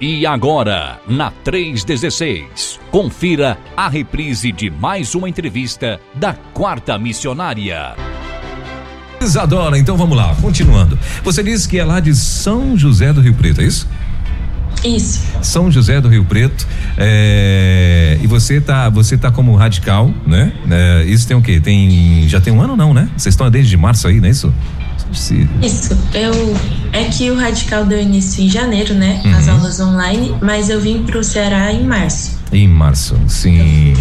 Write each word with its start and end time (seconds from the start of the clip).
E 0.00 0.24
agora, 0.24 1.00
na 1.08 1.28
316, 1.28 2.78
confira 2.88 3.58
a 3.76 3.88
reprise 3.88 4.52
de 4.52 4.70
mais 4.70 5.12
uma 5.16 5.28
entrevista 5.28 5.98
da 6.14 6.32
Quarta 6.32 6.96
Missionária. 6.96 7.96
Isadora, 9.20 9.76
então 9.76 9.96
vamos 9.96 10.16
lá, 10.16 10.36
continuando. 10.40 10.96
Você 11.24 11.42
disse 11.42 11.68
que 11.68 11.80
é 11.80 11.84
lá 11.84 11.98
de 11.98 12.14
São 12.14 12.78
José 12.78 13.12
do 13.12 13.20
Rio 13.20 13.34
Preto, 13.34 13.60
é 13.60 13.64
isso? 13.64 13.88
Isso. 14.84 15.20
São 15.42 15.68
José 15.68 16.00
do 16.00 16.08
Rio 16.08 16.24
Preto. 16.24 16.64
É, 16.96 18.18
e 18.22 18.26
você 18.28 18.60
tá, 18.60 18.88
você 18.88 19.18
tá 19.18 19.32
como 19.32 19.56
radical, 19.56 20.14
né? 20.24 20.52
É, 20.70 21.04
isso 21.06 21.26
tem 21.26 21.36
o 21.36 21.42
quê? 21.42 21.58
Tem 21.58 22.28
já 22.28 22.40
tem 22.40 22.52
um 22.52 22.62
ano 22.62 22.76
não, 22.76 22.94
né? 22.94 23.08
Vocês 23.16 23.32
estão 23.32 23.50
desde 23.50 23.76
março 23.76 24.06
aí, 24.06 24.20
não 24.20 24.28
é 24.28 24.30
isso? 24.30 24.54
Se... 25.12 25.48
Isso, 25.62 25.96
eu 26.14 26.32
é 26.92 27.04
que 27.04 27.30
o 27.30 27.36
Radical 27.36 27.84
deu 27.84 28.00
início 28.00 28.42
em 28.42 28.48
janeiro, 28.48 28.94
né? 28.94 29.20
Uhum. 29.24 29.34
As 29.34 29.48
aulas 29.48 29.80
online, 29.80 30.34
mas 30.40 30.68
eu 30.70 30.80
vim 30.80 31.02
para 31.02 31.18
o 31.18 31.24
Ceará 31.24 31.72
em 31.72 31.84
março. 31.84 32.38
Em 32.52 32.66
março, 32.66 33.16
sim. 33.26 33.94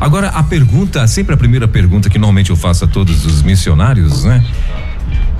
Agora 0.00 0.28
a 0.28 0.42
pergunta, 0.42 1.06
sempre 1.06 1.34
a 1.34 1.36
primeira 1.36 1.66
pergunta 1.66 2.10
que 2.10 2.18
normalmente 2.18 2.50
eu 2.50 2.56
faço 2.56 2.84
a 2.84 2.88
todos 2.88 3.24
os 3.24 3.42
missionários, 3.42 4.24
né? 4.24 4.44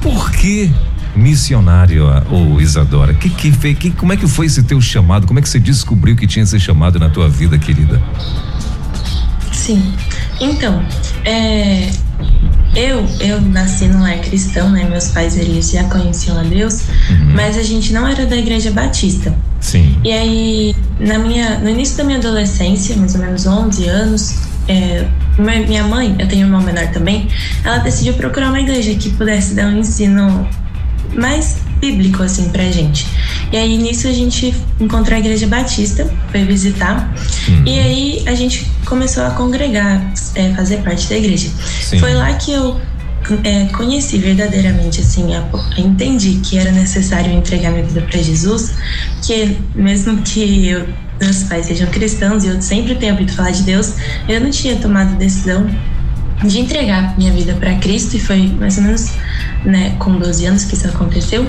Por 0.01 0.30
que 0.30 0.70
missionário, 1.15 2.06
ou 2.30 2.60
Isadora? 2.60 3.15
Que, 3.15 3.29
que, 3.30 3.74
que, 3.74 3.91
como 3.91 4.12
é 4.12 4.16
que 4.16 4.27
foi 4.27 4.46
esse 4.46 4.62
teu 4.62 4.80
chamado? 4.80 5.27
Como 5.27 5.38
é 5.38 5.43
que 5.43 5.48
você 5.48 5.60
descobriu 5.60 6.16
que 6.16 6.27
tinha 6.27 6.43
esse 6.43 6.59
chamado 6.59 6.98
na 6.98 7.09
tua 7.09 7.29
vida, 7.29 7.59
querida? 7.59 8.02
Sim. 9.54 9.94
Então, 10.40 10.84
é, 11.24 11.88
eu, 12.76 13.06
eu 13.20 13.40
nasci 13.40 13.86
num 13.86 14.02
lar 14.02 14.18
cristão, 14.18 14.70
né? 14.70 14.84
Meus 14.84 15.08
pais 15.08 15.36
eles 15.36 15.70
já 15.70 15.84
conheciam 15.84 16.38
a 16.38 16.42
Deus, 16.42 16.82
uhum. 17.08 17.32
mas 17.34 17.56
a 17.56 17.62
gente 17.62 17.92
não 17.92 18.06
era 18.06 18.26
da 18.26 18.36
igreja 18.36 18.70
batista. 18.70 19.34
Sim. 19.60 19.96
E 20.04 20.12
aí, 20.12 20.76
na 20.98 21.18
minha, 21.18 21.59
no 21.60 21.70
início 21.70 21.96
da 21.96 22.04
minha 22.04 22.18
adolescência, 22.18 22.96
mais 22.96 23.14
ou 23.14 23.20
menos 23.20 23.46
11 23.46 23.88
anos, 23.88 24.34
é, 24.68 25.06
minha 25.38 25.84
mãe, 25.84 26.14
eu 26.18 26.29
tenho 26.29 26.42
um 26.42 26.51
irmão 26.51 26.62
menor 26.62 26.88
também, 26.88 27.29
ela 27.62 27.79
decidiu 27.79 28.14
procurar 28.14 28.48
uma 28.48 28.60
igreja 28.60 28.95
que 28.95 29.10
pudesse 29.10 29.54
dar 29.54 29.66
um 29.66 29.79
ensino 29.79 30.46
mais 31.15 31.59
bíblico 31.80 32.23
assim 32.23 32.49
pra 32.49 32.65
gente. 32.65 33.07
E 33.52 33.57
aí 33.57 33.77
nisso 33.77 34.09
a 34.09 34.13
gente 34.13 34.55
encontrou 34.80 35.16
a 35.16 35.19
igreja 35.19 35.47
batista, 35.47 36.10
foi 36.30 36.45
visitar. 36.45 37.13
Uhum. 37.49 37.63
E 37.66 37.79
aí 37.79 38.23
a 38.27 38.35
gente 38.35 38.71
começou 38.87 39.25
a 39.25 39.30
congregar, 39.30 40.13
é, 40.35 40.52
fazer 40.55 40.79
parte 40.79 41.09
da 41.09 41.16
igreja. 41.16 41.51
Sim. 41.80 41.99
Foi 41.99 42.15
lá 42.15 42.32
que 42.35 42.52
eu 42.52 42.80
é, 43.43 43.66
conheci 43.66 44.19
verdadeiramente, 44.19 45.01
assim, 45.01 45.35
a, 45.35 45.45
entendi 45.79 46.41
que 46.43 46.59
era 46.59 46.71
necessário 46.71 47.32
entregar 47.32 47.71
minha 47.71 47.85
vida 47.85 48.02
para 48.02 48.21
Jesus, 48.21 48.75
que 49.23 49.57
mesmo 49.75 50.19
que 50.19 50.69
eu, 50.69 50.87
meus 51.21 51.45
pais 51.45 51.66
sejam 51.66 51.88
cristãos 51.88 52.45
e 52.45 52.49
eu 52.49 52.60
sempre 52.60 52.95
tenha 52.97 53.13
ouvido 53.13 53.32
falar 53.32 53.51
de 53.51 53.63
Deus, 53.63 53.95
eu 54.29 54.41
não 54.41 54.51
tinha 54.51 54.77
tomado 54.77 55.16
decisão 55.16 55.66
de 56.46 56.60
entregar 56.60 57.16
minha 57.16 57.32
vida 57.32 57.54
para 57.54 57.74
Cristo 57.76 58.16
e 58.16 58.20
foi 58.20 58.46
mais 58.59 58.76
ou 58.76 58.84
menos 58.84 59.10
né, 59.64 59.96
com 59.98 60.18
12 60.18 60.46
anos 60.46 60.64
que 60.64 60.74
isso 60.74 60.86
aconteceu. 60.86 61.46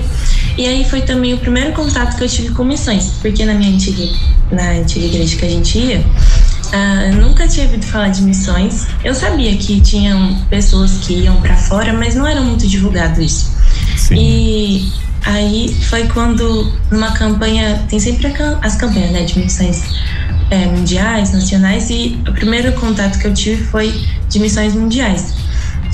E 0.56 0.66
aí 0.66 0.84
foi 0.88 1.02
também 1.02 1.34
o 1.34 1.38
primeiro 1.38 1.72
contato 1.72 2.16
que 2.16 2.24
eu 2.24 2.28
tive 2.28 2.50
com 2.50 2.64
missões, 2.64 3.12
porque 3.20 3.44
na 3.44 3.54
minha 3.54 3.70
antiga, 3.70 4.08
na 4.50 4.70
antiga 4.70 5.06
igreja 5.06 5.36
que 5.36 5.44
a 5.44 5.48
gente 5.48 5.78
ia, 5.78 5.98
uh, 6.00 7.12
eu 7.12 7.16
nunca 7.16 7.46
tinha 7.46 7.66
ouvido 7.66 7.84
falar 7.84 8.08
de 8.08 8.22
missões. 8.22 8.86
Eu 9.04 9.14
sabia 9.14 9.54
que 9.56 9.80
tinham 9.80 10.34
pessoas 10.48 10.98
que 10.98 11.12
iam 11.12 11.36
para 11.40 11.56
fora, 11.56 11.92
mas 11.92 12.14
não 12.14 12.26
era 12.26 12.40
muito 12.40 12.66
divulgado 12.66 13.20
isso. 13.20 13.54
Sim. 13.96 14.14
E 14.16 14.92
aí 15.26 15.76
foi 15.88 16.06
quando 16.06 16.72
numa 16.90 17.12
campanha, 17.12 17.84
tem 17.88 17.98
sempre 17.98 18.32
as 18.62 18.76
campanhas 18.76 19.10
né, 19.10 19.24
de 19.24 19.38
missões 19.38 19.82
é, 20.50 20.66
mundiais, 20.66 21.32
nacionais, 21.32 21.90
e 21.90 22.18
o 22.26 22.32
primeiro 22.32 22.72
contato 22.72 23.18
que 23.18 23.26
eu 23.26 23.34
tive 23.34 23.64
foi 23.64 23.92
de 24.28 24.38
missões 24.38 24.74
mundiais. 24.74 25.34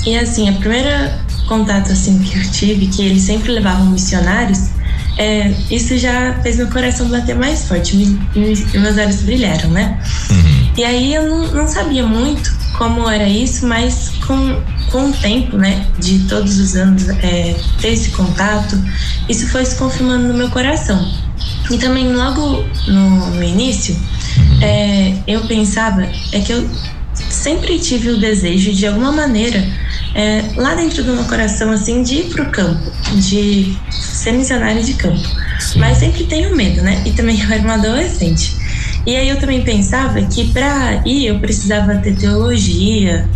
E 0.05 0.17
assim, 0.17 0.49
a 0.49 0.53
primeira 0.53 1.19
contato 1.47 1.91
assim 1.91 2.19
que 2.19 2.37
eu 2.37 2.51
tive, 2.51 2.87
que 2.87 3.01
eles 3.01 3.23
sempre 3.23 3.51
levavam 3.51 3.87
missionários, 3.87 4.69
é, 5.17 5.53
isso 5.69 5.97
já 5.97 6.39
fez 6.41 6.57
meu 6.57 6.67
coração 6.67 7.07
bater 7.07 7.35
mais 7.35 7.67
forte, 7.67 7.95
me, 7.95 8.05
me, 8.35 8.55
meus 8.73 8.97
olhos 8.97 9.21
brilharam, 9.21 9.69
né? 9.69 9.99
Uhum. 10.29 10.71
E 10.77 10.83
aí 10.83 11.13
eu 11.13 11.27
não, 11.27 11.47
não, 11.53 11.67
sabia 11.67 12.03
muito 12.03 12.52
como 12.77 13.09
era 13.09 13.27
isso, 13.27 13.65
mas 13.67 14.09
com, 14.25 14.61
com 14.91 15.09
o 15.09 15.13
tempo, 15.13 15.57
né, 15.57 15.85
de 15.99 16.19
todos 16.27 16.59
os 16.59 16.75
anos 16.75 17.09
é, 17.09 17.55
ter 17.79 17.89
esse 17.89 18.09
contato, 18.11 18.77
isso 19.29 19.47
foi 19.47 19.65
se 19.65 19.75
confirmando 19.75 20.27
no 20.27 20.33
meu 20.33 20.49
coração. 20.49 21.11
E 21.71 21.77
também 21.77 22.13
logo 22.13 22.63
no, 22.87 23.31
no 23.31 23.43
início, 23.43 23.95
uhum. 23.95 24.61
é, 24.61 25.13
eu 25.27 25.41
pensava, 25.41 26.03
é 26.31 26.39
que 26.39 26.51
eu 26.51 26.69
sempre 27.29 27.79
tive 27.79 28.09
o 28.09 28.19
desejo 28.19 28.73
de 28.73 28.87
alguma 28.87 29.11
maneira 29.11 29.63
é, 30.15 30.43
lá 30.55 30.75
dentro 30.75 31.03
do 31.03 31.13
meu 31.13 31.23
coração, 31.25 31.71
assim, 31.71 32.03
de 32.03 32.15
ir 32.15 32.23
pro 32.29 32.45
campo, 32.47 32.91
de 33.15 33.75
ser 33.89 34.33
missionária 34.33 34.81
de 34.81 34.93
campo. 34.93 35.27
Mas 35.75 35.97
sempre 35.97 36.25
tenho 36.25 36.55
medo, 36.55 36.81
né? 36.81 37.01
E 37.05 37.11
também 37.11 37.39
eu 37.41 37.51
era 37.51 37.61
uma 37.61 37.75
adolescente. 37.75 38.55
E 39.05 39.15
aí 39.15 39.29
eu 39.29 39.37
também 39.37 39.61
pensava 39.61 40.21
que 40.21 40.51
para 40.51 41.01
ir 41.05 41.27
eu 41.27 41.39
precisava 41.39 41.95
ter 41.95 42.15
teologia, 42.15 43.27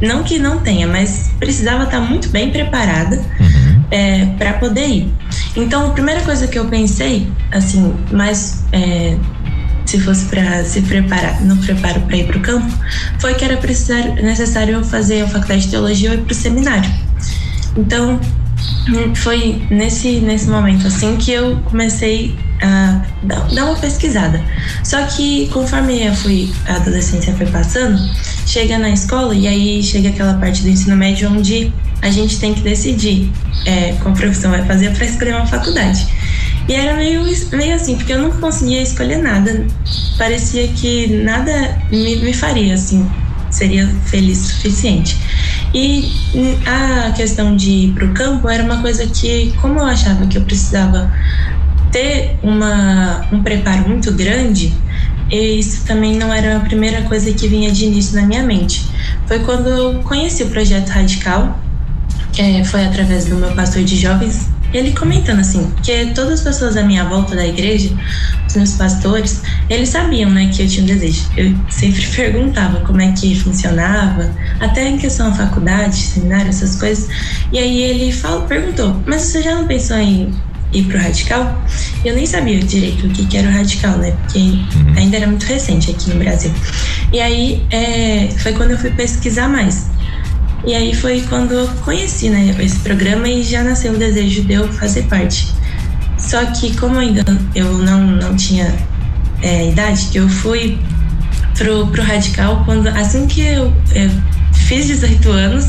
não 0.00 0.22
que 0.22 0.38
não 0.38 0.58
tenha, 0.58 0.86
mas 0.86 1.30
precisava 1.38 1.84
estar 1.84 2.00
muito 2.00 2.28
bem 2.28 2.50
preparada 2.50 3.16
uhum. 3.16 3.84
é, 3.90 4.26
para 4.38 4.54
poder 4.54 4.86
ir. 4.86 5.14
Então 5.56 5.88
a 5.88 5.90
primeira 5.90 6.20
coisa 6.22 6.46
que 6.46 6.58
eu 6.58 6.66
pensei, 6.66 7.30
assim, 7.52 7.94
mais 8.12 8.64
é, 8.72 9.16
se 9.86 10.00
fosse 10.00 10.26
para 10.26 10.64
se 10.64 10.82
preparar, 10.82 11.40
no 11.42 11.56
preparo 11.58 12.00
para 12.02 12.16
ir 12.16 12.26
para 12.26 12.38
o 12.38 12.40
campo, 12.40 12.72
foi 13.18 13.34
que 13.34 13.44
era 13.44 13.58
necessário 14.22 14.84
fazer 14.84 15.22
a 15.22 15.28
faculdade 15.28 15.62
de 15.62 15.68
teologia 15.68 16.10
ou 16.10 16.16
ir 16.16 16.22
para 16.22 16.32
o 16.32 16.34
seminário. 16.34 16.90
Então, 17.76 18.20
foi 19.14 19.62
nesse, 19.70 20.20
nesse 20.20 20.48
momento 20.48 20.86
assim 20.86 21.16
que 21.16 21.32
eu 21.32 21.56
comecei 21.64 22.36
a 22.62 23.02
dar 23.22 23.64
uma 23.64 23.76
pesquisada. 23.76 24.42
Só 24.82 25.02
que 25.06 25.48
conforme 25.48 26.06
eu 26.06 26.14
fui, 26.14 26.52
a 26.66 26.76
adolescência 26.76 27.34
foi 27.34 27.46
passando, 27.46 27.98
chega 28.46 28.78
na 28.78 28.90
escola 28.90 29.34
e 29.34 29.46
aí 29.46 29.82
chega 29.82 30.10
aquela 30.10 30.34
parte 30.34 30.62
do 30.62 30.68
ensino 30.68 30.96
médio 30.96 31.30
onde 31.30 31.72
a 32.02 32.10
gente 32.10 32.38
tem 32.38 32.52
que 32.54 32.60
decidir 32.60 33.30
é, 33.66 33.94
qual 34.02 34.14
profissão 34.14 34.50
vai 34.50 34.64
fazer 34.66 34.92
para 34.94 35.04
escolher 35.04 35.34
uma 35.34 35.46
faculdade. 35.46 36.06
E 36.68 36.72
era 36.72 36.96
meio, 36.96 37.22
meio 37.52 37.74
assim, 37.74 37.96
porque 37.96 38.12
eu 38.12 38.18
não 38.18 38.30
conseguia 38.30 38.80
escolher 38.80 39.18
nada. 39.18 39.66
Parecia 40.16 40.68
que 40.68 41.06
nada 41.22 41.78
me, 41.90 42.16
me 42.16 42.32
faria, 42.32 42.74
assim, 42.74 43.06
seria 43.50 43.86
feliz 44.06 44.38
o 44.38 44.48
suficiente. 44.54 45.16
E 45.74 46.08
a 46.64 47.10
questão 47.10 47.56
de 47.56 47.70
ir 47.70 47.92
para 47.94 48.04
o 48.04 48.14
campo 48.14 48.48
era 48.48 48.62
uma 48.62 48.80
coisa 48.80 49.06
que, 49.08 49.52
como 49.60 49.80
eu 49.80 49.84
achava 49.84 50.24
que 50.26 50.38
eu 50.38 50.42
precisava 50.42 51.12
ter 51.90 52.38
uma, 52.44 53.26
um 53.32 53.42
preparo 53.42 53.88
muito 53.88 54.12
grande, 54.12 54.72
isso 55.32 55.84
também 55.84 56.16
não 56.16 56.32
era 56.32 56.58
a 56.58 56.60
primeira 56.60 57.02
coisa 57.02 57.32
que 57.32 57.48
vinha 57.48 57.72
de 57.72 57.86
início 57.86 58.14
na 58.14 58.24
minha 58.24 58.44
mente. 58.44 58.86
Foi 59.26 59.40
quando 59.40 59.68
eu 59.68 60.00
conheci 60.02 60.44
o 60.44 60.48
projeto 60.48 60.90
Radical, 60.90 61.58
é, 62.38 62.62
foi 62.64 62.84
através 62.84 63.26
do 63.26 63.34
meu 63.34 63.50
pastor 63.52 63.82
de 63.82 63.96
jovens, 63.96 64.48
ele 64.74 64.92
comentando 64.92 65.38
assim, 65.38 65.72
que 65.82 66.06
todas 66.14 66.32
as 66.34 66.40
pessoas 66.42 66.76
à 66.76 66.82
minha 66.82 67.04
volta 67.04 67.36
da 67.36 67.46
igreja, 67.46 67.90
os 68.46 68.56
meus 68.56 68.72
pastores, 68.72 69.40
eles 69.70 69.88
sabiam, 69.88 70.28
né, 70.30 70.50
que 70.52 70.62
eu 70.62 70.68
tinha 70.68 70.82
um 70.82 70.86
desejo. 70.86 71.22
Eu 71.36 71.54
sempre 71.70 72.04
perguntava 72.14 72.80
como 72.80 73.00
é 73.00 73.12
que 73.12 73.38
funcionava, 73.38 74.30
até 74.58 74.88
em 74.88 74.98
questão 74.98 75.30
da 75.30 75.36
faculdade, 75.36 75.96
seminário, 75.96 76.48
essas 76.48 76.74
coisas. 76.76 77.08
E 77.52 77.58
aí 77.58 77.82
ele 77.82 78.12
falou, 78.12 78.42
perguntou, 78.42 79.00
mas 79.06 79.22
você 79.22 79.42
já 79.42 79.54
não 79.54 79.66
pensou 79.66 79.96
em 79.96 80.34
ir 80.72 80.82
pro 80.84 80.98
radical? 80.98 81.62
Eu 82.04 82.16
nem 82.16 82.26
sabia 82.26 82.58
direito 82.58 83.06
o 83.06 83.10
que, 83.10 83.24
que 83.26 83.36
era 83.36 83.48
o 83.48 83.52
radical, 83.52 83.96
né, 83.98 84.10
porque 84.22 84.38
uhum. 84.40 84.94
ainda 84.96 85.18
era 85.18 85.28
muito 85.28 85.44
recente 85.44 85.92
aqui 85.92 86.10
no 86.10 86.16
Brasil. 86.16 86.50
E 87.12 87.20
aí 87.20 87.64
é, 87.70 88.28
foi 88.38 88.52
quando 88.54 88.72
eu 88.72 88.78
fui 88.78 88.90
pesquisar 88.90 89.48
mais. 89.48 89.93
E 90.66 90.74
aí 90.74 90.94
foi 90.94 91.22
quando 91.28 91.52
eu 91.52 91.68
conheci 91.84 92.30
né, 92.30 92.56
esse 92.58 92.78
programa 92.78 93.28
e 93.28 93.42
já 93.42 93.62
nasceu 93.62 93.92
o 93.92 93.98
desejo 93.98 94.42
de 94.44 94.54
eu 94.54 94.66
fazer 94.72 95.02
parte. 95.04 95.52
Só 96.18 96.44
que 96.46 96.74
como 96.76 96.98
ainda 96.98 97.22
eu 97.54 97.78
não, 97.78 98.00
não 98.06 98.34
tinha 98.34 98.74
é, 99.42 99.68
idade, 99.68 100.08
eu 100.14 100.26
fui 100.28 100.78
pro, 101.56 101.86
pro 101.88 102.02
Radical 102.02 102.62
quando 102.64 102.88
assim 102.88 103.26
que 103.26 103.42
eu, 103.42 103.72
fiz 104.54 104.86
18 104.86 105.30
anos, 105.30 105.66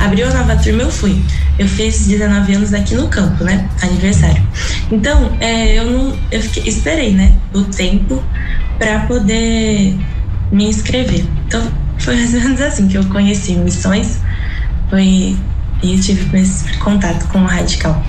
abriu 0.00 0.26
a 0.28 0.32
nova 0.32 0.56
turma, 0.56 0.82
eu 0.82 0.90
fui. 0.90 1.20
Eu 1.58 1.68
fiz 1.68 2.06
19 2.06 2.54
anos 2.54 2.72
aqui 2.72 2.94
no 2.94 3.08
campo, 3.08 3.44
né? 3.44 3.68
Aniversário. 3.82 4.42
Então, 4.90 5.36
é, 5.40 5.78
eu 5.78 5.90
não. 5.90 6.16
Eu 6.30 6.40
fiquei, 6.40 6.62
esperei, 6.68 7.12
né? 7.12 7.34
O 7.52 7.62
tempo 7.64 8.22
para 8.78 9.00
poder 9.00 9.94
me 10.52 10.68
inscrever. 10.68 11.26
Então, 11.46 11.62
foi 11.98 12.14
mais 12.14 12.32
ou 12.32 12.40
menos 12.40 12.60
assim 12.60 12.86
que 12.88 12.96
eu 12.96 13.04
conheci 13.06 13.54
missões 13.54 14.20
foi 14.90 15.36
e 15.82 15.94
eu 15.94 16.00
tive 16.00 16.38
esse 16.38 16.76
contato 16.78 17.28
com 17.28 17.40
o 17.40 17.46
radical. 17.46 18.02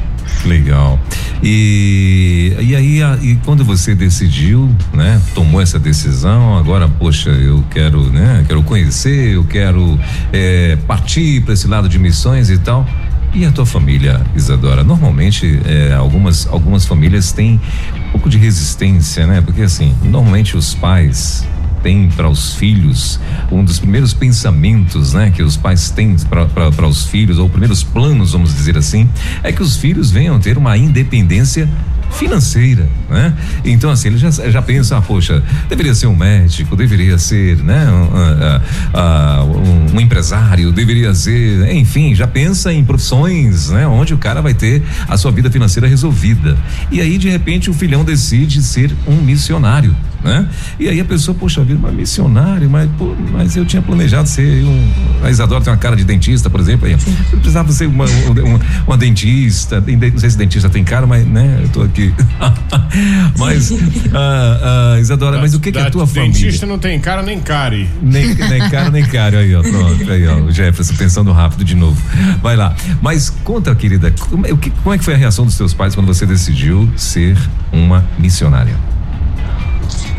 Legal. 0.45 0.99
E, 1.43 2.55
e 2.59 2.75
aí, 2.75 3.03
a, 3.03 3.17
e 3.21 3.35
quando 3.45 3.63
você 3.63 3.93
decidiu, 3.93 4.73
né, 4.93 5.21
tomou 5.33 5.61
essa 5.61 5.79
decisão, 5.79 6.57
agora, 6.57 6.87
poxa, 6.87 7.29
eu 7.29 7.63
quero, 7.69 8.11
né, 8.11 8.43
quero 8.47 8.63
conhecer, 8.63 9.33
eu 9.35 9.43
quero 9.43 9.99
é, 10.31 10.77
partir 10.87 11.41
para 11.41 11.53
esse 11.53 11.67
lado 11.67 11.87
de 11.89 11.99
missões 11.99 12.49
e 12.49 12.57
tal. 12.57 12.87
E 13.33 13.45
a 13.45 13.51
tua 13.51 13.65
família, 13.65 14.21
Isadora? 14.35 14.83
Normalmente, 14.83 15.59
é, 15.65 15.93
algumas, 15.93 16.47
algumas 16.47 16.85
famílias 16.85 17.31
têm 17.31 17.61
um 18.07 18.11
pouco 18.13 18.27
de 18.27 18.39
resistência, 18.39 19.27
né? 19.27 19.39
Porque 19.39 19.61
assim, 19.61 19.95
normalmente 20.03 20.57
os 20.57 20.73
pais 20.73 21.47
têm 21.81 22.09
para 22.09 22.29
os 22.29 22.53
filhos 22.55 23.19
um 23.51 23.63
dos 23.63 23.79
primeiros 23.79 24.13
pensamentos, 24.13 25.13
né, 25.13 25.31
que 25.35 25.43
os 25.43 25.57
pais 25.57 25.89
têm 25.89 26.15
para 26.17 26.87
os 26.87 27.05
filhos 27.05 27.37
ou 27.37 27.49
primeiros 27.49 27.83
planos, 27.83 28.31
vamos 28.31 28.53
dizer 28.53 28.77
assim, 28.77 29.09
é 29.43 29.51
que 29.51 29.61
os 29.61 29.77
filhos 29.77 30.11
venham 30.11 30.39
ter 30.39 30.57
uma 30.57 30.77
independência 30.77 31.69
financeira, 32.11 32.87
né? 33.09 33.33
Então 33.63 33.89
assim, 33.89 34.09
ele 34.09 34.17
já, 34.17 34.29
já 34.29 34.61
pensa, 34.61 34.97
ah, 34.97 35.01
poxa, 35.01 35.43
deveria 35.67 35.93
ser 35.93 36.07
um 36.07 36.15
médico, 36.15 36.75
deveria 36.75 37.17
ser, 37.17 37.57
né? 37.57 37.87
Um, 37.89 39.49
um, 39.49 39.95
um, 39.95 40.01
empresário, 40.01 40.71
deveria 40.71 41.13
ser, 41.13 41.73
enfim, 41.73 42.15
já 42.15 42.27
pensa 42.27 42.73
em 42.73 42.83
profissões, 42.83 43.69
né? 43.69 43.87
Onde 43.87 44.13
o 44.13 44.17
cara 44.17 44.41
vai 44.41 44.53
ter 44.53 44.83
a 45.07 45.17
sua 45.17 45.31
vida 45.31 45.49
financeira 45.49 45.87
resolvida. 45.87 46.57
E 46.91 47.01
aí, 47.01 47.17
de 47.17 47.29
repente, 47.29 47.69
o 47.69 47.73
filhão 47.73 48.03
decide 48.03 48.61
ser 48.61 48.91
um 49.07 49.15
missionário 49.15 49.95
né? 50.23 50.47
E 50.79 50.89
aí 50.89 50.99
a 50.99 51.05
pessoa, 51.05 51.35
poxa 51.37 51.63
vida, 51.63 51.79
mas 51.81 51.93
missionário, 51.93 52.69
mas, 52.69 52.89
pô, 52.97 53.15
mas 53.31 53.55
eu 53.55 53.65
tinha 53.65 53.81
planejado 53.81 54.27
ser 54.27 54.65
um. 54.65 54.89
A 55.23 55.29
Isadora 55.29 55.63
tem 55.63 55.71
uma 55.71 55.79
cara 55.79 55.95
de 55.95 56.03
dentista, 56.03 56.49
por 56.49 56.59
exemplo, 56.59 56.87
aí, 56.87 56.93
eu 56.93 57.37
precisava 57.37 57.71
ser 57.71 57.87
uma, 57.87 58.05
uma, 58.05 58.59
uma, 58.85 58.97
dentista, 58.97 59.81
não 59.81 60.19
sei 60.19 60.29
se 60.29 60.37
dentista 60.37 60.69
tem 60.69 60.83
cara, 60.83 61.07
mas, 61.07 61.25
né, 61.25 61.61
eu 61.63 61.69
tô 61.69 61.81
aqui. 61.81 61.98
mas, 63.37 63.71
ah, 64.13 64.93
ah, 64.95 64.99
Isadora, 64.99 65.35
da, 65.35 65.41
mas 65.41 65.53
o 65.53 65.59
que, 65.59 65.71
que 65.71 65.77
é 65.77 65.81
a 65.81 65.91
tua 65.91 66.05
dentista 66.05 66.21
família? 66.21 66.41
Dentista 66.41 66.65
não 66.65 66.79
tem 66.79 66.99
cara 66.99 67.21
nem 67.21 67.39
care. 67.39 67.89
Nem, 68.01 68.33
nem 68.33 68.69
cara 68.69 68.89
nem 68.89 69.05
care, 69.05 69.35
aí, 69.35 69.55
ó, 69.55 69.61
pronto, 69.61 70.11
aí, 70.11 70.27
ó, 70.27 70.35
o 70.37 70.51
Jefferson 70.51 70.95
pensando 70.95 71.31
rápido 71.31 71.63
de 71.63 71.75
novo. 71.75 72.01
Vai 72.41 72.55
lá. 72.55 72.75
Mas 73.01 73.29
conta, 73.29 73.73
querida, 73.75 74.13
como, 74.29 74.45
é, 74.45 74.49
como 74.83 74.93
é 74.93 74.97
que 74.97 75.03
foi 75.03 75.13
a 75.13 75.17
reação 75.17 75.45
dos 75.45 75.55
seus 75.55 75.73
pais 75.73 75.95
quando 75.95 76.07
você 76.07 76.25
decidiu 76.25 76.89
ser 76.95 77.37
uma 77.71 78.05
missionária? 78.17 78.75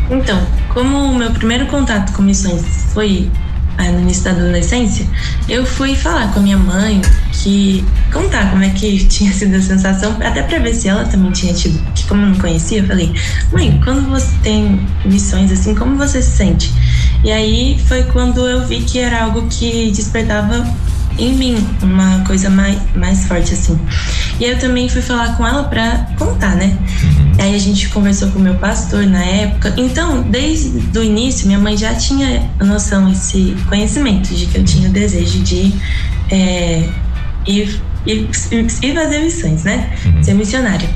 Então, 0.09 0.45
como 0.69 0.97
o 0.97 1.15
meu 1.15 1.31
primeiro 1.31 1.65
contato 1.67 2.11
com 2.13 2.21
missões 2.21 2.91
foi 2.93 3.31
no 3.89 4.01
início 4.01 4.23
da 4.23 4.31
adolescência, 4.31 5.05
eu 5.47 5.65
fui 5.65 5.95
falar 5.95 6.31
com 6.33 6.39
a 6.39 6.43
minha 6.43 6.57
mãe 6.57 7.01
que 7.31 7.83
contar 8.11 8.51
como 8.51 8.63
é 8.63 8.69
que 8.69 9.05
tinha 9.05 9.31
sido 9.33 9.55
a 9.55 9.61
sensação, 9.61 10.17
até 10.21 10.43
para 10.43 10.59
ver 10.59 10.75
se 10.75 10.87
ela 10.87 11.05
também 11.05 11.31
tinha 11.31 11.53
tido, 11.53 11.81
que 11.93 12.05
como 12.05 12.21
eu 12.21 12.29
não 12.29 12.35
conhecia, 12.35 12.79
eu 12.79 12.87
falei: 12.87 13.13
"Mãe, 13.51 13.79
quando 13.83 14.09
você 14.09 14.31
tem 14.43 14.85
missões 15.05 15.51
assim, 15.51 15.73
como 15.73 15.97
você 15.97 16.21
se 16.21 16.37
sente?" 16.37 16.71
E 17.23 17.31
aí 17.31 17.79
foi 17.87 18.03
quando 18.03 18.47
eu 18.47 18.67
vi 18.67 18.81
que 18.81 18.99
era 18.99 19.23
algo 19.23 19.47
que 19.47 19.91
despertava 19.91 20.65
em 21.17 21.33
mim 21.33 21.67
uma 21.81 22.23
coisa 22.25 22.49
mais, 22.49 22.77
mais 22.95 23.25
forte 23.25 23.53
assim. 23.53 23.79
E 24.39 24.45
eu 24.45 24.57
também 24.57 24.89
fui 24.89 25.01
falar 25.01 25.37
com 25.37 25.45
ela 25.45 25.63
para 25.65 26.07
contar, 26.17 26.55
né? 26.55 26.77
Aí 27.39 27.55
a 27.55 27.59
gente 27.59 27.89
conversou 27.89 28.29
com 28.29 28.39
o 28.39 28.41
meu 28.41 28.55
pastor 28.55 29.05
na 29.05 29.23
época. 29.23 29.73
Então, 29.77 30.21
desde 30.23 30.97
o 30.97 31.03
início, 31.03 31.47
minha 31.47 31.59
mãe 31.59 31.77
já 31.77 31.93
tinha 31.95 32.49
a 32.59 32.63
noção, 32.63 33.11
esse 33.11 33.55
conhecimento 33.67 34.33
de 34.33 34.45
que 34.45 34.57
eu 34.57 34.63
tinha 34.63 34.89
o 34.89 34.91
desejo 34.91 35.39
de 35.39 35.73
é, 36.29 36.87
ir, 37.47 37.81
ir, 38.05 38.29
ir 38.51 38.93
fazer 38.93 39.19
missões, 39.19 39.63
né? 39.63 39.91
Uhum. 40.05 40.23
Ser 40.23 40.33
missionária. 40.33 40.89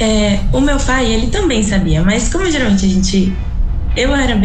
É, 0.00 0.40
o 0.52 0.60
meu 0.60 0.78
pai, 0.78 1.06
ele 1.06 1.28
também 1.28 1.62
sabia, 1.62 2.02
mas 2.02 2.28
como 2.28 2.50
geralmente 2.50 2.84
a 2.84 2.88
gente 2.88 3.32
eu 3.96 4.14
era 4.14 4.38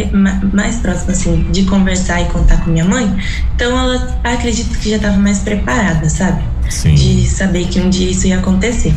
mais 0.53 0.77
próxima, 0.77 1.11
assim, 1.11 1.45
de 1.51 1.63
conversar 1.63 2.21
e 2.21 2.25
contar 2.25 2.63
com 2.63 2.71
minha 2.71 2.85
mãe, 2.85 3.13
então 3.53 3.77
ela 3.77 4.17
acredito 4.23 4.79
que 4.79 4.89
já 4.89 4.95
estava 4.95 5.17
mais 5.17 5.39
preparada, 5.39 6.09
sabe? 6.09 6.41
Sim. 6.69 6.95
De 6.95 7.27
saber 7.27 7.67
que 7.67 7.81
um 7.81 7.89
dia 7.89 8.09
isso 8.09 8.27
ia 8.27 8.39
acontecer. 8.39 8.95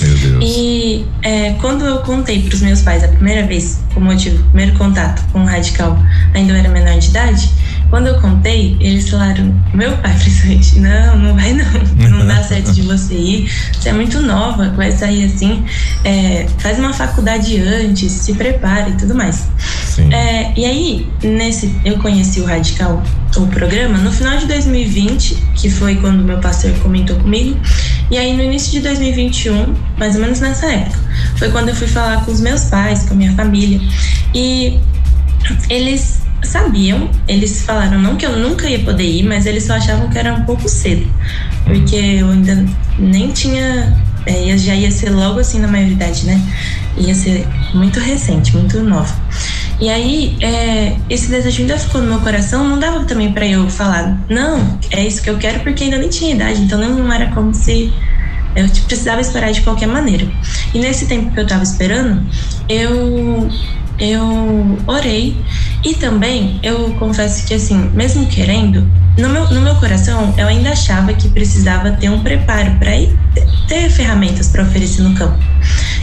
Meu 0.00 0.14
Deus. 0.16 0.44
E 0.44 1.06
é, 1.22 1.52
quando 1.60 1.84
eu 1.84 1.98
contei 1.98 2.42
para 2.42 2.54
os 2.54 2.60
meus 2.60 2.82
pais 2.82 3.02
a 3.02 3.08
primeira 3.08 3.46
vez, 3.46 3.80
como 3.94 4.12
eu 4.12 4.16
tive 4.16 4.36
o 4.36 4.44
primeiro 4.44 4.76
contato 4.76 5.22
com 5.32 5.42
o 5.42 5.46
radical, 5.46 5.98
ainda 6.34 6.52
eu 6.52 6.56
era 6.56 6.68
menor 6.68 6.98
de 6.98 7.08
idade, 7.08 7.50
quando 7.88 8.08
eu 8.08 8.20
contei, 8.20 8.76
eles 8.80 9.08
falaram, 9.08 9.54
meu 9.72 9.96
pai 9.98 10.14
principalmente, 10.18 10.80
não, 10.80 11.18
não 11.18 11.34
vai 11.34 11.52
não, 11.52 12.10
não 12.10 12.26
dá 12.26 12.42
certo 12.44 12.72
de 12.72 12.82
você 12.82 13.14
ir, 13.14 13.50
você 13.72 13.90
é 13.90 13.92
muito 13.92 14.20
nova, 14.20 14.70
vai 14.70 14.92
sair 14.92 15.24
assim, 15.24 15.64
é, 16.04 16.46
faz 16.58 16.78
uma 16.78 16.92
faculdade 16.92 17.58
antes, 17.60 18.12
se 18.12 18.34
prepare 18.34 18.90
e 18.90 18.94
tudo 18.96 19.14
mais. 19.14 19.48
É, 20.12 20.52
e 20.56 20.66
aí, 20.66 21.08
nesse, 21.22 21.74
eu 21.84 21.98
conheci 21.98 22.40
o 22.40 22.44
Radical, 22.44 23.02
o 23.36 23.46
programa, 23.46 23.96
no 23.98 24.12
final 24.12 24.36
de 24.36 24.46
2020, 24.46 25.34
que 25.54 25.70
foi 25.70 25.96
quando 25.96 26.22
meu 26.22 26.38
pastor 26.38 26.72
comentou 26.80 27.16
comigo, 27.16 27.58
e 28.10 28.18
aí 28.18 28.36
no 28.36 28.42
início 28.42 28.70
de 28.72 28.80
2021, 28.80 29.74
mais 29.98 30.14
ou 30.14 30.20
menos 30.20 30.40
nessa 30.40 30.66
época, 30.66 30.98
foi 31.36 31.50
quando 31.50 31.68
eu 31.70 31.74
fui 31.74 31.86
falar 31.88 32.24
com 32.24 32.30
os 32.30 32.40
meus 32.40 32.64
pais, 32.64 33.04
com 33.04 33.14
a 33.14 33.16
minha 33.16 33.32
família, 33.34 33.80
e 34.34 34.78
eles 35.68 36.22
sabiam, 36.42 37.10
eles 37.26 37.62
falaram 37.62 38.00
não 38.00 38.16
que 38.16 38.24
eu 38.24 38.36
nunca 38.36 38.68
ia 38.68 38.78
poder 38.80 39.04
ir, 39.04 39.24
mas 39.24 39.46
eles 39.46 39.64
só 39.64 39.74
achavam 39.74 40.08
que 40.08 40.18
era 40.18 40.34
um 40.34 40.44
pouco 40.44 40.68
cedo, 40.68 41.06
porque 41.64 41.96
eu 41.96 42.30
ainda 42.30 42.64
nem 42.98 43.32
tinha, 43.32 43.96
é, 44.26 44.58
já 44.58 44.74
ia 44.74 44.90
ser 44.90 45.10
logo 45.10 45.40
assim 45.40 45.58
na 45.58 45.68
maioridade, 45.68 46.26
né? 46.26 46.40
Ia 46.98 47.14
ser 47.14 47.46
muito 47.72 48.00
recente, 48.00 48.56
muito 48.56 48.82
nova. 48.82 49.14
E 49.80 49.88
aí, 49.88 50.36
é, 50.40 50.96
esse 51.08 51.28
desejo 51.28 51.62
ainda 51.62 51.78
ficou 51.78 52.00
no 52.00 52.08
meu 52.08 52.20
coração, 52.20 52.66
não 52.66 52.78
dava 52.78 53.04
também 53.04 53.32
para 53.32 53.46
eu 53.46 53.68
falar, 53.68 54.18
não, 54.28 54.78
é 54.90 55.06
isso 55.06 55.22
que 55.22 55.28
eu 55.28 55.36
quero, 55.36 55.60
porque 55.60 55.84
ainda 55.84 55.98
nem 55.98 56.08
tinha 56.08 56.34
idade, 56.34 56.62
então 56.62 56.78
não 56.78 57.12
era 57.12 57.30
como 57.32 57.54
se 57.54 57.92
eu 58.56 58.66
precisava 58.86 59.20
esperar 59.20 59.52
de 59.52 59.60
qualquer 59.60 59.86
maneira. 59.86 60.26
E 60.72 60.78
nesse 60.78 61.06
tempo 61.06 61.30
que 61.30 61.38
eu 61.38 61.46
tava 61.46 61.62
esperando, 61.62 62.26
eu 62.68 63.50
eu 63.98 64.78
orei 64.86 65.36
e 65.84 65.94
também 65.94 66.58
eu 66.62 66.90
confesso 66.98 67.46
que 67.46 67.54
assim, 67.54 67.90
mesmo 67.94 68.26
querendo, 68.26 68.86
no 69.16 69.28
meu, 69.28 69.48
no 69.50 69.60
meu 69.60 69.74
coração 69.76 70.34
eu 70.36 70.46
ainda 70.46 70.70
achava 70.70 71.12
que 71.14 71.28
precisava 71.28 71.92
ter 71.92 72.10
um 72.10 72.20
preparo 72.22 72.72
para 72.78 72.92
ter 73.66 73.90
ferramentas 73.90 74.48
para 74.48 74.62
oferecer 74.62 75.02
no 75.02 75.14
campo. 75.14 75.38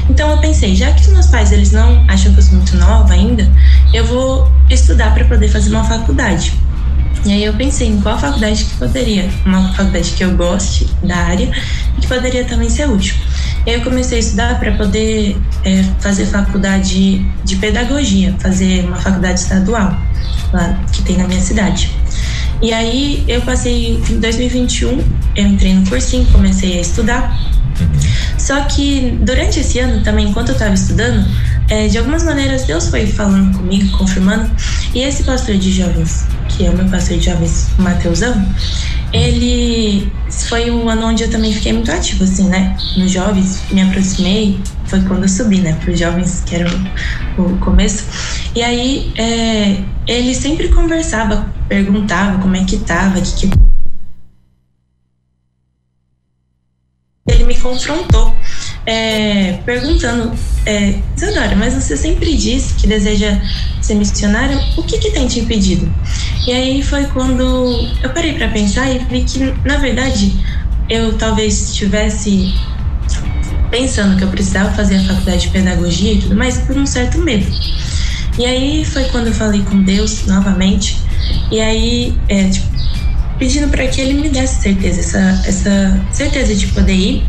Então 0.09 0.31
eu 0.31 0.37
pensei, 0.37 0.75
já 0.75 0.91
que 0.91 1.01
os 1.01 1.07
meus 1.07 1.27
pais 1.27 1.51
eles 1.51 1.71
não 1.71 2.03
acham 2.07 2.33
que 2.33 2.39
eu 2.39 2.43
sou 2.43 2.55
muito 2.55 2.75
nova 2.77 3.13
ainda, 3.13 3.49
eu 3.93 4.05
vou 4.05 4.51
estudar 4.69 5.13
para 5.13 5.25
poder 5.25 5.47
fazer 5.47 5.69
uma 5.69 5.83
faculdade. 5.83 6.53
E 7.25 7.31
aí 7.31 7.45
eu 7.45 7.53
pensei 7.53 7.87
em 7.87 8.01
qual 8.01 8.19
faculdade 8.19 8.65
que 8.65 8.75
poderia, 8.75 9.29
uma 9.45 9.71
faculdade 9.73 10.11
que 10.11 10.23
eu 10.23 10.35
goste 10.35 10.87
da 11.01 11.15
área 11.15 11.49
e 11.97 12.01
que 12.01 12.07
poderia 12.07 12.43
também 12.43 12.69
ser 12.69 12.89
útil. 12.89 13.15
E 13.65 13.69
aí 13.69 13.75
eu 13.77 13.83
comecei 13.83 14.17
a 14.17 14.19
estudar 14.19 14.59
para 14.59 14.73
poder 14.73 15.37
é, 15.63 15.83
fazer 15.99 16.25
faculdade 16.25 17.19
de 17.45 17.55
pedagogia, 17.55 18.35
fazer 18.39 18.85
uma 18.85 18.97
faculdade 18.97 19.39
estadual 19.39 19.97
lá 20.51 20.79
que 20.91 21.01
tem 21.03 21.17
na 21.17 21.27
minha 21.27 21.41
cidade. 21.41 21.89
E 22.61 22.73
aí 22.73 23.23
eu 23.27 23.41
passei 23.41 24.01
em 24.09 24.19
2021, 24.19 25.03
eu 25.35 25.45
entrei 25.45 25.73
no 25.73 25.89
cursinho, 25.89 26.25
comecei 26.31 26.77
a 26.77 26.81
estudar. 26.81 27.37
Só 28.37 28.59
que 28.65 29.17
durante 29.21 29.59
esse 29.59 29.79
ano 29.79 30.03
também, 30.03 30.27
enquanto 30.29 30.49
eu 30.49 30.53
estava 30.53 30.73
estudando, 30.73 31.25
é, 31.69 31.87
de 31.87 31.97
algumas 31.97 32.23
maneiras 32.23 32.65
Deus 32.65 32.89
foi 32.89 33.07
falando 33.07 33.57
comigo, 33.57 33.97
confirmando. 33.97 34.49
E 34.93 35.01
esse 35.01 35.23
pastor 35.23 35.55
de 35.55 35.71
jovens, 35.71 36.25
que 36.49 36.65
é 36.65 36.69
o 36.69 36.75
meu 36.75 36.85
pastor 36.87 37.17
de 37.17 37.25
jovens, 37.25 37.69
Mateusão, 37.77 38.45
ele 39.13 40.11
foi 40.49 40.71
um 40.71 40.89
ano 40.89 41.07
onde 41.07 41.23
eu 41.23 41.29
também 41.29 41.53
fiquei 41.53 41.71
muito 41.71 41.91
ativo, 41.91 42.23
assim, 42.23 42.49
né? 42.49 42.75
Nos 42.97 43.11
jovens, 43.11 43.61
me 43.71 43.81
aproximei, 43.83 44.59
foi 44.85 45.01
quando 45.01 45.23
eu 45.23 45.29
subi, 45.29 45.59
né? 45.59 45.73
Para 45.73 45.91
os 45.91 45.99
jovens, 45.99 46.43
que 46.45 46.55
era 46.55 46.67
o, 47.37 47.43
o, 47.43 47.57
começo. 47.59 48.05
E 48.55 48.63
aí, 48.63 49.13
é, 49.15 49.83
ele 50.07 50.33
sempre 50.33 50.69
conversava, 50.69 51.47
perguntava 51.69 52.39
como 52.39 52.55
é 52.55 52.63
que 52.63 52.79
tava, 52.79 53.21
que, 53.21 53.47
que 53.47 53.53
ele 57.27 57.43
me 57.43 57.55
confrontou 57.55 58.35
é, 58.85 59.59
perguntando, 59.65 60.33
é, 60.65 60.95
Isadora, 61.15 61.55
mas 61.55 61.73
você 61.73 61.95
sempre 61.95 62.35
diz 62.35 62.73
que 62.77 62.87
deseja 62.87 63.39
ser 63.81 63.95
missionária, 63.95 64.59
o 64.77 64.83
que, 64.83 64.97
que 64.97 65.11
tem 65.11 65.27
te 65.27 65.39
impedido? 65.39 65.91
E 66.45 66.51
aí 66.51 66.83
foi 66.83 67.05
quando 67.05 67.89
eu 68.01 68.09
parei 68.09 68.33
para 68.33 68.49
pensar 68.49 68.89
e 68.89 68.99
vi 68.99 69.23
que, 69.23 69.39
na 69.65 69.77
verdade, 69.77 70.33
eu 70.89 71.17
talvez 71.17 71.69
estivesse 71.69 72.53
pensando 73.71 74.17
que 74.17 74.23
eu 74.23 74.27
precisava 74.27 74.71
fazer 74.71 74.97
a 74.97 75.03
faculdade 75.03 75.41
de 75.41 75.49
pedagogia 75.49 76.13
e 76.13 76.21
tudo 76.21 76.35
mais 76.35 76.57
por 76.59 76.77
um 76.77 76.85
certo 76.85 77.17
medo. 77.19 77.45
E 78.37 78.45
aí 78.45 78.85
foi 78.85 79.05
quando 79.05 79.27
eu 79.27 79.33
falei 79.33 79.61
com 79.61 79.81
Deus 79.81 80.25
novamente, 80.25 80.97
e 81.51 81.61
aí, 81.61 82.17
é, 82.27 82.49
tipo, 82.49 82.67
pedindo 83.43 83.67
para 83.67 83.85
que 83.87 83.99
ele 83.99 84.13
me 84.13 84.29
desse 84.29 84.61
certeza, 84.61 85.01
essa, 85.01 85.41
essa 85.45 85.99
certeza 86.13 86.55
de 86.55 86.67
poder 86.67 86.93
ir 86.93 87.25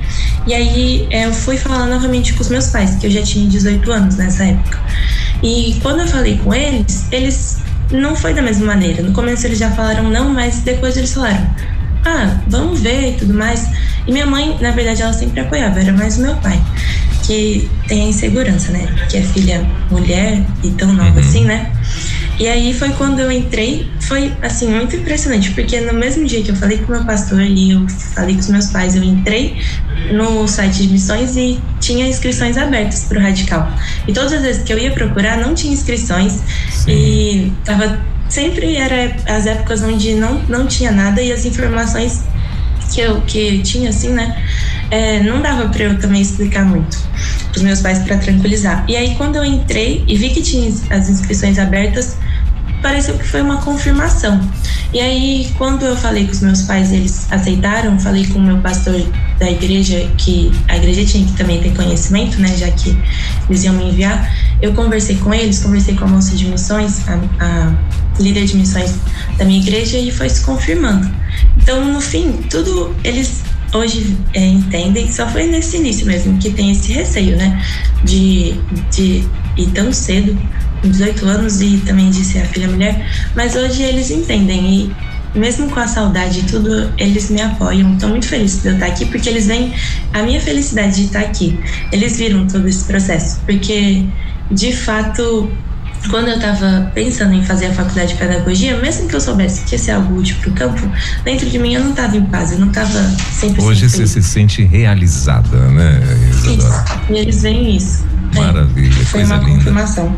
E 0.47 0.55
aí 0.55 1.09
é, 1.11 1.27
eu 1.27 1.35
fui 1.35 1.57
falar 1.57 1.87
novamente 1.87 2.35
com 2.35 2.41
os 2.41 2.49
meus 2.49 2.69
pais, 2.69 2.95
que 2.95 3.09
eu 3.09 3.11
já 3.11 3.21
tinha 3.21 3.49
18 3.49 3.91
anos 3.91 4.17
nessa 4.17 4.45
época. 4.45 4.79
E 5.43 5.77
quando 5.83 6.03
eu 6.03 6.07
falei 6.07 6.39
com 6.39 6.55
eles, 6.55 7.07
eles 7.11 7.59
não 7.91 8.15
foi 8.15 8.33
da 8.33 8.43
mesma 8.43 8.67
maneira. 8.67 9.03
No 9.03 9.13
começo 9.13 9.45
eles 9.45 9.59
já 9.59 9.73
falaram 9.73 10.09
não, 10.09 10.33
mas 10.33 10.61
depois 10.61 10.97
eles 10.97 11.13
falaram: 11.15 11.51
ah, 12.05 12.39
vamos 12.47 12.79
ver 12.79 13.11
e 13.11 13.13
tudo 13.15 13.35
mais. 13.35 13.69
E 14.07 14.13
minha 14.13 14.27
mãe, 14.27 14.57
na 14.61 14.71
verdade, 14.71 15.03
ela 15.03 15.13
sempre 15.13 15.41
apoiava, 15.41 15.81
era 15.81 15.93
mais 15.93 16.17
o 16.17 16.23
meu 16.23 16.37
pai, 16.37 16.63
que 17.25 17.69
tem 17.89 18.03
a 18.03 18.07
insegurança, 18.07 18.71
né? 18.71 18.87
Que 19.09 19.17
é 19.17 19.23
filha 19.23 19.67
mulher 19.91 20.41
e 20.63 20.71
tão 20.71 20.93
nova 20.93 21.11
uhum. 21.11 21.19
assim, 21.19 21.45
né? 21.45 21.73
E 22.39 22.49
aí 22.49 22.75
foi 22.75 22.91
quando 22.91 23.21
eu 23.21 23.31
entrei, 23.31 23.89
foi 24.01 24.33
assim, 24.43 24.69
muito 24.69 24.97
impressionante, 24.97 25.53
porque 25.53 25.81
no 25.81 25.93
mesmo 25.93 26.27
dia 26.27 26.43
que 26.43 26.51
eu 26.51 26.57
falei 26.57 26.79
com 26.79 26.93
meu 26.93 27.05
pastor 27.05 27.41
e 27.41 27.73
eu 27.73 27.89
falei 27.89 28.35
com 28.35 28.41
os 28.41 28.49
meus 28.49 28.67
pais, 28.67 28.97
eu 28.97 29.05
entrei 29.05 29.57
no 30.13 30.47
site 30.49 30.83
de 30.83 30.89
missões 30.89 31.37
e 31.37 31.61
tinha 31.81 32.07
inscrições 32.07 32.57
abertas 32.57 33.05
para 33.05 33.19
o 33.19 33.23
Radical. 33.23 33.73
E 34.09 34.13
todas 34.13 34.33
as 34.33 34.43
vezes 34.43 34.63
que 34.65 34.73
eu 34.73 34.79
ia 34.79 34.91
procurar, 34.91 35.39
não 35.39 35.55
tinha 35.55 35.73
inscrições 35.73 36.41
Sim. 36.71 36.91
e 36.91 37.53
tava 37.65 38.01
sempre 38.29 38.77
era 38.77 39.15
as 39.27 39.47
épocas 39.47 39.83
onde 39.83 40.15
não, 40.15 40.41
não 40.49 40.67
tinha 40.67 40.91
nada 40.91 41.23
e 41.23 41.31
as 41.31 41.45
informações 41.45 42.25
que 42.93 43.01
eu 43.01 43.21
que 43.23 43.61
tinha 43.63 43.91
assim, 43.91 44.11
né, 44.11 44.43
é, 44.91 45.23
não 45.23 45.41
dava 45.41 45.69
para 45.69 45.85
eu 45.85 45.99
também 45.99 46.21
explicar 46.21 46.65
muito 46.65 46.99
para 47.51 47.59
os 47.59 47.63
meus 47.63 47.81
pais 47.81 48.01
para 48.01 48.19
tranquilizar. 48.19 48.85
E 48.89 48.97
aí 48.97 49.15
quando 49.15 49.37
eu 49.37 49.45
entrei 49.45 50.05
e 50.09 50.17
vi 50.17 50.31
que 50.31 50.43
tinha 50.43 50.69
as 50.91 51.09
inscrições 51.09 51.59
abertas, 51.59 52.17
pareceu 52.85 53.17
que 53.17 53.27
foi 53.27 53.41
uma 53.41 53.63
confirmação. 53.63 54.39
E 54.93 55.01
aí, 55.01 55.51
quando 55.57 55.87
eu 55.87 55.97
falei 55.97 56.27
com 56.27 56.33
os 56.33 56.41
meus 56.43 56.63
pais, 56.63 56.93
eles 56.93 57.27
aceitaram, 57.33 57.99
falei 57.99 58.27
com 58.27 58.39
o 58.39 58.43
meu 58.43 58.59
pastor 58.59 58.95
da 59.39 59.51
igreja, 59.51 60.07
que 60.19 60.53
a 60.69 60.77
igreja 60.77 61.03
tinha 61.03 61.27
que 61.27 61.33
também 61.33 61.63
ter 61.63 61.75
conhecimento, 61.75 62.39
né, 62.39 62.55
já 62.55 62.71
que 62.71 62.97
eles 63.49 63.65
iam 63.65 63.75
me 63.75 63.89
enviar. 63.89 64.31
Eu 64.61 64.75
conversei 64.75 65.17
com 65.17 65.33
eles, 65.33 65.61
conversei 65.61 65.95
com 65.95 66.05
a 66.05 66.09
moça 66.09 66.37
de 66.37 66.45
missões, 66.45 67.01
a, 67.09 67.19
a 67.43 67.75
líder 68.21 68.45
de 68.45 68.57
missões 68.59 68.95
da 69.39 69.47
minha 69.47 69.61
igreja, 69.61 69.97
e 69.97 70.11
foi 70.11 70.29
se 70.29 70.43
confirmando. 70.43 71.11
Então, 71.57 71.83
no 71.91 72.03
fim, 72.03 72.33
tudo 72.51 72.95
eles 73.03 73.43
hoje 73.73 74.15
é, 74.35 74.47
entendem, 74.47 75.11
só 75.11 75.27
foi 75.27 75.47
nesse 75.47 75.79
início 75.79 76.07
mesmo 76.07 76.39
que 76.39 76.51
tem 76.51 76.71
esse 76.71 76.93
receio, 76.93 77.37
né, 77.37 77.65
de, 78.05 78.55
de 78.93 79.25
ir 79.57 79.67
tão 79.73 79.91
cedo 79.91 80.39
18 80.89 81.27
anos 81.27 81.61
e 81.61 81.79
também 81.87 82.11
de 82.11 82.25
ser 82.25 82.41
a 82.41 82.45
filha 82.47 82.69
mulher, 82.69 83.07
mas 83.35 83.55
hoje 83.55 83.83
eles 83.83 84.11
entendem 84.11 84.75
e 84.75 84.95
mesmo 85.35 85.69
com 85.69 85.81
a 85.81 85.87
saudade 85.87 86.41
e 86.41 86.43
tudo, 86.45 86.93
eles 86.97 87.29
me 87.29 87.41
apoiam. 87.41 87.95
Estou 87.95 88.09
muito 88.09 88.27
feliz 88.27 88.63
de 88.63 88.69
eu 88.69 88.75
estar 88.75 88.87
aqui 88.87 89.05
porque 89.07 89.29
eles 89.29 89.47
veem 89.47 89.75
a 90.13 90.23
minha 90.23 90.41
felicidade 90.41 90.97
de 90.97 91.05
estar 91.07 91.21
aqui. 91.21 91.59
Eles 91.91 92.17
viram 92.17 92.47
todo 92.47 92.69
esse 92.69 92.85
processo, 92.85 93.41
porque 93.45 94.05
de 94.51 94.73
fato 94.73 95.51
quando 96.11 96.29
eu 96.29 96.37
estava 96.37 96.91
pensando 96.95 97.33
em 97.33 97.43
fazer 97.43 97.67
a 97.67 97.73
faculdade 97.73 98.13
de 98.13 98.19
pedagogia, 98.19 98.77
mesmo 98.77 99.09
que 99.09 99.17
eu 99.17 99.21
soubesse 99.21 99.65
que 99.65 99.75
ia 99.75 99.79
ser 99.79 99.93
algo 99.93 100.19
útil 100.19 100.37
para 100.41 100.51
o 100.51 100.53
campo, 100.53 100.91
dentro 101.25 101.49
de 101.49 101.59
mim 101.59 101.75
eu 101.75 101.83
não 101.83 101.91
estava 101.91 102.17
em 102.17 102.25
paz, 102.27 102.53
eu 102.53 102.59
não 102.59 102.69
estava 102.69 103.03
sempre 103.33 103.63
Hoje 103.63 103.89
você 103.89 104.07
se 104.07 104.23
sente 104.23 104.63
realizada, 104.63 105.57
né, 105.71 106.01
Isadora? 106.31 106.85
Isso. 106.85 107.13
E 107.13 107.17
eles 107.17 107.43
veem 107.43 107.77
isso. 107.77 108.05
Maravilha, 108.41 108.93
Foi 108.93 109.21
coisa 109.21 109.35
uma 109.35 109.45
linda. 109.45 109.57
confirmação. 109.57 110.17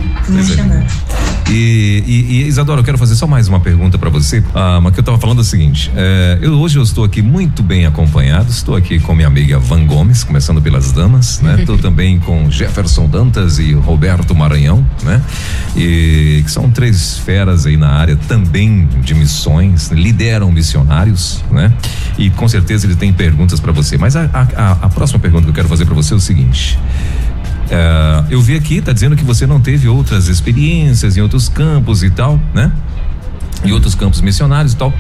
E, 1.49 2.03
e, 2.07 2.43
e, 2.43 2.47
Isadora, 2.49 2.81
eu 2.81 2.85
quero 2.85 2.99
fazer 2.99 3.15
só 3.15 3.27
mais 3.27 3.47
uma 3.47 3.61
pergunta 3.61 3.97
para 3.97 4.11
você. 4.11 4.43
Ah, 4.53 4.81
mas 4.83 4.93
que 4.93 4.99
eu 4.99 5.03
estava 5.03 5.19
falando 5.19 5.39
é 5.39 5.41
o 5.43 5.45
seguinte: 5.45 5.91
é, 5.95 6.39
eu, 6.43 6.55
hoje 6.55 6.79
eu 6.79 6.83
estou 6.83 7.05
aqui 7.05 7.23
muito 7.23 7.63
bem 7.63 7.87
acompanhado. 7.87 8.51
Estou 8.51 8.75
aqui 8.75 8.99
com 8.99 9.15
minha 9.15 9.29
amiga 9.29 9.59
Van 9.59 9.87
Gomes, 9.87 10.25
começando 10.25 10.61
pelas 10.61 10.91
damas, 10.91 11.41
né? 11.41 11.57
Estou 11.61 11.79
também 11.79 12.19
com 12.19 12.51
Jefferson 12.51 13.07
Dantas 13.07 13.59
e 13.61 13.73
Roberto 13.75 14.35
Maranhão, 14.35 14.85
né? 15.05 15.23
E 15.77 16.43
que 16.45 16.51
são 16.51 16.69
três 16.71 17.19
feras 17.19 17.65
aí 17.65 17.77
na 17.77 17.91
área 17.91 18.17
também 18.17 18.89
de 19.03 19.15
missões, 19.15 19.89
lideram 19.91 20.51
missionários, 20.51 21.45
né? 21.51 21.73
E 22.19 22.29
com 22.31 22.49
certeza 22.49 22.87
eles 22.87 22.97
têm 22.97 23.13
perguntas 23.13 23.61
para 23.61 23.71
você. 23.71 23.97
Mas 23.97 24.17
a, 24.17 24.29
a, 24.33 24.73
a 24.83 24.89
próxima 24.89 25.21
pergunta 25.21 25.45
que 25.45 25.51
eu 25.51 25.55
quero 25.55 25.69
fazer 25.69 25.85
para 25.85 25.95
você 25.95 26.13
é 26.13 26.17
o 26.17 26.21
seguinte: 26.21 26.77
é, 27.71 28.25
eu 28.31 28.41
vi 28.41 28.55
aqui, 28.55 28.81
tá 28.81 28.93
dizendo 28.93 29.17
que 29.17 29.25
você 29.25 29.47
não 29.47 29.61
teve 29.61 29.89
outras 29.89 30.29
experiências 30.29 31.17
em 31.17 31.21
outros 31.21 31.49
campos 31.49 32.03
e 32.03 32.11
tal, 32.11 32.41
né? 32.55 32.73
Em 33.65 33.73
outros 33.73 33.95
campos 33.95 34.21
missionários 34.21 34.73
e 34.73 34.77
tal. 34.77 34.93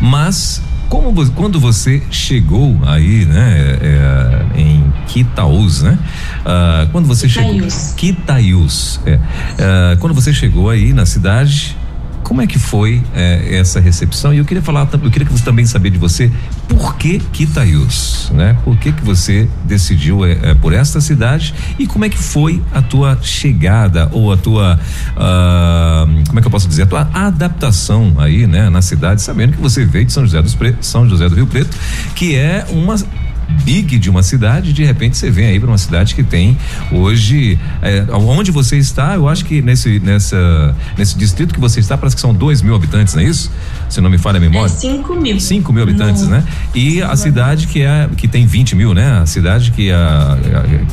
Mas 0.00 0.62
como 0.88 1.30
quando 1.32 1.58
você 1.58 2.02
chegou 2.10 2.78
aí, 2.86 3.24
né, 3.24 3.78
é, 3.80 4.60
em 4.60 4.92
Quitaús, 5.08 5.82
né? 5.82 5.98
Ah, 6.44 6.86
quando 6.92 7.06
você 7.06 7.26
Quitaius. 7.26 7.72
chegou, 7.72 7.94
Quitaius, 7.96 9.00
é, 9.04 9.18
é, 9.58 9.96
quando 9.96 10.14
você 10.14 10.32
chegou 10.32 10.70
aí 10.70 10.92
na 10.92 11.04
cidade, 11.06 11.76
como 12.24 12.40
é 12.40 12.46
que 12.46 12.58
foi 12.58 13.02
é, 13.14 13.56
essa 13.56 13.78
recepção? 13.78 14.34
E 14.34 14.38
eu 14.38 14.44
queria 14.44 14.62
falar, 14.62 14.88
eu 14.92 15.10
queria 15.10 15.28
também 15.44 15.66
saber 15.66 15.90
de 15.90 15.98
você 15.98 16.32
por 16.66 16.96
que 16.96 17.18
Quitaius, 17.18 18.30
né? 18.34 18.56
Por 18.64 18.76
que 18.78 18.90
que 18.90 19.04
você 19.04 19.48
decidiu 19.64 20.24
é, 20.24 20.54
por 20.54 20.72
esta 20.72 21.00
cidade 21.00 21.54
e 21.78 21.86
como 21.86 22.04
é 22.04 22.08
que 22.08 22.18
foi 22.18 22.62
a 22.72 22.80
tua 22.80 23.18
chegada 23.22 24.08
ou 24.10 24.32
a 24.32 24.36
tua, 24.36 24.80
uh, 25.16 26.26
como 26.26 26.38
é 26.38 26.42
que 26.42 26.46
eu 26.46 26.50
posso 26.50 26.66
dizer, 26.66 26.82
a 26.82 26.86
tua 26.86 27.08
adaptação 27.12 28.14
aí, 28.16 28.46
né, 28.46 28.70
na 28.70 28.80
cidade, 28.80 29.20
sabendo 29.20 29.52
que 29.52 29.60
você 29.60 29.84
veio 29.84 30.06
de 30.06 30.12
São 30.12 30.24
José 30.24 30.40
dos 30.40 30.56
São 30.80 31.08
José 31.08 31.28
do 31.28 31.34
Rio 31.34 31.46
Preto, 31.46 31.76
que 32.14 32.34
é 32.34 32.66
uma 32.70 32.96
big 33.62 33.98
de 33.98 34.10
uma 34.10 34.22
cidade, 34.22 34.72
de 34.72 34.84
repente 34.84 35.16
você 35.16 35.30
vem 35.30 35.46
aí 35.46 35.60
para 35.60 35.68
uma 35.68 35.78
cidade 35.78 36.14
que 36.14 36.22
tem 36.22 36.56
hoje, 36.92 37.58
é, 37.82 38.04
onde 38.12 38.50
você 38.50 38.76
está, 38.76 39.14
eu 39.14 39.28
acho 39.28 39.44
que 39.44 39.62
nesse, 39.62 39.98
nessa, 40.00 40.74
nesse 40.96 41.16
distrito 41.16 41.54
que 41.54 41.60
você 41.60 41.80
está, 41.80 41.96
parece 41.96 42.16
que 42.16 42.22
são 42.22 42.34
dois 42.34 42.62
mil 42.62 42.74
habitantes, 42.74 43.14
não 43.14 43.22
é 43.22 43.26
isso? 43.26 43.50
Se 43.88 44.00
não 44.00 44.10
me 44.10 44.18
falha 44.18 44.38
a 44.38 44.40
memória. 44.40 44.72
É 44.72 44.76
cinco 44.76 45.14
mil. 45.14 45.38
Cinco 45.38 45.72
mil 45.72 45.82
habitantes, 45.82 46.22
no... 46.22 46.30
né? 46.30 46.44
E 46.74 47.02
a 47.02 47.14
cidade 47.16 47.66
que 47.66 47.82
é, 47.82 48.08
que 48.16 48.26
tem 48.26 48.46
20 48.46 48.74
mil, 48.76 48.94
né? 48.94 49.20
A 49.20 49.26
cidade 49.26 49.70
que, 49.70 49.90
é, 49.90 49.96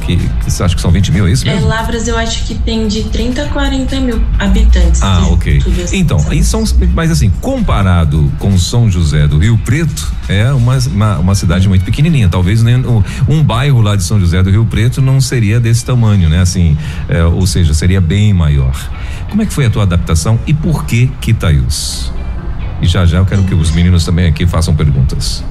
que, 0.05 0.17
que 0.17 0.63
acho 0.63 0.75
que 0.75 0.81
são 0.81 0.91
20 0.91 1.11
mil, 1.11 1.27
é 1.27 1.31
isso 1.31 1.45
mesmo? 1.45 1.65
É, 1.65 1.67
Lavras 1.67 2.07
eu 2.07 2.17
acho 2.17 2.43
que 2.43 2.55
tem 2.55 2.87
de 2.87 3.03
30 3.05 3.43
a 3.43 3.47
40 3.49 3.99
mil 4.01 4.21
habitantes. 4.37 5.01
Ah, 5.01 5.27
ok. 5.27 5.61
Então, 5.93 6.23
aí 6.29 6.43
são, 6.43 6.63
mas 6.93 7.11
assim, 7.11 7.31
comparado 7.41 8.31
com 8.39 8.57
São 8.57 8.89
José 8.89 9.27
do 9.27 9.37
Rio 9.37 9.57
Preto, 9.57 10.11
é 10.27 10.51
uma, 10.51 10.77
uma, 10.77 11.17
uma 11.19 11.35
cidade 11.35 11.67
muito 11.67 11.83
pequenininha, 11.83 12.29
talvez 12.29 12.40
talvez 12.41 12.63
nem 12.63 12.75
um, 12.77 13.03
um, 13.29 13.43
bairro 13.43 13.81
lá 13.81 13.95
de 13.95 14.01
São 14.01 14.19
José 14.19 14.41
do 14.41 14.49
Rio 14.49 14.65
Preto 14.65 14.99
não 14.99 15.21
seria 15.21 15.59
desse 15.59 15.85
tamanho, 15.85 16.27
né? 16.27 16.39
Assim, 16.39 16.75
é, 17.07 17.23
ou 17.23 17.45
seja, 17.45 17.71
seria 17.71 18.01
bem 18.01 18.33
maior. 18.33 18.75
Como 19.29 19.43
é 19.43 19.45
que 19.45 19.53
foi 19.53 19.67
a 19.67 19.69
tua 19.69 19.83
adaptação 19.83 20.39
e 20.47 20.53
por 20.53 20.85
que 20.85 21.05
Quitaius? 21.21 22.11
E 22.81 22.87
já 22.87 23.05
já 23.05 23.19
eu 23.19 23.27
quero 23.27 23.43
que 23.43 23.53
os 23.53 23.69
meninos 23.69 24.03
também 24.03 24.25
aqui 24.25 24.47
façam 24.47 24.75
perguntas. 24.75 25.43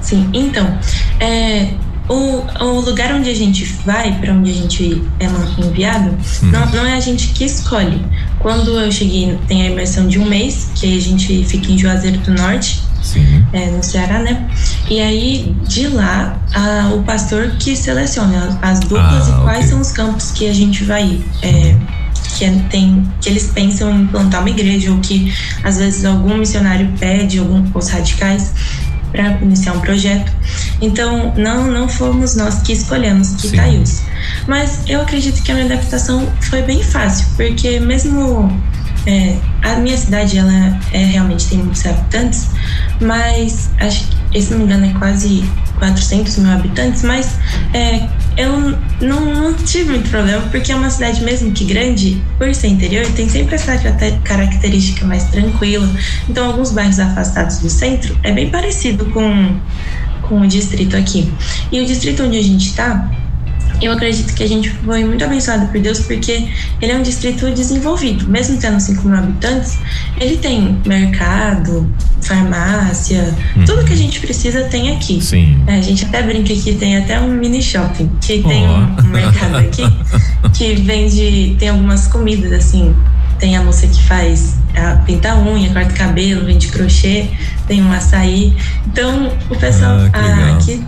Sim, 0.00 0.30
então, 0.32 0.78
é, 1.20 1.74
o, 2.08 2.64
o 2.64 2.80
lugar 2.80 3.14
onde 3.14 3.30
a 3.30 3.34
gente 3.34 3.64
vai, 3.84 4.18
para 4.18 4.32
onde 4.32 4.50
a 4.50 4.54
gente 4.54 5.02
é 5.20 5.26
enviado, 5.64 6.10
hum. 6.10 6.50
não, 6.50 6.66
não 6.70 6.86
é 6.86 6.94
a 6.94 7.00
gente 7.00 7.28
que 7.28 7.44
escolhe. 7.44 8.04
Quando 8.38 8.78
eu 8.78 8.92
cheguei, 8.92 9.38
tem 9.48 9.62
a 9.62 9.70
imersão 9.70 10.06
de 10.06 10.18
um 10.18 10.26
mês, 10.26 10.68
que 10.74 10.96
a 10.96 11.00
gente 11.00 11.44
fica 11.44 11.72
em 11.72 11.78
Juazeiro 11.78 12.18
do 12.18 12.32
Norte, 12.32 12.82
é, 13.52 13.70
no 13.70 13.82
Ceará, 13.82 14.18
né? 14.18 14.48
E 14.88 15.00
aí, 15.00 15.54
de 15.66 15.88
lá, 15.88 16.38
a, 16.54 16.94
o 16.94 17.02
pastor 17.02 17.52
que 17.58 17.76
seleciona 17.76 18.58
as 18.62 18.80
duplas 18.80 19.28
ah, 19.28 19.30
e 19.30 19.42
quais 19.42 19.58
okay. 19.58 19.68
são 19.68 19.80
os 19.80 19.92
campos 19.92 20.30
que 20.32 20.48
a 20.48 20.52
gente 20.52 20.84
vai 20.84 21.04
ir. 21.04 21.24
É, 21.42 21.76
que, 22.36 22.44
é, 22.44 22.50
tem, 22.70 23.06
que 23.20 23.28
eles 23.28 23.50
pensam 23.54 23.94
em 23.94 24.06
plantar 24.06 24.40
uma 24.40 24.50
igreja, 24.50 24.90
ou 24.90 24.98
que 24.98 25.32
às 25.62 25.78
vezes 25.78 26.04
algum 26.04 26.36
missionário 26.36 26.90
pede, 26.98 27.38
algum, 27.38 27.62
os 27.74 27.88
radicais, 27.88 28.52
para 29.14 29.38
iniciar 29.40 29.72
um 29.74 29.80
projeto. 29.80 30.30
Então, 30.82 31.32
não, 31.36 31.70
não 31.70 31.88
fomos 31.88 32.34
nós 32.34 32.60
que 32.62 32.72
escolhemos 32.72 33.36
Quitaius. 33.36 34.02
Mas 34.48 34.80
eu 34.88 35.00
acredito 35.00 35.40
que 35.42 35.52
a 35.52 35.54
minha 35.54 35.66
adaptação 35.66 36.28
foi 36.40 36.62
bem 36.62 36.82
fácil, 36.82 37.26
porque 37.36 37.78
mesmo 37.78 38.50
é, 39.06 39.36
a 39.62 39.76
minha 39.76 39.96
cidade, 39.96 40.38
ela 40.38 40.78
é, 40.92 41.04
realmente 41.04 41.48
tem 41.48 41.58
muitos 41.58 41.84
habitantes, 41.86 42.48
mas 43.00 43.70
acho 43.80 44.06
que, 44.30 44.40
se 44.40 44.50
não 44.50 44.58
me 44.58 44.64
engano, 44.64 44.86
é 44.86 44.98
quase 44.98 45.44
400 45.78 46.38
mil 46.38 46.50
habitantes, 46.50 47.02
mas 47.02 47.36
é, 47.72 48.08
eu 48.36 48.58
não, 49.00 49.34
não, 49.34 49.54
tive 49.54 49.90
muito 49.90 50.08
problema, 50.08 50.42
porque 50.50 50.72
é 50.72 50.76
uma 50.76 50.90
cidade 50.90 51.22
mesmo 51.22 51.52
que 51.52 51.64
grande, 51.64 52.22
por 52.38 52.52
ser 52.54 52.68
interior, 52.68 53.06
tem 53.12 53.28
sempre 53.28 53.56
essa 53.56 53.76
característica 54.22 55.04
mais 55.04 55.24
tranquila. 55.24 55.88
Então, 56.28 56.46
alguns 56.46 56.72
bairros 56.72 56.98
afastados 56.98 57.58
do 57.58 57.68
centro 57.68 58.16
é 58.22 58.32
bem 58.32 58.50
parecido 58.50 59.04
com, 59.06 59.56
com 60.22 60.40
o 60.40 60.46
distrito 60.46 60.96
aqui. 60.96 61.30
E 61.70 61.80
o 61.80 61.86
distrito 61.86 62.22
onde 62.22 62.38
a 62.38 62.42
gente 62.42 62.68
está 62.68 63.10
eu 63.80 63.92
acredito 63.92 64.34
que 64.34 64.42
a 64.42 64.48
gente 64.48 64.70
foi 64.70 65.04
muito 65.04 65.24
abençoado 65.24 65.66
por 65.66 65.80
Deus 65.80 66.00
porque 66.00 66.48
ele 66.80 66.92
é 66.92 66.96
um 66.96 67.02
distrito 67.02 67.50
desenvolvido. 67.50 68.28
Mesmo 68.28 68.58
tendo 68.58 68.80
5 68.80 69.06
mil 69.06 69.18
habitantes, 69.18 69.78
ele 70.18 70.36
tem 70.36 70.80
mercado, 70.86 71.88
farmácia, 72.22 73.34
hum. 73.56 73.64
tudo 73.64 73.84
que 73.84 73.92
a 73.92 73.96
gente 73.96 74.20
precisa 74.20 74.64
tem 74.64 74.96
aqui. 74.96 75.20
Sim. 75.20 75.62
É, 75.66 75.76
a 75.76 75.80
gente 75.80 76.04
até 76.04 76.22
brinca 76.22 76.54
que 76.54 76.74
tem 76.74 76.96
até 76.96 77.20
um 77.20 77.30
mini 77.30 77.62
shopping, 77.62 78.10
que 78.20 78.42
oh. 78.44 78.48
tem 78.48 78.66
um, 78.66 78.96
um 79.00 79.08
mercado 79.08 79.56
aqui 79.56 79.82
que 80.54 80.74
vende, 80.76 81.56
tem 81.58 81.68
algumas 81.68 82.06
comidas 82.06 82.52
assim. 82.52 82.94
Tem 83.38 83.56
a 83.56 83.62
moça 83.62 83.86
que 83.86 84.02
faz 84.04 84.54
a, 84.74 84.96
pinta 84.98 85.36
unha, 85.36 85.72
corta 85.72 85.92
cabelo, 85.92 86.46
vende 86.46 86.68
crochê, 86.68 87.26
tem 87.66 87.82
um 87.82 87.92
açaí. 87.92 88.56
Então, 88.86 89.32
o 89.50 89.56
pessoal 89.56 89.98
ah, 90.12 90.56
aqui 90.56 90.82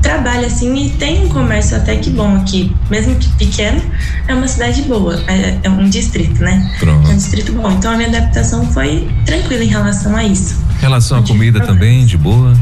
trabalha 0.00 0.46
assim 0.46 0.86
e 0.86 0.90
tem 0.90 1.24
um 1.24 1.28
comércio 1.28 1.76
até 1.76 1.96
que 1.96 2.10
bom 2.10 2.36
aqui, 2.36 2.74
mesmo 2.90 3.16
que 3.16 3.28
pequeno, 3.30 3.82
é 4.28 4.34
uma 4.34 4.46
cidade 4.46 4.82
boa, 4.82 5.20
é, 5.26 5.58
é 5.62 5.70
um 5.70 5.88
distrito, 5.88 6.40
né? 6.42 6.70
Pronto. 6.78 7.08
É 7.08 7.12
um 7.12 7.16
distrito 7.16 7.52
bom. 7.52 7.70
Então 7.70 7.92
a 7.92 7.96
minha 7.96 8.08
adaptação 8.08 8.66
foi 8.72 9.08
tranquila 9.26 9.64
em 9.64 9.68
relação 9.68 10.14
a 10.14 10.24
isso. 10.24 10.62
Relação 10.80 11.18
à 11.18 11.22
comida 11.22 11.60
também, 11.60 12.04
de 12.06 12.16
boa? 12.16 12.54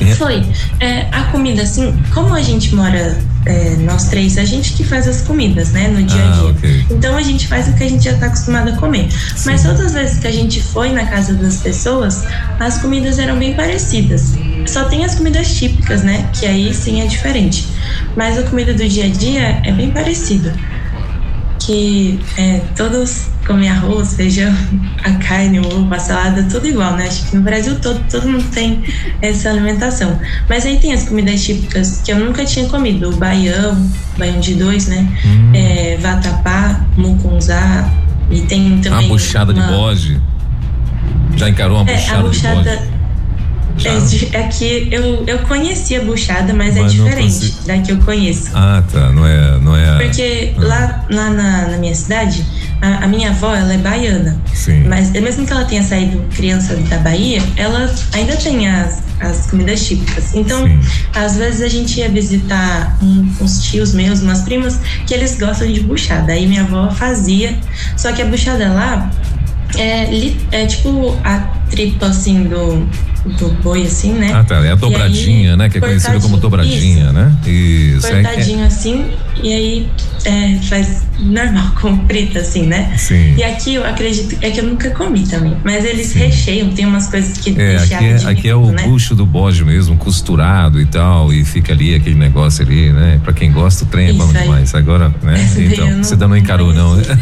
É. 0.00 0.14
Foi. 0.14 0.44
É, 0.80 1.08
a 1.10 1.24
comida, 1.24 1.62
assim, 1.62 1.96
como 2.12 2.34
a 2.34 2.42
gente 2.42 2.74
mora, 2.74 3.18
é, 3.46 3.76
nós 3.76 4.08
três, 4.08 4.36
a 4.36 4.44
gente 4.44 4.72
que 4.72 4.84
faz 4.84 5.06
as 5.06 5.22
comidas, 5.22 5.70
né, 5.70 5.86
no 5.88 6.02
dia 6.02 6.20
a 6.20 6.28
ah, 6.28 6.32
dia. 6.32 6.42
Ah, 6.42 6.50
okay. 6.50 6.86
Então 6.90 7.16
a 7.16 7.22
gente 7.22 7.46
faz 7.46 7.68
o 7.68 7.72
que 7.74 7.84
a 7.84 7.88
gente 7.88 8.04
já 8.04 8.12
está 8.12 8.26
acostumado 8.26 8.70
a 8.70 8.76
comer. 8.76 9.08
Sim. 9.10 9.50
Mas 9.50 9.62
todas 9.62 9.80
as 9.86 9.92
vezes 9.92 10.18
que 10.18 10.26
a 10.26 10.32
gente 10.32 10.60
foi 10.60 10.92
na 10.92 11.06
casa 11.06 11.32
das 11.34 11.58
pessoas, 11.58 12.24
as 12.58 12.78
comidas 12.78 13.18
eram 13.18 13.38
bem 13.38 13.54
parecidas. 13.54 14.34
Só 14.66 14.84
tem 14.84 15.04
as 15.04 15.14
comidas 15.14 15.54
típicas, 15.54 16.02
né, 16.02 16.28
que 16.32 16.44
aí 16.44 16.74
sim 16.74 17.00
é 17.00 17.06
diferente. 17.06 17.68
Mas 18.16 18.36
a 18.36 18.42
comida 18.42 18.74
do 18.74 18.86
dia 18.88 19.04
a 19.04 19.08
dia 19.08 19.60
é 19.64 19.72
bem 19.72 19.90
parecida. 19.90 20.52
Que 21.60 22.20
é, 22.36 22.60
todos 22.76 23.28
comer 23.46 23.68
arroz, 23.68 24.14
feijão, 24.14 24.52
a 25.04 25.12
carne, 25.12 25.60
o 25.60 25.66
ovo, 25.66 25.94
a 25.94 25.98
salada, 25.98 26.42
tudo 26.44 26.66
igual, 26.66 26.96
né? 26.96 27.06
Acho 27.06 27.30
que 27.30 27.36
no 27.36 27.42
Brasil 27.42 27.78
todo, 27.80 28.00
todo 28.10 28.28
mundo 28.28 28.44
tem 28.52 28.82
essa 29.22 29.50
alimentação. 29.50 30.18
Mas 30.48 30.66
aí 30.66 30.78
tem 30.78 30.92
as 30.92 31.08
comidas 31.08 31.42
típicas 31.44 32.02
que 32.04 32.12
eu 32.12 32.18
nunca 32.18 32.44
tinha 32.44 32.68
comido: 32.68 33.08
o 33.08 33.16
baião, 33.16 33.90
baião 34.18 34.40
de 34.40 34.54
dois, 34.54 34.88
né? 34.88 35.08
Hum. 35.24 35.52
É, 35.54 35.96
vatapá, 36.00 36.84
mucunzá, 36.96 37.90
e 38.30 38.40
tem 38.42 38.80
também. 38.80 39.06
A 39.06 39.08
buchada 39.08 39.52
uma... 39.52 39.62
de 39.62 39.72
bode. 39.72 40.20
Já 41.36 41.48
encarou 41.48 41.82
uma 41.82 41.90
é, 41.90 41.94
buchada, 41.94 42.18
a 42.18 42.22
buchada 42.22 42.62
de 42.62 42.76
bode? 42.76 42.96
É, 43.84 44.38
é 44.38 44.48
que 44.48 44.88
eu, 44.90 45.24
eu 45.26 45.38
conhecia 45.40 46.00
buchada, 46.02 46.54
mas, 46.54 46.76
é 46.76 46.80
mas 46.80 46.92
é 46.92 46.96
diferente 46.96 47.56
da 47.66 47.78
que 47.78 47.92
eu 47.92 47.98
conheço. 47.98 48.50
Ah, 48.54 48.82
tá. 48.90 49.12
Não 49.12 49.26
é. 49.26 49.58
Não 49.58 49.76
é 49.76 49.98
Porque 49.98 50.54
ah. 50.56 50.60
lá, 50.60 51.04
lá 51.10 51.30
na, 51.30 51.68
na 51.68 51.76
minha 51.76 51.94
cidade, 51.94 52.44
a, 52.80 53.04
a, 53.04 53.08
minha 53.08 53.30
avó, 53.30 53.54
ela 53.54 53.72
é 53.72 53.78
baiana. 53.78 54.36
Sim. 54.54 54.84
Mas 54.84 55.10
mesmo 55.10 55.46
que 55.46 55.52
ela 55.52 55.64
tenha 55.64 55.82
saído 55.82 56.22
criança 56.34 56.76
da 56.76 56.98
Bahia, 56.98 57.42
ela 57.56 57.92
ainda 58.12 58.36
tem 58.36 58.68
as, 58.68 59.02
as 59.20 59.46
comidas 59.50 59.86
típicas. 59.86 60.34
Então, 60.34 60.66
Sim. 60.66 60.80
às 61.14 61.36
vezes 61.36 61.62
a 61.62 61.68
gente 61.68 61.98
ia 61.98 62.08
visitar 62.08 62.98
um, 63.02 63.30
uns 63.40 63.64
tios 63.64 63.94
meus, 63.94 64.20
umas 64.20 64.42
primas, 64.42 64.78
que 65.06 65.14
eles 65.14 65.38
gostam 65.38 65.70
de 65.70 65.80
buchada. 65.80 66.32
Aí 66.32 66.46
minha 66.46 66.62
avó 66.62 66.90
fazia. 66.90 67.56
Só 67.96 68.12
que 68.12 68.22
a 68.22 68.26
buchada 68.26 68.68
lá 68.72 69.10
é, 69.76 70.32
é 70.52 70.66
tipo 70.66 71.16
a 71.24 71.56
tripa 71.70 72.06
assim 72.06 72.44
do 72.44 72.86
do 73.38 73.50
boi, 73.62 73.82
assim, 73.82 74.12
né? 74.12 74.32
Ah, 74.32 74.44
tá. 74.44 74.64
É 74.64 74.72
a 74.72 74.74
dobradinha, 74.74 75.52
aí, 75.52 75.56
né? 75.56 75.68
Que 75.68 75.78
é 75.78 75.80
conhecida 75.80 76.20
como 76.20 76.36
dobradinha, 76.36 77.04
isso. 77.04 77.12
né? 77.12 77.36
Isso. 77.46 78.08
Cortadinho 78.08 78.60
é, 78.60 78.66
assim, 78.66 79.04
e 79.42 79.52
aí 79.52 79.90
é, 80.24 80.58
faz 80.62 81.04
normal, 81.18 81.72
com 81.80 82.06
frita, 82.06 82.40
assim, 82.40 82.66
né? 82.66 82.94
Sim. 82.96 83.34
E 83.36 83.42
aqui 83.42 83.74
eu 83.74 83.84
acredito, 83.84 84.36
é 84.40 84.50
que 84.50 84.60
eu 84.60 84.64
nunca 84.64 84.90
comi 84.90 85.26
também, 85.26 85.56
mas 85.64 85.84
eles 85.84 86.08
Sim. 86.08 86.20
recheiam, 86.20 86.70
tem 86.70 86.86
umas 86.86 87.08
coisas 87.08 87.38
que 87.38 87.60
é, 87.60 87.76
aqui 87.76 87.94
é, 87.94 88.14
de 88.14 88.26
aqui 88.26 88.48
é 88.48 88.54
o 88.54 88.70
né? 88.70 88.84
bucho 88.84 89.14
do 89.14 89.26
bode 89.26 89.64
mesmo, 89.64 89.96
costurado 89.96 90.80
e 90.80 90.86
tal, 90.86 91.32
e 91.32 91.44
fica 91.44 91.72
ali 91.72 91.94
aquele 91.94 92.16
negócio 92.16 92.64
ali, 92.64 92.92
né? 92.92 93.20
Pra 93.24 93.32
quem 93.32 93.50
gosta, 93.50 93.84
o 93.84 93.86
trem 93.88 94.08
é 94.08 94.12
bom 94.12 94.32
demais. 94.32 94.74
Agora, 94.74 95.12
né? 95.22 95.52
Então, 95.56 95.90
não, 95.90 96.04
você 96.04 96.14
ainda 96.14 96.28
não 96.28 96.36
encarou, 96.36 96.72
não, 96.72 96.96
né? 96.96 97.02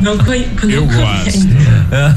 Não 0.00 0.16
conheço. 0.18 0.70
Eu 0.70 0.86
gosto. 0.86 1.48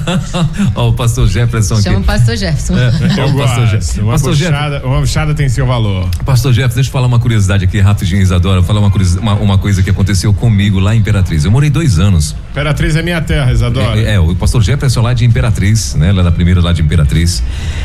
Ó, 0.75 0.89
o 0.89 0.93
pastor 1.11 1.27
Jefferson 1.27 1.81
Chama 1.81 1.97
aqui. 1.97 2.03
o 2.03 2.05
pastor 2.05 2.37
Jefferson. 2.37 2.73
É, 2.77 3.19
eu 3.19 3.31
gosto. 3.33 4.01
Uma, 4.01 4.11
pastor 4.13 4.35
buchada, 4.35 4.85
uma 4.85 4.99
buchada 5.01 5.33
tem 5.33 5.49
seu 5.49 5.65
valor. 5.65 6.09
Pastor 6.25 6.53
Jefferson, 6.53 6.75
deixa 6.75 6.89
eu 6.89 6.93
falar 6.93 7.07
uma 7.07 7.19
curiosidade 7.19 7.65
aqui 7.65 7.79
rapidinho, 7.79 8.21
Isadora. 8.21 8.63
Falar 8.63 8.79
uma, 8.79 8.91
uma, 9.19 9.33
uma 9.35 9.57
coisa 9.57 9.83
que 9.83 9.89
aconteceu 9.89 10.33
comigo 10.33 10.79
lá 10.79 10.95
em 10.95 10.99
Imperatriz. 10.99 11.43
Eu 11.43 11.51
morei 11.51 11.69
dois 11.69 11.99
anos. 11.99 12.35
Imperatriz 12.51 12.95
é 12.95 13.01
minha 13.01 13.21
terra, 13.21 13.51
Isadora. 13.51 13.99
É, 13.99 14.13
é, 14.13 14.19
o 14.19 14.33
pastor 14.35 14.63
Jefferson 14.63 15.01
lá 15.01 15.13
de 15.13 15.25
Imperatriz, 15.25 15.95
né? 15.95 16.11
Lá 16.11 16.23
da 16.23 16.31
primeira 16.31 16.61
lá 16.61 16.71
de 16.71 16.81
Imperatriz. 16.81 17.43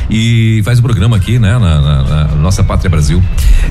E 0.08 0.62
faz 0.64 0.78
o 0.78 0.82
programa 0.82 1.16
aqui, 1.16 1.38
né? 1.38 1.58
Na, 1.58 1.80
na, 1.80 2.02
na 2.02 2.24
nossa 2.36 2.62
pátria 2.62 2.88
Brasil. 2.88 3.22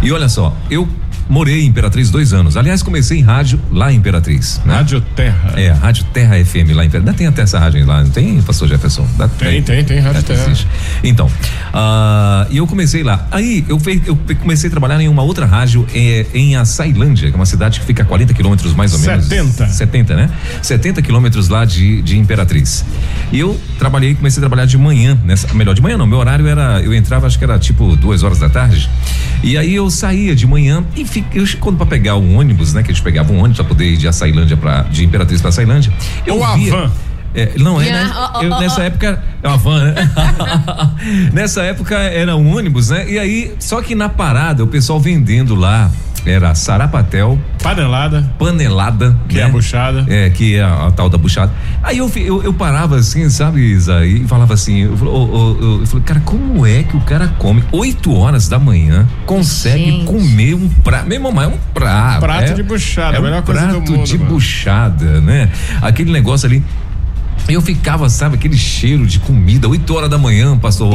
E 0.01 0.11
olha 0.11 0.27
só, 0.27 0.55
eu 0.69 0.87
morei 1.27 1.61
em 1.63 1.67
Imperatriz 1.67 2.09
dois 2.09 2.33
anos. 2.33 2.57
Aliás, 2.57 2.83
comecei 2.83 3.19
em 3.19 3.21
rádio 3.21 3.59
lá 3.71 3.91
em 3.91 3.97
Imperatriz. 3.97 4.61
Né? 4.65 4.73
Rádio 4.73 5.01
Terra. 5.01 5.53
É, 5.55 5.69
Rádio 5.71 6.05
Terra 6.13 6.35
FM 6.43 6.73
lá 6.73 6.83
em 6.83 6.87
Imperatriz. 6.87 6.95
Ainda 6.95 7.13
tem 7.13 7.27
até 7.27 7.41
essa 7.41 7.59
rádio 7.59 7.85
lá, 7.85 8.03
não 8.03 8.09
tem, 8.09 8.41
pastor 8.41 8.67
Jefferson? 8.67 9.07
Dá, 9.17 9.27
tem, 9.27 9.61
tem, 9.61 9.83
tem, 9.83 9.99
Rádio 9.99 10.23
Terra. 10.23 10.43
Existe. 10.45 10.67
Então, 11.03 11.27
uh, 11.27 12.47
e 12.49 12.57
eu 12.57 12.67
comecei 12.67 13.03
lá. 13.03 13.27
Aí 13.31 13.65
eu, 13.67 13.81
eu 14.05 14.17
comecei 14.39 14.67
a 14.67 14.71
trabalhar 14.71 14.99
em 15.01 15.07
uma 15.07 15.23
outra 15.23 15.45
rádio 15.45 15.85
é, 15.93 16.25
em 16.33 16.55
Açailândia, 16.55 17.29
que 17.29 17.33
é 17.33 17.37
uma 17.37 17.45
cidade 17.45 17.79
que 17.79 17.85
fica 17.85 18.03
a 18.03 18.05
40 18.05 18.33
quilômetros 18.33 18.73
mais 18.73 18.93
ou 18.93 18.99
menos. 18.99 19.25
70. 19.25 19.67
70, 19.67 20.15
né? 20.15 20.29
70 20.61 21.01
quilômetros 21.01 21.49
lá 21.49 21.65
de, 21.65 22.01
de 22.01 22.17
Imperatriz. 22.17 22.85
E 23.31 23.39
eu 23.39 23.59
trabalhei, 23.77 24.15
comecei 24.15 24.39
a 24.39 24.41
trabalhar 24.41 24.65
de 24.65 24.77
manhã, 24.77 25.17
nessa, 25.23 25.53
melhor, 25.53 25.73
de 25.73 25.81
manhã 25.81 25.97
não, 25.97 26.05
meu 26.05 26.17
horário 26.17 26.47
era, 26.47 26.81
eu 26.81 26.93
entrava, 26.93 27.27
acho 27.27 27.37
que 27.37 27.43
era 27.43 27.57
tipo 27.59 27.95
duas 27.95 28.23
horas 28.23 28.39
da 28.39 28.49
tarde. 28.49 28.89
E 29.43 29.57
aí 29.57 29.75
eu 29.75 29.89
saía 29.89 30.35
de 30.35 30.47
manhã 30.47 30.83
e 30.95 31.05
fiquei, 31.15 31.41
eu, 31.41 31.45
quando 31.59 31.77
para 31.77 31.85
pegar 31.85 32.15
um 32.15 32.37
ônibus, 32.37 32.73
né? 32.73 32.83
Que 32.83 32.91
eles 32.91 33.01
pegavam 33.01 33.37
um 33.37 33.39
ônibus 33.39 33.57
para 33.57 33.65
poder 33.65 33.85
ir 33.85 33.97
de 33.97 34.07
Açailândia 34.07 34.57
para 34.57 34.83
de 34.83 35.05
Imperatriz 35.05 35.41
para 35.41 35.49
Açailândia. 35.49 35.91
Eu 36.25 36.35
Ou 36.39 36.55
via, 36.55 36.73
a 36.73 36.77
van. 36.77 36.91
É, 37.33 37.51
não 37.57 37.81
é, 37.81 37.91
né? 37.91 38.13
Eu, 38.41 38.49
nessa 38.59 38.83
época 38.83 39.21
é 39.43 39.47
uma 39.47 39.57
van, 39.57 39.83
né? 39.83 40.11
nessa 41.33 41.63
época 41.63 41.95
era 41.95 42.35
um 42.35 42.55
ônibus, 42.55 42.89
né? 42.89 43.09
E 43.09 43.19
aí, 43.19 43.53
só 43.59 43.81
que 43.81 43.93
na 43.95 44.09
parada 44.09 44.63
o 44.63 44.67
pessoal 44.67 44.99
vendendo 44.99 45.55
lá 45.55 45.91
era 46.25 46.53
sarapatel. 46.55 47.39
Panelada. 47.61 48.29
Panelada. 48.37 49.17
Que 49.27 49.35
né? 49.35 49.41
é 49.41 49.45
a 49.45 49.49
buchada. 49.49 50.05
É, 50.07 50.29
que 50.29 50.55
é 50.55 50.61
a, 50.61 50.87
a, 50.87 50.91
tal 50.91 51.09
da 51.09 51.17
buchada. 51.17 51.51
Aí 51.83 51.97
eu, 51.97 52.11
eu, 52.15 52.43
eu 52.43 52.53
parava 52.53 52.97
assim, 52.97 53.29
sabe, 53.29 53.61
Isa, 53.61 54.05
e 54.05 54.27
falava 54.27 54.53
assim, 54.53 54.83
eu, 54.83 54.97
eu, 55.01 55.57
eu, 55.61 55.79
eu, 55.81 55.87
falei, 55.87 56.03
cara, 56.05 56.19
como 56.21 56.65
é 56.65 56.83
que 56.83 56.97
o 56.97 57.01
cara 57.01 57.27
come 57.37 57.63
8 57.71 58.13
horas 58.13 58.47
da 58.47 58.57
manhã, 58.57 59.07
consegue 59.25 59.91
Gente. 59.91 60.05
comer 60.05 60.55
um 60.55 60.67
prato, 60.69 61.07
meu 61.07 61.17
irmão, 61.17 61.41
é 61.41 61.47
um 61.47 61.57
prato. 61.73 62.21
Prato 62.21 62.51
é, 62.51 62.53
de 62.53 62.63
buchada, 62.63 63.15
é 63.15 63.19
a 63.19 63.21
melhor 63.21 63.41
um 63.41 63.45
coisa 63.45 63.61
prato 63.61 63.81
do 63.81 63.91
mundo. 63.91 64.05
de 64.05 64.17
mano. 64.17 64.29
buchada, 64.31 65.21
né? 65.21 65.49
Aquele 65.81 66.11
negócio 66.11 66.47
ali, 66.47 66.63
eu 67.47 67.61
ficava, 67.61 68.09
sabe, 68.09 68.35
aquele 68.35 68.57
cheiro 68.57 69.05
de 69.05 69.19
comida, 69.19 69.67
8 69.67 69.93
horas 69.93 70.09
da 70.09 70.17
manhã, 70.17 70.57
pastor, 70.57 70.91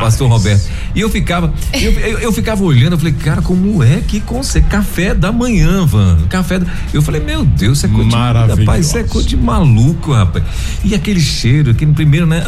pastor 0.00 0.28
Roberto. 0.28 0.68
E 0.94 1.00
eu 1.00 1.08
ficava, 1.08 1.52
eu, 1.72 1.92
eu, 1.92 2.18
eu, 2.18 2.32
ficava 2.32 2.64
olhando, 2.64 2.92
eu 2.92 2.98
falei, 2.98 3.12
cara, 3.12 3.40
como 3.40 3.82
é 3.82 4.00
que 4.00 4.20
consegue? 4.20 4.66
Café 4.66 5.14
da 5.14 5.30
manhã, 5.30 5.86
Van. 5.86 6.18
Café 6.28 6.58
da... 6.58 6.66
Eu 6.92 7.02
falei, 7.02 7.20
meu 7.20 7.44
Deus, 7.44 7.78
isso 7.78 7.86
é 7.86 7.88
coisa 7.88 8.10
de 8.10 8.16
rapaz, 8.16 8.86
isso 8.86 8.98
é 8.98 9.04
coisa 9.04 9.28
de 9.28 9.36
maluco, 9.36 10.12
rapaz. 10.12 10.44
E 10.82 10.94
aquele 10.94 11.20
cheiro, 11.20 11.70
aquele 11.70 11.92
primeiro, 11.92 12.26
né? 12.26 12.44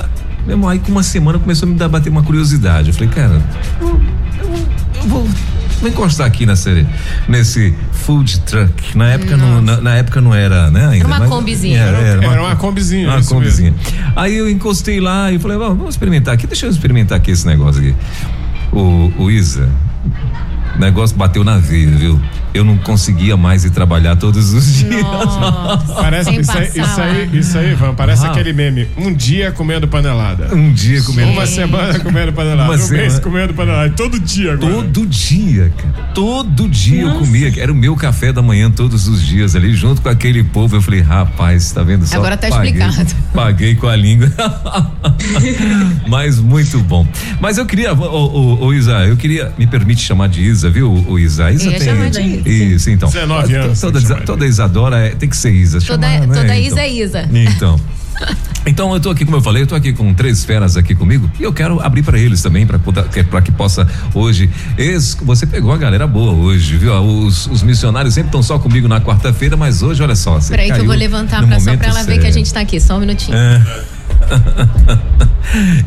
Mesmo 0.48 0.66
aí 0.66 0.78
com 0.78 0.90
uma 0.90 1.02
semana 1.02 1.38
começou 1.38 1.68
a 1.68 1.70
me 1.70 1.78
dar 1.78 1.88
bater 1.88 2.08
uma 2.08 2.22
curiosidade. 2.22 2.88
Eu 2.88 2.94
falei, 2.94 3.08
cara, 3.10 3.42
eu, 3.80 4.00
eu, 4.40 4.66
eu 4.96 5.08
vou 5.08 5.28
vou 5.80 5.88
encostar 5.88 6.26
aqui 6.26 6.44
nessa, 6.44 6.70
nesse 7.28 7.74
food 7.92 8.40
truck. 8.40 8.96
Na 8.96 9.10
época 9.10 9.36
não, 9.36 9.60
na, 9.60 9.80
na, 9.80 9.94
época 9.94 10.20
não 10.20 10.34
era, 10.34 10.70
né? 10.70 10.86
Ainda, 10.86 11.06
era 11.06 11.16
uma 11.16 11.28
combizinha. 11.28 11.80
Era, 11.80 11.98
era, 11.98 12.20
uma, 12.20 12.32
era 12.32 12.42
uma 12.42 12.56
combizinha. 12.56 13.08
Uma 13.08 13.22
combizinha. 13.22 13.74
Aí 14.16 14.36
eu 14.36 14.48
encostei 14.50 15.00
lá 15.00 15.30
e 15.30 15.38
falei, 15.38 15.56
vamos 15.56 15.90
experimentar 15.90 16.34
aqui, 16.34 16.46
deixa 16.46 16.66
eu 16.66 16.70
experimentar 16.70 17.18
aqui 17.18 17.30
esse 17.30 17.46
negócio 17.46 17.80
aqui. 17.80 17.94
O, 18.72 19.12
o 19.18 19.30
Isa, 19.30 19.68
o 20.74 20.78
negócio 20.78 21.16
bateu 21.16 21.44
na 21.44 21.58
veia, 21.58 21.90
viu? 21.90 22.20
Eu 22.54 22.64
não 22.64 22.76
conseguia 22.78 23.36
mais 23.36 23.64
ir 23.64 23.70
trabalhar 23.70 24.16
todos 24.16 24.52
os 24.52 24.74
dias. 24.74 25.02
Nossa, 25.02 25.94
parece 25.94 26.34
isso 26.40 26.52
aí, 26.52 26.68
isso 26.68 27.00
aí, 27.00 27.38
isso 27.38 27.58
aí, 27.58 27.74
Van, 27.74 27.94
parece 27.94 28.26
ah. 28.26 28.30
aquele 28.30 28.52
meme. 28.52 28.88
Um 28.96 29.12
dia 29.12 29.52
comendo 29.52 29.86
panelada. 29.86 30.54
Um 30.54 30.72
dia 30.72 31.02
comendo. 31.02 31.32
Uma 31.32 31.46
semana 31.46 31.98
comendo 32.00 32.32
panelada. 32.32 32.70
Uma 32.70 32.74
um 32.74 32.78
semana. 32.78 33.02
mês 33.02 33.18
comendo 33.18 33.54
panelada. 33.54 33.90
Todo 33.90 34.18
dia 34.18 34.54
agora. 34.54 34.72
Todo 34.72 35.06
dia, 35.06 35.72
cara. 35.76 36.08
Todo 36.14 36.68
dia 36.68 37.04
Nossa. 37.04 37.16
eu 37.16 37.20
comia. 37.20 37.52
Era 37.58 37.72
o 37.72 37.74
meu 37.74 37.94
café 37.96 38.32
da 38.32 38.42
manhã 38.42 38.70
todos 38.70 39.06
os 39.08 39.22
dias 39.22 39.54
ali, 39.54 39.74
junto 39.74 40.02
com 40.02 40.08
aquele 40.08 40.42
povo. 40.42 40.76
Eu 40.76 40.82
falei, 40.82 41.00
rapaz, 41.00 41.70
tá 41.72 41.82
vendo 41.82 42.06
só? 42.06 42.16
Agora 42.16 42.36
tá 42.36 42.48
paguei, 42.48 42.72
explicado. 42.72 43.14
Paguei 43.32 43.74
com 43.74 43.86
a 43.86 43.96
língua. 43.96 44.32
Mas 46.08 46.38
muito 46.38 46.78
bom. 46.80 47.06
Mas 47.40 47.58
eu 47.58 47.66
queria, 47.66 47.92
ô, 47.92 48.04
ô, 48.04 48.66
ô, 48.66 48.74
Isa, 48.74 49.06
eu 49.06 49.16
queria, 49.16 49.52
me 49.58 49.66
permite 49.66 50.02
chamar 50.02 50.28
de 50.28 50.42
Isa, 50.42 50.70
viu, 50.70 50.92
o 50.92 51.18
Isa? 51.18 51.50
Isa 51.50 51.70
tem. 51.72 52.42
Isso, 52.52 52.90
então. 52.90 53.08
19 53.08 53.54
anos. 53.54 53.80
Toda, 53.80 54.00
toda 54.22 54.46
Isadora 54.46 54.98
é, 54.98 55.10
tem 55.10 55.28
que 55.28 55.36
ser 55.36 55.52
Isa. 55.52 55.80
Toda, 55.80 56.06
chamar, 56.08 56.26
né? 56.26 56.34
toda 56.34 56.56
Isa 56.56 56.80
é 56.80 56.88
Isa. 56.88 57.28
Então. 57.32 57.78
Então 58.66 58.92
eu 58.92 59.00
tô 59.00 59.08
aqui, 59.08 59.24
como 59.24 59.38
eu 59.38 59.40
falei, 59.40 59.62
eu 59.62 59.66
tô 59.66 59.74
aqui 59.74 59.94
com 59.94 60.12
três 60.12 60.44
feras 60.44 60.76
aqui 60.76 60.94
comigo 60.94 61.30
e 61.40 61.42
eu 61.42 61.52
quero 61.52 61.80
abrir 61.80 62.02
para 62.02 62.18
eles 62.18 62.42
também 62.42 62.66
para 62.66 62.78
para 62.78 63.40
que 63.40 63.50
possa 63.50 63.88
hoje. 64.12 64.50
Ex, 64.76 65.16
você 65.22 65.46
pegou 65.46 65.72
a 65.72 65.76
galera 65.78 66.06
boa 66.06 66.32
hoje, 66.32 66.76
viu? 66.76 66.92
Os, 66.94 67.46
os 67.46 67.62
missionários 67.62 68.12
sempre 68.12 68.28
estão 68.28 68.42
só 68.42 68.58
comigo 68.58 68.86
na 68.86 69.00
quarta-feira, 69.00 69.56
mas 69.56 69.82
hoje 69.82 70.02
olha 70.02 70.14
só. 70.14 70.38
Peraí 70.48 70.70
que 70.70 70.80
eu 70.80 70.84
vou 70.84 70.94
levantar 70.94 71.46
pra, 71.46 71.58
só 71.58 71.74
para 71.76 71.88
ela 71.88 72.02
ver 72.02 72.18
que 72.18 72.26
a 72.26 72.30
gente 72.30 72.52
tá 72.52 72.60
aqui, 72.60 72.78
só 72.78 72.96
um 72.96 73.00
minutinho. 73.00 73.36
É. 73.36 73.62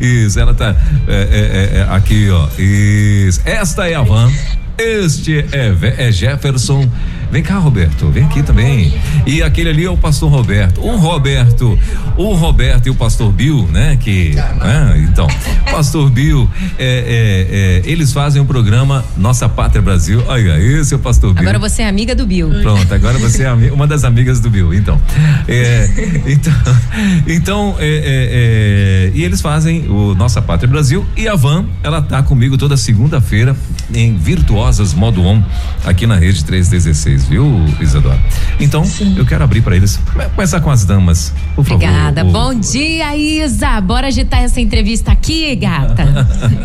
Isso, 0.00 0.40
ela 0.40 0.52
tá 0.52 0.74
é, 1.06 1.14
é, 1.14 1.76
é, 1.76 1.78
é, 1.78 1.86
aqui, 1.94 2.28
ó. 2.30 2.48
Isso. 2.58 3.40
Esta 3.44 3.88
é 3.88 3.94
a 3.94 4.02
van. 4.02 4.32
Este 4.78 5.44
é, 5.52 6.06
é 6.08 6.12
Jefferson 6.12 6.88
Vem 7.32 7.42
cá, 7.42 7.56
Roberto, 7.56 8.10
vem 8.10 8.24
aqui 8.24 8.42
também. 8.42 8.92
E 9.26 9.42
aquele 9.42 9.70
ali 9.70 9.86
é 9.86 9.90
o 9.90 9.96
pastor 9.96 10.30
Roberto. 10.30 10.82
O 10.82 10.96
Roberto, 10.98 11.78
o 12.14 12.34
Roberto 12.34 12.88
e 12.88 12.90
o 12.90 12.94
pastor 12.94 13.32
Bill, 13.32 13.66
né? 13.72 13.96
Que, 13.98 14.34
né? 14.34 15.08
Então, 15.08 15.26
pastor 15.70 16.10
Bill, 16.10 16.46
é, 16.78 17.80
é, 17.84 17.88
é, 17.88 17.90
eles 17.90 18.12
fazem 18.12 18.42
um 18.42 18.44
programa 18.44 19.02
Nossa 19.16 19.48
Pátria 19.48 19.80
Brasil. 19.80 20.22
Olha, 20.28 20.60
esse 20.60 20.92
é 20.92 20.96
o 20.98 21.00
pastor 21.00 21.32
Bill. 21.32 21.40
Agora 21.40 21.58
você 21.58 21.80
é 21.80 21.88
amiga 21.88 22.14
do 22.14 22.26
Bill. 22.26 22.50
Pronto, 22.60 22.92
agora 22.92 23.16
você 23.16 23.44
é 23.44 23.52
uma 23.72 23.86
das 23.86 24.04
amigas 24.04 24.38
do 24.38 24.50
Bill. 24.50 24.74
Então, 24.74 25.00
é, 25.48 25.88
então, 26.26 26.52
então 27.26 27.76
é, 27.78 29.10
é, 29.10 29.10
e 29.14 29.24
eles 29.24 29.40
fazem 29.40 29.88
o 29.88 30.14
Nossa 30.14 30.42
Pátria 30.42 30.68
Brasil 30.68 31.06
e 31.16 31.26
a 31.26 31.34
Van, 31.34 31.64
ela 31.82 32.02
tá 32.02 32.22
comigo 32.22 32.58
toda 32.58 32.76
segunda-feira 32.76 33.56
em 33.94 34.18
Virtuosas 34.18 34.92
Modo 34.92 35.22
On, 35.22 35.42
aqui 35.82 36.06
na 36.06 36.16
rede 36.16 36.44
316 36.44 37.21
viu, 37.26 37.64
Isadora? 37.80 38.18
Então, 38.60 38.84
Sim. 38.84 39.14
eu 39.16 39.26
quero 39.26 39.42
abrir 39.44 39.62
para 39.62 39.76
eles. 39.76 39.98
Começar 40.34 40.60
com 40.60 40.70
as 40.70 40.84
damas, 40.84 41.32
por 41.54 41.64
favor. 41.64 41.84
Obrigada. 41.84 42.24
O... 42.24 42.30
Bom 42.30 42.54
dia, 42.54 43.16
Isa. 43.16 43.80
Bora 43.80 44.08
agitar 44.08 44.42
essa 44.42 44.60
entrevista 44.60 45.12
aqui, 45.12 45.54
gata. 45.56 46.04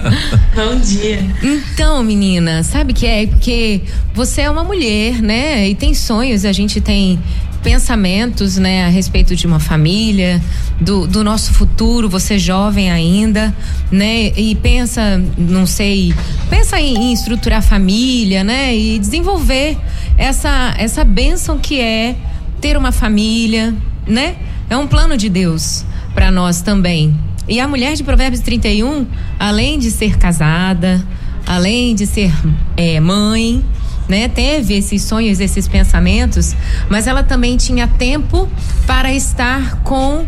Bom 0.55 0.79
dia. 0.79 1.25
Então, 1.41 2.03
menina, 2.03 2.63
sabe 2.63 2.93
que 2.93 3.05
é? 3.05 3.27
Porque 3.27 3.81
você 4.13 4.41
é 4.41 4.49
uma 4.49 4.63
mulher, 4.63 5.21
né? 5.21 5.69
E 5.69 5.75
tem 5.75 5.93
sonhos, 5.93 6.45
a 6.45 6.51
gente 6.51 6.81
tem 6.81 7.19
pensamentos, 7.67 8.56
né, 8.56 8.86
a 8.86 8.88
respeito 8.88 9.36
de 9.36 9.45
uma 9.45 9.60
família, 9.60 10.41
do, 10.80 11.06
do 11.06 11.21
nosso 11.21 11.53
futuro, 11.53 12.08
você 12.08 12.39
jovem 12.39 12.89
ainda, 12.89 13.53
né, 13.91 14.32
e 14.38 14.56
pensa, 14.56 15.21
não 15.38 15.65
sei, 15.65 16.13
pensa 16.49 16.80
em, 16.80 16.95
em 16.95 17.12
estruturar 17.12 17.62
família, 17.62 18.41
né, 18.41 18.73
e 18.73 18.97
desenvolver 18.97 19.77
essa 20.17 20.75
essa 20.77 21.03
bênção 21.03 21.58
que 21.58 21.82
é 21.82 22.15
ter 22.62 22.77
uma 22.77 22.93
família, 22.93 23.75
né? 24.08 24.38
É 24.69 24.77
um 24.77 24.88
plano 24.88 25.17
de 25.17 25.27
Deus 25.27 25.84
para 26.13 26.32
nós 26.32 26.62
também. 26.62 27.13
E 27.49 27.60
a 27.60 27.67
mulher 27.67 27.95
de 27.95 28.03
Provérbios 28.03 28.41
31, 28.41 29.06
além 29.38 29.77
de 29.77 29.91
ser 29.91 30.17
casada, 30.17 31.06
além 31.45 31.93
de 31.93 32.06
ser 32.08 32.34
é, 32.77 32.97
mãe, 33.01 33.62
né, 34.07 34.27
teve 34.27 34.75
esses 34.75 35.01
sonhos, 35.01 35.39
esses 35.39 35.67
pensamentos, 35.67 36.55
mas 36.89 37.07
ela 37.07 37.23
também 37.23 37.57
tinha 37.57 37.87
tempo 37.87 38.47
para 38.85 39.13
estar 39.13 39.81
com 39.83 40.25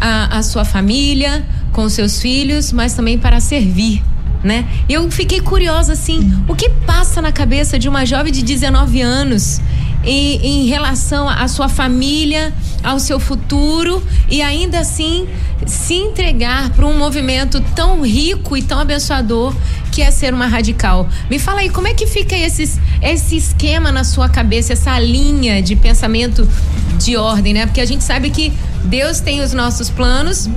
a, 0.00 0.38
a 0.38 0.42
sua 0.42 0.64
família, 0.64 1.46
com 1.72 1.88
seus 1.88 2.20
filhos, 2.20 2.72
mas 2.72 2.94
também 2.94 3.18
para 3.18 3.40
servir. 3.40 4.02
Né? 4.42 4.66
Eu 4.88 5.10
fiquei 5.10 5.40
curiosa 5.40 5.92
assim, 5.92 6.32
o 6.48 6.54
que 6.54 6.70
passa 6.70 7.20
na 7.20 7.30
cabeça 7.30 7.78
de 7.78 7.88
uma 7.88 8.06
jovem 8.06 8.32
de 8.32 8.42
19 8.42 9.02
anos 9.02 9.60
e, 10.02 10.36
em 10.36 10.66
relação 10.66 11.28
à 11.28 11.46
sua 11.46 11.68
família, 11.68 12.52
ao 12.82 12.98
seu 12.98 13.20
futuro 13.20 14.02
e 14.30 14.40
ainda 14.40 14.80
assim 14.80 15.28
se 15.66 15.94
entregar 15.94 16.70
para 16.70 16.86
um 16.86 16.96
movimento 16.96 17.60
tão 17.74 18.00
rico 18.02 18.56
e 18.56 18.62
tão 18.62 18.78
abençoador 18.78 19.54
que 20.00 20.04
é 20.04 20.10
ser 20.10 20.32
uma 20.32 20.46
radical. 20.46 21.06
Me 21.28 21.38
fala 21.38 21.60
aí, 21.60 21.68
como 21.68 21.86
é 21.86 21.92
que 21.92 22.06
fica 22.06 22.34
esses, 22.34 22.80
esse 23.02 23.36
esquema 23.36 23.92
na 23.92 24.02
sua 24.02 24.30
cabeça, 24.30 24.72
essa 24.72 24.98
linha 24.98 25.62
de 25.62 25.76
pensamento 25.76 26.48
de 26.96 27.18
ordem, 27.18 27.52
né? 27.52 27.66
Porque 27.66 27.82
a 27.82 27.84
gente 27.84 28.02
sabe 28.02 28.30
que 28.30 28.50
Deus 28.84 29.20
tem 29.20 29.42
os 29.42 29.52
nossos 29.52 29.90
planos, 29.90 30.48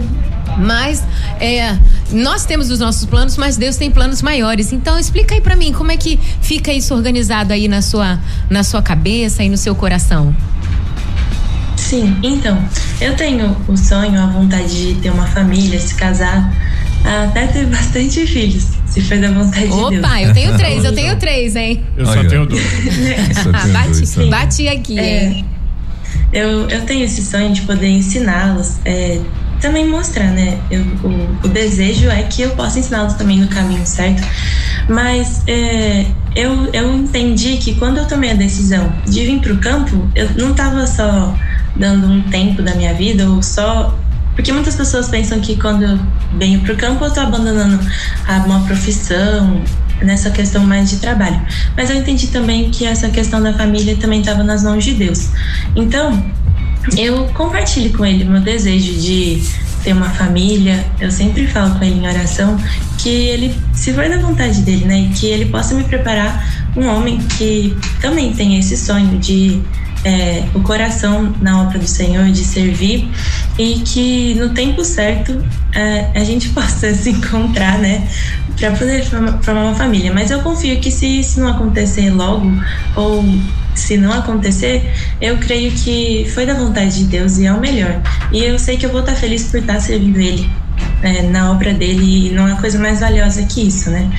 mas 0.57 1.03
é, 1.41 1.77
nós 2.09 2.45
temos 2.45 2.71
os 2.71 2.79
nossos 2.79 3.03
planos, 3.03 3.35
mas 3.35 3.57
Deus 3.57 3.75
tem 3.75 3.91
planos 3.91 4.21
maiores. 4.21 4.71
Então 4.71 4.97
explica 4.97 5.35
aí 5.35 5.41
para 5.41 5.57
mim 5.57 5.73
como 5.73 5.91
é 5.91 5.97
que 5.97 6.17
fica 6.41 6.71
isso 6.71 6.95
organizado 6.95 7.51
aí 7.51 7.67
na 7.67 7.81
sua, 7.81 8.17
na 8.49 8.63
sua 8.63 8.81
cabeça 8.81 9.43
e 9.43 9.49
no 9.49 9.57
seu 9.57 9.75
coração. 9.75 10.33
Sim, 11.75 12.17
então, 12.23 12.57
eu 13.01 13.13
tenho 13.17 13.57
o 13.67 13.75
sonho, 13.75 14.21
a 14.21 14.27
vontade 14.27 14.93
de 14.93 15.01
ter 15.01 15.09
uma 15.09 15.27
família, 15.27 15.77
se 15.77 15.93
casar, 15.95 16.49
até 17.03 17.47
ter 17.47 17.65
bastante 17.65 18.25
filhos, 18.25 18.67
se 18.85 19.01
for 19.01 19.17
da 19.17 19.31
vontade 19.31 19.67
Opa, 19.67 19.89
de 19.89 19.95
Deus. 19.95 20.05
Opa, 20.05 20.21
eu 20.21 20.33
tenho 20.33 20.53
três, 20.57 20.85
eu 20.85 20.95
tenho 20.95 21.15
três, 21.17 21.55
hein? 21.55 21.83
Eu 21.97 22.05
só 22.05 22.23
tenho 22.23 22.45
dois. 22.45 22.63
bati, 23.71 24.29
bati 24.29 24.67
aqui, 24.69 24.99
é, 24.99 25.43
Eu, 26.31 26.69
eu 26.69 26.81
tenho 26.85 27.03
esse 27.03 27.21
sonho 27.23 27.51
de 27.51 27.61
poder 27.63 27.89
ensiná-los, 27.89 28.77
é, 28.85 29.19
também 29.59 29.87
mostrar, 29.87 30.31
né? 30.31 30.57
Eu, 30.71 30.81
o, 30.81 31.45
o, 31.45 31.47
desejo 31.49 32.09
é 32.09 32.23
que 32.23 32.41
eu 32.41 32.51
possa 32.51 32.79
ensiná-los 32.79 33.13
também 33.13 33.39
no 33.39 33.47
caminho 33.47 33.85
certo. 33.85 34.23
Mas 34.89 35.41
é, 35.47 36.05
eu, 36.35 36.69
eu 36.73 36.93
entendi 36.95 37.57
que 37.57 37.75
quando 37.75 37.97
eu 37.97 38.05
tomei 38.05 38.31
a 38.31 38.33
decisão 38.33 38.93
de 39.05 39.25
vir 39.25 39.39
para 39.39 39.53
o 39.53 39.57
campo, 39.57 40.09
eu 40.15 40.29
não 40.37 40.51
estava 40.51 40.85
só 40.87 41.37
dando 41.75 42.07
um 42.07 42.21
tempo 42.23 42.61
da 42.61 42.75
minha 42.75 42.93
vida 42.93 43.29
ou 43.29 43.41
só 43.41 43.97
porque 44.35 44.51
muitas 44.51 44.75
pessoas 44.75 45.09
pensam 45.09 45.39
que 45.39 45.55
quando 45.55 45.99
venho 46.37 46.61
para 46.61 46.73
o 46.73 46.77
campo 46.77 47.03
eu 47.03 47.07
estou 47.07 47.23
abandonando 47.23 47.79
uma 48.45 48.61
profissão, 48.61 49.61
nessa 50.01 50.29
questão 50.29 50.63
mais 50.63 50.89
de 50.89 50.97
trabalho. 50.97 51.41
Mas 51.75 51.89
eu 51.89 51.95
entendi 51.95 52.27
também 52.27 52.69
que 52.69 52.85
essa 52.85 53.09
questão 53.09 53.41
da 53.41 53.53
família 53.53 53.95
também 53.97 54.19
estava 54.19 54.43
nas 54.43 54.63
mãos 54.63 54.83
de 54.83 54.93
Deus. 54.93 55.29
Então, 55.75 56.23
eu 56.97 57.25
compartilho 57.33 57.95
com 57.95 58.05
ele 58.05 58.23
meu 58.23 58.41
desejo 58.41 58.93
de 58.99 59.41
ter 59.83 59.93
uma 59.93 60.09
família. 60.09 60.85
Eu 60.99 61.11
sempre 61.11 61.47
falo 61.47 61.75
com 61.75 61.83
ele 61.83 61.99
em 61.99 62.07
oração 62.07 62.57
que 62.97 63.09
ele, 63.09 63.55
se 63.73 63.93
for 63.93 64.07
da 64.07 64.17
vontade 64.17 64.61
dele, 64.61 64.85
né, 64.85 65.11
que 65.15 65.27
ele 65.27 65.45
possa 65.45 65.75
me 65.75 65.83
preparar 65.83 66.63
um 66.75 66.87
homem 66.87 67.17
que 67.37 67.75
também 68.01 68.33
tem 68.33 68.57
esse 68.57 68.75
sonho 68.77 69.17
de 69.19 69.61
é, 70.03 70.43
o 70.53 70.61
coração 70.61 71.33
na 71.41 71.61
obra 71.61 71.79
do 71.79 71.87
Senhor, 71.87 72.25
de 72.25 72.43
servir 72.43 73.09
e 73.57 73.75
que 73.85 74.35
no 74.35 74.49
tempo 74.49 74.83
certo 74.83 75.43
é, 75.73 76.09
a 76.13 76.23
gente 76.23 76.49
possa 76.55 76.93
se 76.93 77.11
encontrar, 77.11 77.77
né, 77.79 78.07
para 78.57 78.71
poder 78.71 79.03
formar, 79.03 79.63
uma 79.63 79.75
família. 79.75 80.13
Mas 80.13 80.31
eu 80.31 80.41
confio 80.41 80.79
que 80.79 80.91
se 80.91 81.19
isso 81.19 81.39
não 81.39 81.49
acontecer 81.49 82.09
logo 82.09 82.51
ou 82.95 83.23
se 83.73 83.97
não 83.97 84.13
acontecer, 84.13 84.93
eu 85.19 85.37
creio 85.37 85.71
que 85.71 86.29
foi 86.33 86.45
da 86.45 86.53
vontade 86.53 86.99
de 86.99 87.05
Deus 87.05 87.37
e 87.39 87.45
é 87.45 87.53
o 87.53 87.59
melhor. 87.59 88.01
E 88.31 88.43
eu 88.43 88.59
sei 88.59 88.77
que 88.77 88.85
eu 88.85 88.91
vou 88.91 88.99
estar 88.99 89.15
feliz 89.15 89.49
por 89.49 89.59
estar 89.59 89.79
servindo 89.79 90.19
Ele 90.19 90.49
é, 91.03 91.21
na 91.21 91.51
obra 91.51 91.73
dele 91.73 92.27
e 92.27 92.31
não 92.31 92.47
é 92.47 92.55
coisa 92.55 92.79
mais 92.79 93.01
valiosa 93.01 93.43
que 93.43 93.67
isso, 93.67 93.89
né? 93.89 94.09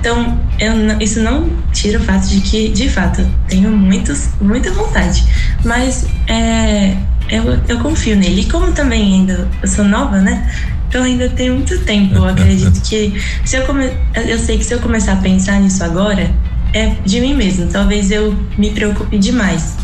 Então, 0.00 0.40
eu, 0.58 0.72
isso 0.98 1.20
não 1.20 1.48
tira 1.72 1.98
o 1.98 2.02
fato 2.02 2.26
de 2.28 2.40
que, 2.40 2.70
de 2.70 2.88
fato, 2.88 3.20
eu 3.20 3.28
tenho 3.46 3.70
muitos, 3.70 4.30
muita 4.40 4.72
vontade, 4.72 5.24
mas 5.64 6.06
é, 6.26 6.96
eu, 7.28 7.44
eu 7.68 7.78
confio 7.80 8.16
nele. 8.16 8.40
E 8.40 8.44
como 8.46 8.72
também 8.72 9.14
ainda 9.14 9.48
eu 9.62 9.68
sou 9.68 9.84
nova, 9.84 10.20
né? 10.20 10.50
Então 10.88 11.04
ainda 11.04 11.28
tem 11.28 11.50
muito 11.50 11.78
tempo. 11.84 12.16
Eu 12.16 12.24
acredito 12.24 12.80
que 12.82 13.22
se 13.44 13.56
eu 13.56 13.64
come... 13.64 13.90
eu 14.14 14.38
sei 14.38 14.58
que 14.58 14.64
se 14.64 14.74
eu 14.74 14.80
começar 14.80 15.12
a 15.12 15.16
pensar 15.16 15.60
nisso 15.60 15.84
agora, 15.84 16.28
é 16.72 16.96
de 17.04 17.20
mim 17.20 17.34
mesmo. 17.34 17.68
Talvez 17.68 18.10
eu 18.10 18.34
me 18.58 18.70
preocupe 18.70 19.16
demais. 19.16 19.76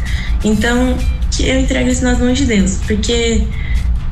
Então, 0.42 0.96
que 1.30 1.46
eu 1.46 1.60
entrego 1.60 1.88
isso 1.88 2.02
nas 2.02 2.18
mãos 2.18 2.36
de 2.36 2.46
Deus, 2.46 2.80
porque 2.86 3.46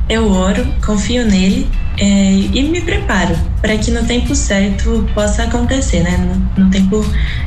eu 0.07 0.31
oro, 0.31 0.65
confio 0.85 1.25
nele 1.25 1.67
é, 1.97 2.31
e 2.53 2.63
me 2.63 2.81
preparo 2.81 3.35
para 3.61 3.77
que 3.77 3.91
no 3.91 4.03
tempo 4.05 4.35
certo 4.35 5.07
possa 5.13 5.43
acontecer, 5.43 6.01
né? 6.01 6.17
No, 6.17 6.65
no, 6.65 6.71
tempo 6.71 7.05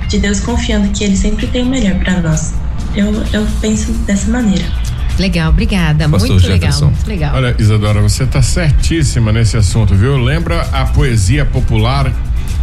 de 0.09 0.19
Deus 0.19 0.41
confiando 0.41 0.89
que 0.91 1.05
Ele 1.05 1.17
sempre 1.17 1.47
tem 1.47 1.63
o 1.63 1.67
melhor 1.67 1.95
para 1.97 2.21
nós. 2.21 2.55
Eu, 2.95 3.13
eu 3.33 3.47
penso 3.61 3.93
dessa 4.07 4.31
maneira. 4.31 4.65
Legal, 5.19 5.51
obrigada. 5.51 6.09
Pastor 6.09 6.31
muito 6.31 6.43
Jefferson. 6.43 6.87
legal, 6.87 6.91
muito 6.91 7.09
legal. 7.09 7.35
Olha, 7.35 7.57
Isadora, 7.59 8.01
você 8.01 8.23
está 8.23 8.41
certíssima 8.41 9.33
nesse 9.33 9.57
assunto, 9.57 9.95
viu? 9.95 10.17
Lembra 10.17 10.63
a 10.73 10.87
poesia 10.87 11.45
popular 11.45 12.13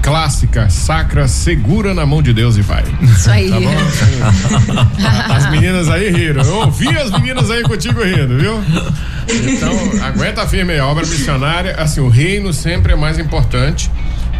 clássica, 0.06 0.70
sacra, 0.70 1.28
segura 1.28 1.92
na 1.94 2.06
mão 2.06 2.22
de 2.22 2.32
Deus 2.32 2.58
e 2.58 2.62
vai. 2.62 2.84
Isso 3.02 3.30
aí. 3.30 3.50
Tá 3.50 3.60
bom? 3.60 5.34
as 5.34 5.50
meninas 5.50 5.90
aí 5.90 6.12
riram. 6.12 6.44
Eu 6.44 6.56
ouvi 6.58 6.88
as 6.90 7.10
meninas 7.12 7.50
aí 7.50 7.64
contigo 7.64 8.04
rindo, 8.04 8.38
viu? 8.38 8.64
Então, 9.28 10.04
aguenta 10.04 10.46
firme 10.48 10.74
aí. 10.74 10.80
A 10.80 10.88
obra 10.88 11.06
missionária, 11.06 11.76
assim, 11.78 12.00
o 12.00 12.10
reino 12.10 12.54
sempre 12.54 12.94
é 12.94 12.96
mais 12.96 13.18
importante. 13.18 13.90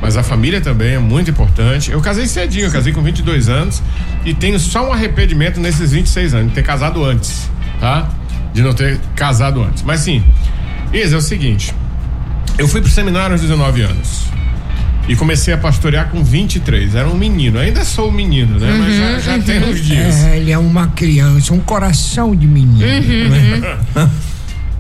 Mas 0.02 0.18
a 0.18 0.24
família 0.24 0.62
também 0.62 0.96
é 0.96 1.00
muito 1.00 1.32
importante. 1.32 1.92
Eu 1.92 2.02
casei 2.02 2.28
cedinho, 2.28 2.66
eu 2.66 2.72
casei 2.72 2.94
com 2.94 3.02
22 3.02 3.50
anos 3.50 3.82
e 4.26 4.34
tenho 4.34 4.60
só 4.60 4.88
um 4.88 4.94
arrependimento 4.94 5.60
nesses 5.60 5.92
26 5.92 6.34
anos, 6.34 6.50
de 6.50 6.56
ter 6.56 6.64
casado 6.64 7.04
antes, 7.04 7.50
tá? 7.80 8.10
De 8.54 8.62
não 8.62 8.74
ter 8.74 9.00
casado 9.16 9.64
antes. 9.64 9.84
Mas 9.84 10.02
sim, 10.02 10.24
Isa, 10.94 11.16
é 11.16 11.18
o 11.18 11.22
seguinte: 11.22 11.74
eu 12.58 12.68
fui 12.68 12.82
pro 12.82 12.90
seminário 12.90 13.34
aos 13.34 13.42
19 13.42 13.82
anos. 13.82 14.26
E 15.08 15.16
comecei 15.16 15.54
a 15.54 15.58
pastorear 15.58 16.10
com 16.10 16.24
23. 16.24 16.96
Era 16.96 17.08
um 17.08 17.16
menino. 17.16 17.60
Ainda 17.60 17.86
sou 17.86 18.10
um 18.10 18.12
menino, 18.12 18.60
né? 18.60 18.72
Uhum, 18.72 18.80
Mas 18.80 18.96
já, 18.96 19.20
já 19.20 19.36
uhum. 19.36 19.42
tem 19.44 19.64
uns 19.64 19.84
dias. 19.84 20.24
É, 20.24 20.38
ele 20.38 20.52
é 20.52 20.58
uma 20.58 20.88
criança, 20.88 21.54
um 21.54 21.60
coração 21.60 22.36
de 22.36 22.48
menino. 22.48 22.84
Uhum, 22.84 23.30
né? 23.30 23.78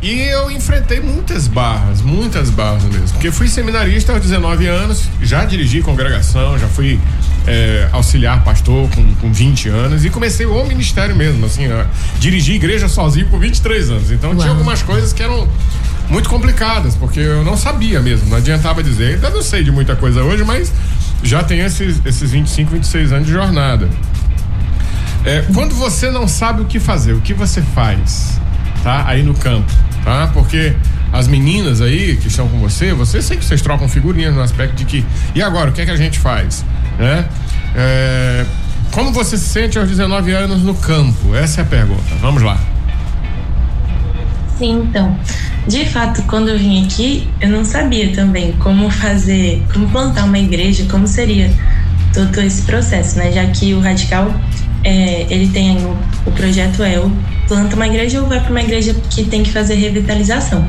E 0.05 0.21
eu 0.21 0.51
enfrentei 0.51 0.99
muitas 0.99 1.47
barras, 1.47 1.99
muitas 1.99 2.51
barras 2.51 2.83
mesmo. 2.83 3.07
Porque 3.13 3.31
fui 3.31 3.47
seminarista 3.47 4.13
aos 4.13 4.21
19 4.21 4.67
anos, 4.67 5.09
já 5.19 5.43
dirigi 5.43 5.81
congregação, 5.81 6.59
já 6.59 6.67
fui 6.67 6.99
é, 7.47 7.89
auxiliar 7.91 8.43
pastor 8.43 8.87
com, 8.91 9.15
com 9.15 9.33
20 9.33 9.67
anos 9.69 10.05
e 10.05 10.11
comecei 10.11 10.45
o 10.45 10.63
ministério 10.65 11.15
mesmo, 11.15 11.43
assim, 11.47 11.63
dirigi 12.19 12.53
igreja 12.53 12.87
sozinho 12.87 13.25
com 13.29 13.39
23 13.39 13.89
anos. 13.89 14.11
Então 14.11 14.29
Uau. 14.29 14.39
tinha 14.41 14.51
algumas 14.51 14.83
coisas 14.83 15.11
que 15.11 15.23
eram 15.23 15.49
muito 16.07 16.29
complicadas, 16.29 16.95
porque 16.95 17.19
eu 17.19 17.43
não 17.43 17.57
sabia 17.57 17.99
mesmo, 17.99 18.29
não 18.29 18.37
adiantava 18.37 18.83
dizer. 18.83 19.15
Ainda 19.15 19.31
não 19.31 19.41
sei 19.41 19.63
de 19.63 19.71
muita 19.71 19.95
coisa 19.95 20.21
hoje, 20.21 20.43
mas 20.43 20.71
já 21.23 21.43
tenho 21.43 21.65
esses, 21.65 21.99
esses 22.05 22.29
25, 22.29 22.73
26 22.73 23.11
anos 23.11 23.25
de 23.25 23.33
jornada. 23.33 23.89
É, 25.25 25.43
quando 25.51 25.73
você 25.73 26.11
não 26.11 26.27
sabe 26.27 26.61
o 26.61 26.65
que 26.65 26.79
fazer, 26.79 27.13
o 27.13 27.21
que 27.21 27.33
você 27.33 27.59
faz, 27.73 28.39
tá? 28.83 29.03
Aí 29.07 29.23
no 29.23 29.33
campo, 29.33 29.73
tá? 30.05 30.29
Porque 30.31 30.73
as 31.11 31.27
meninas 31.27 31.81
aí 31.81 32.15
que 32.15 32.27
estão 32.27 32.47
com 32.47 32.59
você, 32.59 32.93
você 32.93 33.21
sei 33.21 33.35
que 33.35 33.43
vocês 33.43 33.61
trocam 33.61 33.89
figurinhas 33.89 34.33
no 34.33 34.41
aspecto 34.41 34.75
de 34.75 34.85
que, 34.85 35.05
e 35.33 35.41
agora, 35.41 35.71
o 35.71 35.73
que 35.73 35.81
é 35.81 35.85
que 35.85 35.91
a 35.91 35.97
gente 35.97 36.19
faz? 36.19 36.63
Né? 36.97 37.25
É, 37.75 38.45
como 38.91 39.11
você 39.11 39.37
se 39.37 39.49
sente 39.49 39.77
aos 39.77 39.89
19 39.89 40.31
anos 40.31 40.61
no 40.61 40.75
campo? 40.75 41.35
Essa 41.35 41.61
é 41.61 41.63
a 41.63 41.67
pergunta. 41.67 42.15
Vamos 42.21 42.43
lá. 42.43 42.57
Sim, 44.57 44.87
então. 44.87 45.17
De 45.67 45.83
fato, 45.85 46.21
quando 46.23 46.49
eu 46.49 46.57
vim 46.57 46.85
aqui, 46.85 47.27
eu 47.41 47.49
não 47.49 47.65
sabia 47.65 48.13
também 48.13 48.53
como 48.53 48.89
fazer, 48.89 49.61
como 49.73 49.89
plantar 49.89 50.23
uma 50.23 50.37
igreja, 50.37 50.85
como 50.89 51.07
seria 51.07 51.51
todo 52.13 52.39
esse 52.39 52.61
processo, 52.61 53.17
né? 53.17 53.31
Já 53.31 53.45
que 53.47 53.73
o 53.73 53.81
Radical, 53.81 54.33
é, 54.83 55.25
ele 55.29 55.49
tem 55.49 55.77
o, 55.77 55.97
o 56.25 56.31
projeto 56.31 56.79
ou 56.79 57.11
planta 57.47 57.75
uma 57.75 57.87
igreja 57.87 58.21
ou 58.21 58.27
vai 58.27 58.39
para 58.39 58.49
uma 58.49 58.61
igreja 58.61 58.95
que 59.09 59.25
tem 59.25 59.43
que 59.43 59.51
fazer 59.51 59.75
revitalização. 59.75 60.67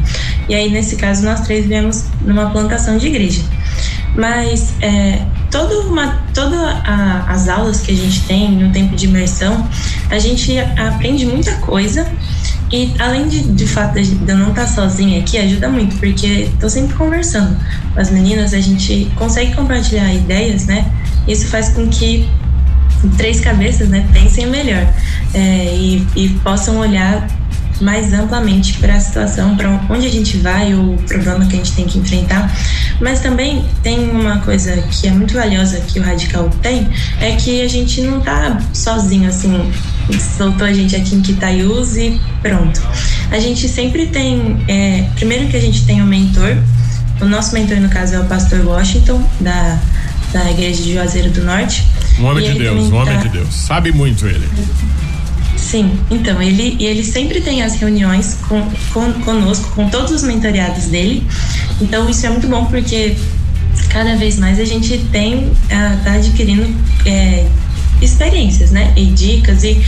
E 0.49 0.55
aí, 0.55 0.71
nesse 0.71 0.97
caso, 0.97 1.25
nós 1.25 1.41
três 1.41 1.67
viemos 1.67 2.05
numa 2.23 2.51
plantação 2.51 2.99
de 2.99 3.07
igreja. 3.07 3.43
Mas 4.15 4.73
é, 4.81 5.21
uma, 5.87 6.23
todas 6.35 6.59
as 7.27 7.49
aulas 7.49 7.81
que 7.81 7.93
a 7.93 7.95
gente 7.95 8.23
tem 8.23 8.51
no 8.51 8.73
tempo 8.73 8.97
de 8.97 9.07
imersão, 9.07 9.69
a 10.11 10.19
gente 10.19 10.59
aprende 10.59 11.27
muita 11.27 11.53
coisa 11.57 12.07
e 12.73 12.93
além 12.99 13.29
de, 13.29 13.43
de 13.43 13.67
fato 13.67 14.01
de 14.01 14.19
eu 14.29 14.37
não 14.37 14.51
estar 14.51 14.67
sozinha 14.67 15.21
aqui, 15.21 15.39
ajuda 15.39 15.69
muito, 15.69 15.97
porque 15.97 16.49
estou 16.53 16.69
sempre 16.69 16.95
conversando 16.97 17.57
com 17.95 18.01
as 18.01 18.11
meninas, 18.11 18.53
a 18.53 18.61
gente 18.61 19.11
consegue 19.15 19.55
compartilhar 19.55 20.13
ideias, 20.13 20.67
né? 20.67 20.91
Isso 21.29 21.47
faz 21.47 21.69
com 21.71 21.87
que 21.89 22.29
três 23.17 23.41
cabeças, 23.41 23.89
né, 23.89 24.07
pensem 24.13 24.47
melhor 24.47 24.87
é, 25.35 25.75
e, 25.75 26.07
e 26.17 26.29
possam 26.43 26.79
olhar 26.79 27.27
mais 27.81 28.13
amplamente 28.13 28.75
para 28.75 28.95
a 28.95 29.01
situação, 29.01 29.57
para 29.57 29.69
onde 29.91 30.07
a 30.07 30.11
gente 30.11 30.39
vai, 30.39 30.75
o 30.75 30.97
problema 31.07 31.45
que 31.47 31.55
a 31.55 31.59
gente 31.59 31.73
tem 31.73 31.85
que 31.85 31.99
enfrentar. 31.99 32.51
Mas 33.01 33.21
também 33.21 33.65
tem 33.83 34.11
uma 34.11 34.39
coisa 34.39 34.77
que 34.91 35.07
é 35.07 35.11
muito 35.11 35.35
valiosa 35.35 35.81
que 35.81 35.99
o 35.99 36.03
Radical 36.03 36.49
tem, 36.63 36.89
é 37.21 37.37
que 37.37 37.61
a 37.61 37.69
gente 37.69 38.01
não 38.01 38.21
tá 38.21 38.59
sozinho, 38.73 39.29
assim, 39.29 39.71
soltou 40.37 40.67
a 40.67 40.73
gente 40.73 40.97
aqui 40.97 41.15
em 41.15 41.21
Quitaiús 41.21 41.97
e 41.97 42.19
pronto. 42.41 42.81
A 43.31 43.39
gente 43.39 43.69
sempre 43.69 44.07
tem, 44.07 44.65
é, 44.69 45.07
primeiro 45.15 45.49
que 45.49 45.57
a 45.57 45.61
gente 45.61 45.85
tem 45.85 46.03
um 46.03 46.07
mentor, 46.07 46.57
o 47.21 47.25
nosso 47.25 47.55
mentor 47.55 47.79
no 47.79 47.89
caso 47.89 48.15
é 48.15 48.21
o 48.21 48.25
pastor 48.25 48.65
Washington, 48.65 49.23
da, 49.41 49.79
da 50.33 50.51
igreja 50.51 50.83
de 50.83 50.95
Juazeiro 50.95 51.31
do 51.31 51.45
Norte. 51.45 51.85
Um 52.19 52.25
homem 52.25 52.53
de 52.53 52.59
Deus, 52.59 52.91
um 52.91 52.97
homem 52.97 53.17
tá... 53.17 53.23
de 53.23 53.29
Deus, 53.29 53.55
sabe 53.55 53.93
muito 53.93 54.27
ele. 54.27 54.49
Sim, 55.57 55.99
então 56.11 56.41
ele, 56.41 56.77
ele 56.79 57.03
sempre 57.03 57.41
tem 57.41 57.63
as 57.63 57.75
reuniões 57.75 58.39
com, 58.49 58.63
com, 58.93 59.13
conosco, 59.25 59.71
com 59.75 59.89
todos 59.89 60.13
os 60.13 60.23
mentoreados 60.23 60.87
dele. 60.87 61.27
Então 61.81 62.09
isso 62.09 62.25
é 62.25 62.31
muito 62.31 62.47
bom 62.47 62.67
porque 62.67 63.17
cada 63.89 64.17
vez 64.17 64.39
mais 64.39 64.61
a 64.61 64.65
gente 64.65 64.99
tem, 65.11 65.47
uh, 65.47 66.05
tá 66.05 66.13
adquirindo 66.13 66.73
é, 67.05 67.47
experiências, 68.01 68.71
né? 68.71 68.93
E 68.97 69.07
dicas 69.07 69.65
e 69.65 69.83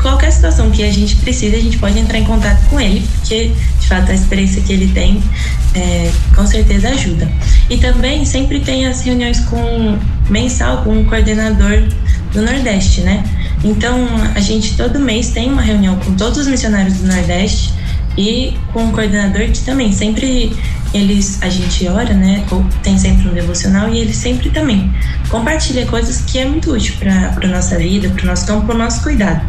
qualquer 0.00 0.32
situação 0.32 0.70
que 0.70 0.82
a 0.82 0.92
gente 0.92 1.16
precisa, 1.16 1.56
a 1.56 1.60
gente 1.60 1.78
pode 1.78 1.98
entrar 1.98 2.18
em 2.18 2.24
contato 2.24 2.64
com 2.68 2.80
ele, 2.80 3.06
porque 3.18 3.52
de 3.80 3.86
fato 3.86 4.10
a 4.10 4.14
experiência 4.14 4.62
que 4.62 4.72
ele 4.72 4.88
tem 4.92 5.22
é, 5.74 6.10
com 6.34 6.46
certeza 6.46 6.88
ajuda. 6.90 7.28
E 7.68 7.76
também 7.76 8.24
sempre 8.24 8.60
tem 8.60 8.86
as 8.86 9.00
reuniões 9.02 9.40
com 9.40 9.98
mensal 10.28 10.82
com 10.82 11.00
o 11.00 11.04
coordenador 11.04 11.82
do 12.32 12.42
Nordeste, 12.42 13.00
né? 13.00 13.24
Então, 13.64 14.06
a 14.34 14.40
gente 14.40 14.76
todo 14.76 15.00
mês 15.00 15.30
tem 15.30 15.50
uma 15.50 15.62
reunião 15.62 15.96
com 15.96 16.14
todos 16.14 16.38
os 16.38 16.46
missionários 16.46 16.98
do 16.98 17.08
Nordeste 17.08 17.72
e 18.16 18.56
com 18.72 18.86
o 18.86 18.92
coordenador 18.92 19.48
que 19.48 19.60
também 19.60 19.92
sempre 19.92 20.52
eles 20.92 21.42
a 21.42 21.48
gente 21.48 21.86
ora, 21.88 22.14
né? 22.14 22.44
Tem 22.82 22.98
sempre 22.98 23.28
um 23.28 23.34
devocional 23.34 23.88
e 23.92 23.98
ele 23.98 24.12
sempre 24.12 24.50
também 24.50 24.90
compartilha 25.28 25.86
coisas 25.86 26.22
que 26.22 26.38
é 26.38 26.44
muito 26.44 26.72
útil 26.72 26.94
para 26.98 27.48
nossa 27.48 27.76
vida, 27.76 28.08
para 28.10 28.22
o 28.22 28.26
nosso 28.26 28.46
campo, 28.46 28.66
para 28.66 28.74
o 28.74 28.78
nosso 28.78 29.02
cuidado. 29.02 29.44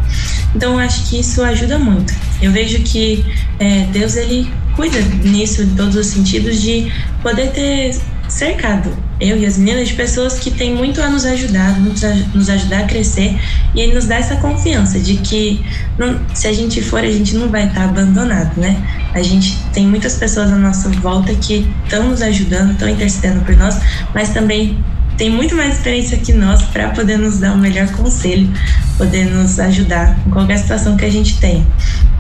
Então, 0.56 0.74
eu 0.74 0.80
acho 0.80 1.10
que 1.10 1.20
isso 1.20 1.42
ajuda 1.44 1.78
muito. 1.78 2.14
Eu 2.42 2.52
vejo 2.52 2.80
que 2.80 3.26
é, 3.60 3.86
Deus 3.92 4.16
ele 4.16 4.52
cuida 4.76 5.00
nisso 5.24 5.62
em 5.62 5.76
todos 5.76 5.96
os 5.96 6.08
sentidos 6.08 6.62
de 6.62 6.92
poder 7.22 7.52
ter 7.52 8.00
cercado, 8.30 8.96
eu 9.20 9.38
e 9.38 9.46
as 9.46 9.58
meninas, 9.58 9.90
de 9.90 9.96
pessoas 9.96 10.40
que 10.40 10.52
têm 10.52 10.74
muito 10.74 11.02
a 11.02 11.10
nos 11.10 11.26
ajudar, 11.26 11.78
nos 11.80 12.50
ajudar 12.50 12.80
a 12.80 12.84
crescer 12.84 13.38
e 13.76 13.82
ele 13.82 13.94
nos 13.94 14.06
dá 14.06 14.16
essa 14.16 14.36
confiança 14.38 15.00
de 15.00 15.18
que 15.18 15.64
não, 15.98 16.20
se 16.34 16.48
a 16.48 16.54
gente 16.54 16.82
for, 16.82 17.00
a 17.00 17.12
gente 17.12 17.36
não 17.36 17.50
vai 17.50 17.68
estar 17.68 17.86
abandonado, 17.86 18.60
né? 18.60 18.82
A 19.14 19.22
gente 19.22 19.58
tem 19.74 19.86
muitas 19.86 20.16
pessoas 20.16 20.52
à 20.52 20.56
nossa 20.56 20.90
volta 20.90 21.34
que 21.36 21.70
estão 21.84 22.10
nos 22.10 22.22
ajudando, 22.22 22.72
estão 22.72 22.88
intercedendo 22.88 23.44
por 23.44 23.56
nós, 23.58 23.80
mas 24.14 24.30
também 24.30 24.78
tem 25.18 25.30
muito 25.30 25.54
mais 25.54 25.76
experiência 25.76 26.18
que 26.18 26.32
nós 26.32 26.62
para 26.64 26.90
poder 26.92 27.18
nos 27.18 27.40
dar 27.40 27.52
o 27.52 27.56
um 27.56 27.58
melhor 27.58 27.92
conselho, 27.92 28.50
poder 28.98 29.26
nos 29.26 29.60
ajudar 29.60 30.18
em 30.26 30.30
qualquer 30.30 30.58
situação 30.58 30.96
que 30.96 31.04
a 31.04 31.12
gente 31.12 31.38
tem. 31.40 31.68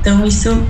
Então 0.02 0.26
isso 0.26 0.62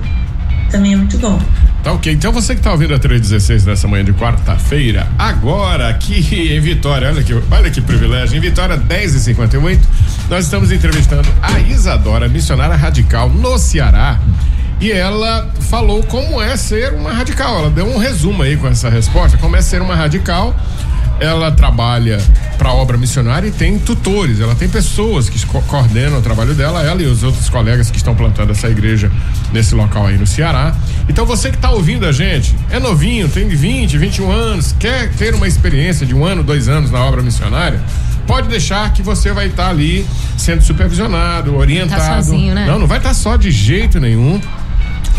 também 0.70 0.94
é 0.94 0.96
muito 0.96 1.18
bom. 1.18 1.40
Tá 1.84 1.94
ok. 1.94 2.12
Então 2.12 2.32
você 2.32 2.54
que 2.54 2.60
está 2.60 2.72
ouvindo 2.72 2.94
a 2.94 3.00
316 3.00 3.66
nessa 3.66 3.88
manhã 3.88 4.04
de 4.04 4.14
quarta-feira, 4.14 5.08
agora 5.18 5.90
aqui 5.90 6.20
em 6.54 6.60
Vitória, 6.60 7.08
olha 7.08 7.24
que, 7.24 7.34
olha 7.34 7.70
que 7.70 7.82
privilégio, 7.82 8.38
em 8.38 8.40
Vitória 8.40 8.76
10 8.76 9.16
e 9.16 9.20
58 9.20 9.88
nós 10.30 10.46
estamos 10.46 10.72
entrevistando 10.72 11.28
a 11.42 11.60
Isadora, 11.60 12.28
missionária 12.28 12.76
radical 12.76 13.30
no 13.30 13.58
Ceará. 13.58 14.20
E 14.82 14.92
ela 14.92 15.50
falou 15.70 16.02
como 16.04 16.42
é 16.42 16.56
ser 16.56 16.94
uma 16.94 17.12
radical. 17.12 17.60
Ela 17.60 17.70
deu 17.70 17.86
um 17.86 17.98
resumo 17.98 18.44
aí 18.44 18.56
com 18.56 18.68
essa 18.68 18.90
resposta, 18.90 19.38
como 19.38 19.56
é 19.58 19.62
ser 19.62 19.82
uma 19.82 19.96
radical 19.96 20.56
ela 21.20 21.52
trabalha 21.52 22.18
para 22.58 22.70
a 22.70 22.74
obra 22.74 22.98
missionária 22.98 23.48
e 23.48 23.52
tem 23.52 23.78
tutores, 23.78 24.40
ela 24.40 24.56
tem 24.56 24.70
pessoas 24.70 25.30
que 25.30 25.46
coordenam 25.46 26.20
o 26.20 26.22
trabalho 26.22 26.54
dela, 26.54 26.82
ela 26.82 27.02
e 27.02 27.06
os 27.06 27.24
outros 27.24 27.50
colegas 27.50 27.92
que 27.92 27.98
estão 27.98 28.16
plantando 28.16 28.52
essa 28.52 28.70
igreja 28.70 29.12
nesse 29.52 29.76
local 29.76 30.08
aí 30.08 30.18
no 30.18 30.26
Ceará. 30.26 30.74
Então 31.10 31.26
você 31.26 31.50
que 31.50 31.56
está 31.56 31.72
ouvindo 31.72 32.06
a 32.06 32.12
gente, 32.12 32.56
é 32.70 32.80
novinho, 32.80 33.28
tem 33.28 33.48
20, 33.48 33.98
21 33.98 34.32
anos, 34.32 34.76
quer 34.80 35.12
ter 35.14 35.34
uma 35.34 35.48
experiência 35.48 36.06
de 36.06 36.14
um 36.14 36.24
ano, 36.24 36.44
dois 36.44 36.70
anos 36.70 36.92
na 36.92 37.04
obra 37.04 37.24
missionária, 37.24 37.82
pode 38.28 38.48
deixar 38.48 38.94
que 38.94 39.02
você 39.02 39.34
vai 39.34 39.48
estar 39.48 39.64
tá 39.66 39.70
ali 39.72 40.06
sendo 40.38 40.62
supervisionado, 40.62 41.56
orientado. 41.56 42.00
Tá 42.00 42.22
sozinho, 42.22 42.54
né? 42.54 42.68
Não, 42.68 42.78
não 42.78 42.86
vai 42.86 43.00
estar 43.00 43.10
tá 43.10 43.16
só 43.16 43.36
de 43.36 43.50
jeito 43.50 44.00
nenhum. 44.00 44.40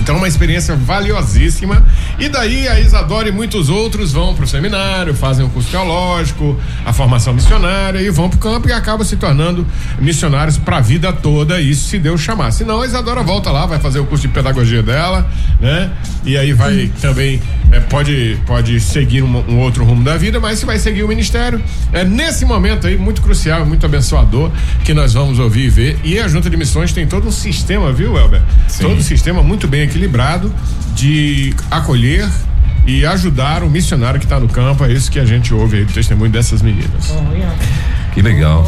Então, 0.00 0.16
uma 0.16 0.28
experiência 0.28 0.74
valiosíssima. 0.74 1.84
E 2.18 2.28
daí 2.28 2.66
a 2.68 2.80
Isadora 2.80 3.28
e 3.28 3.32
muitos 3.32 3.68
outros 3.68 4.12
vão 4.12 4.34
pro 4.34 4.46
seminário, 4.46 5.14
fazem 5.14 5.44
o 5.44 5.48
curso 5.48 5.70
teológico, 5.70 6.58
a 6.84 6.92
formação 6.92 7.32
missionária 7.32 8.00
e 8.00 8.10
vão 8.10 8.28
pro 8.28 8.38
campo 8.38 8.68
e 8.68 8.72
acabam 8.72 9.06
se 9.06 9.16
tornando 9.16 9.66
missionários 9.98 10.56
para 10.56 10.78
a 10.78 10.80
vida 10.80 11.12
toda, 11.12 11.60
isso 11.60 11.88
se 11.88 11.98
Deus 11.98 12.20
chamar. 12.20 12.50
Senão 12.50 12.80
a 12.82 12.86
Isadora 12.86 13.22
volta 13.22 13.50
lá, 13.50 13.66
vai 13.66 13.78
fazer 13.78 14.00
o 14.00 14.06
curso 14.06 14.26
de 14.26 14.32
pedagogia 14.32 14.82
dela, 14.82 15.28
né? 15.60 15.90
E 16.24 16.36
aí 16.36 16.52
vai 16.52 16.90
também 17.00 17.40
é, 17.72 17.78
pode 17.80 18.38
pode 18.46 18.80
seguir 18.80 19.22
um, 19.22 19.36
um, 19.48 19.58
outro 19.60 19.84
rumo 19.84 20.02
da 20.02 20.16
vida, 20.16 20.40
mas 20.40 20.58
se 20.58 20.66
vai 20.66 20.78
seguir 20.78 21.02
o 21.02 21.08
ministério, 21.08 21.62
é 21.92 22.04
nesse 22.04 22.44
momento 22.44 22.86
aí 22.86 22.96
muito 22.96 23.22
crucial, 23.22 23.64
muito 23.64 23.86
abençoador 23.86 24.50
que 24.84 24.92
nós 24.92 25.14
vamos 25.14 25.38
ouvir 25.38 25.66
e 25.66 25.70
ver. 25.70 25.98
E 26.02 26.18
a 26.18 26.26
Junta 26.26 26.50
de 26.50 26.56
Missões 26.56 26.92
tem 26.92 27.06
todo 27.06 27.28
um 27.28 27.30
sistema, 27.30 27.92
viu, 27.92 28.16
Elber? 28.16 28.42
Sim. 28.66 28.82
Todo 28.82 28.98
um 28.98 29.02
sistema 29.02 29.42
muito 29.42 29.68
bem 29.68 29.82
equilibrado 29.90 30.52
de 30.96 31.54
acolher 31.70 32.28
e 32.90 33.06
ajudar 33.06 33.62
o 33.62 33.70
missionário 33.70 34.18
que 34.18 34.26
está 34.26 34.40
no 34.40 34.48
campo. 34.48 34.84
É 34.84 34.92
isso 34.92 35.10
que 35.10 35.20
a 35.20 35.24
gente 35.24 35.54
ouve 35.54 35.78
aí 35.78 35.84
do 35.84 35.92
testemunho 35.92 36.30
dessas 36.30 36.60
meninas. 36.60 37.14
Que 38.12 38.20
legal. 38.20 38.64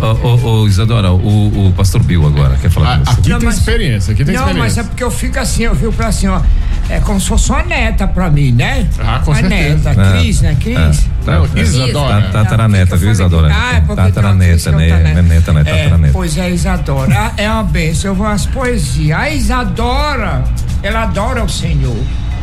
Ô, 0.00 0.16
oh, 0.24 0.62
oh, 0.62 0.66
Isadora, 0.66 1.12
o, 1.12 1.68
o 1.68 1.72
pastor 1.72 2.02
Bill 2.02 2.26
agora 2.26 2.56
quer 2.56 2.70
falar 2.70 2.98
com 2.98 3.04
você. 3.04 3.20
Aqui 3.20 3.28
não, 3.28 3.38
tem 3.38 3.46
mas, 3.46 3.58
experiência, 3.58 4.12
aqui 4.12 4.24
tem 4.24 4.34
não, 4.34 4.42
experiência. 4.42 4.82
mas 4.82 4.86
é 4.86 4.88
porque 4.88 5.04
eu 5.04 5.10
fico 5.12 5.38
assim, 5.38 5.62
eu 5.62 5.76
fico 5.76 6.02
assim, 6.02 6.26
ó. 6.26 6.40
É 6.88 6.98
como 6.98 7.20
se 7.20 7.28
fosse 7.28 7.48
uma 7.50 7.62
neta 7.62 8.08
pra 8.08 8.28
mim, 8.28 8.50
né? 8.50 8.88
Ah, 8.98 9.20
com 9.24 9.30
a 9.30 9.36
certeza. 9.36 9.90
neta, 9.90 10.10
Cris, 10.10 10.40
né? 10.40 10.56
Cris. 10.58 10.76
É, 10.76 11.24
tá, 11.24 11.38
não, 11.38 11.62
Isadora. 11.62 12.22
Tá, 12.22 12.28
tataraneta, 12.32 12.96
viu, 12.96 13.12
Isadora? 13.12 13.54
Ah, 13.54 13.76
é 13.76 13.80
porque 13.82 14.02
tataraneta, 14.02 14.72
né? 14.72 14.88
Não 14.88 15.20
é 15.20 15.22
neta, 15.22 15.52
né? 15.52 15.62
Tataraneta. 15.62 16.12
Pois 16.12 16.36
é, 16.36 16.50
Isadora. 16.50 17.32
É 17.36 17.48
uma 17.48 17.62
benção, 17.62 18.10
eu 18.10 18.14
vou 18.16 18.26
às 18.26 18.46
poesias. 18.46 19.16
A 19.16 19.30
Isadora, 19.30 20.42
ela 20.82 21.04
adora 21.04 21.44
o 21.44 21.48
Senhor. 21.48 21.96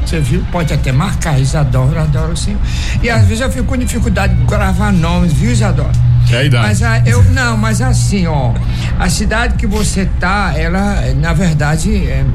Você 0.07 0.21
viu? 0.21 0.41
Pode 0.53 0.73
até 0.73 0.89
marcar, 0.93 1.37
Isadora, 1.37 2.03
adora 2.03 2.31
o 2.31 2.37
Senhor. 2.37 2.59
E 3.03 3.09
às 3.09 3.25
vezes 3.25 3.41
eu 3.41 3.51
fico 3.51 3.65
com 3.65 3.75
dificuldade 3.75 4.35
de 4.35 4.43
gravar 4.45 4.93
nomes, 4.93 5.33
viu, 5.33 5.51
Isadora? 5.51 5.91
É 6.31 6.37
a 6.37 6.43
idade. 6.45 6.67
Mas 6.67 6.81
a, 6.81 6.99
eu, 6.99 7.21
não, 7.25 7.57
mas 7.57 7.81
assim, 7.81 8.25
ó, 8.25 8.53
a 8.97 9.09
cidade 9.09 9.55
que 9.55 9.67
você 9.67 10.05
tá, 10.17 10.53
ela, 10.55 11.01
na 11.15 11.33
verdade, 11.33 11.93
é, 12.05 12.25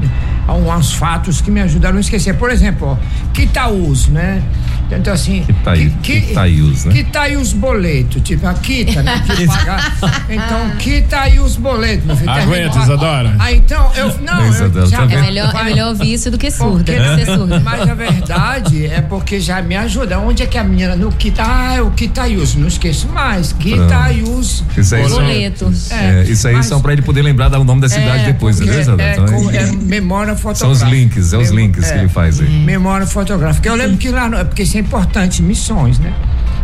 há 0.47 0.53
uns 0.53 0.93
fatos 0.93 1.41
que 1.41 1.49
me 1.49 1.61
ajudaram 1.61 1.97
a 1.97 1.99
esquecer. 1.99 2.35
Por 2.35 2.51
exemplo, 2.51 2.89
ó, 2.89 3.33
Quitaús, 3.33 4.07
né? 4.07 4.43
Então, 4.91 5.13
assim. 5.13 5.43
Que 5.43 5.53
tá 5.53 5.71
aí, 5.71 5.89
que, 6.01 6.21
que 6.21 6.33
tá 6.33 6.41
aí 6.43 6.61
os, 6.61 6.85
né? 6.85 6.93
Que 6.93 7.03
tá 7.03 7.21
aí 7.23 7.37
os 7.37 7.53
boletos, 7.53 8.21
tipo, 8.21 8.45
a 8.45 8.53
quita, 8.53 9.01
né? 9.01 9.23
Que 9.25 9.47
pagar. 9.47 9.97
Então, 10.29 10.69
que 10.77 11.01
tá 11.01 11.21
aí 11.21 11.39
os 11.39 11.55
boletos, 11.55 12.05
meu 12.05 12.15
filho. 12.15 12.29
Aguenta, 12.29 12.79
Isadora. 12.79 13.35
Ah, 13.39 13.51
então, 13.51 13.91
eu. 13.95 14.13
Não, 14.19 14.45
eu, 14.45 14.87
já, 14.87 14.97
tá 14.97 15.03
é, 15.03 15.21
melhor, 15.21 15.55
é 15.55 15.63
melhor 15.63 15.89
ouvir 15.89 16.13
isso 16.13 16.29
do 16.29 16.37
que 16.37 16.51
surda. 16.51 16.93
Porque, 16.93 17.25
surda. 17.25 17.59
Mas 17.63 17.89
a 17.89 17.93
verdade 17.93 18.85
é 18.85 19.01
porque 19.01 19.39
já 19.39 19.61
me 19.61 19.75
ajuda. 19.75 20.19
Onde 20.19 20.43
é 20.43 20.45
que 20.45 20.57
a 20.57 20.63
menina 20.63 20.95
no 20.95 21.11
quita? 21.11 21.43
Ah, 21.45 21.75
é 21.75 21.81
o 21.81 21.91
quitaius. 21.91 22.55
Não 22.55 22.67
esqueço 22.67 23.07
mais. 23.09 23.53
Quitaius. 23.53 24.63
Isso 24.77 24.95
aí 24.95 25.03
boletos. 25.09 25.91
É, 25.91 26.21
é, 26.21 26.23
isso 26.23 26.47
aí 26.47 26.55
mas, 26.55 26.65
são 26.65 26.81
pra 26.81 26.93
ele 26.93 27.01
poder 27.01 27.21
lembrar 27.21 27.49
do 27.49 27.63
nome 27.63 27.81
da 27.81 27.89
cidade 27.89 28.23
é, 28.23 28.25
depois, 28.25 28.59
né, 28.59 28.79
Isadora? 28.79 29.03
É, 29.03 29.13
então, 29.13 29.51
é, 29.51 29.71
memória 29.71 30.35
fotográfica. 30.35 30.53
São 30.63 30.71
os 30.71 30.81
links, 30.81 31.33
é 31.33 31.37
os 31.37 31.49
links 31.49 31.91
que 31.91 31.97
ele 31.97 32.09
faz 32.09 32.39
aí. 32.39 32.49
Memória 32.49 33.05
fotográfica. 33.05 33.67
Eu 33.67 33.75
lembro 33.75 33.97
que 33.97 34.09
lá, 34.09 34.29
é 34.37 34.43
porque 34.73 34.77
sempre 34.77 34.79
importante, 34.79 35.41
missões, 35.41 35.99
né? 35.99 36.13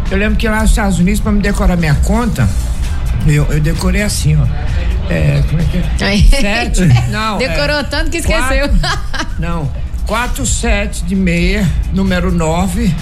Eu 0.09 0.17
lembro 0.17 0.37
que 0.37 0.47
lá 0.47 0.61
nos 0.61 0.71
Estados 0.71 0.97
Unidos, 0.97 1.19
para 1.19 1.31
me 1.31 1.41
decorar 1.41 1.77
minha 1.77 1.95
conta, 1.95 2.49
eu, 3.27 3.45
eu 3.45 3.59
decorei 3.59 4.01
assim, 4.01 4.35
ó. 4.35 4.45
É, 5.11 5.43
como 5.47 5.61
é 5.61 5.65
que 5.65 5.77
é? 5.77 6.39
Sete. 6.41 6.81
Não. 7.09 7.37
Decorou 7.37 7.79
é, 7.79 7.83
tanto 7.83 8.09
que 8.09 8.17
esqueceu. 8.17 8.69
Quatro, 8.69 9.27
não. 9.37 9.71
quatro 10.05 10.45
sete 10.45 11.03
de 11.03 11.15
meia, 11.15 11.67
número 11.93 12.31
nove 12.31 12.93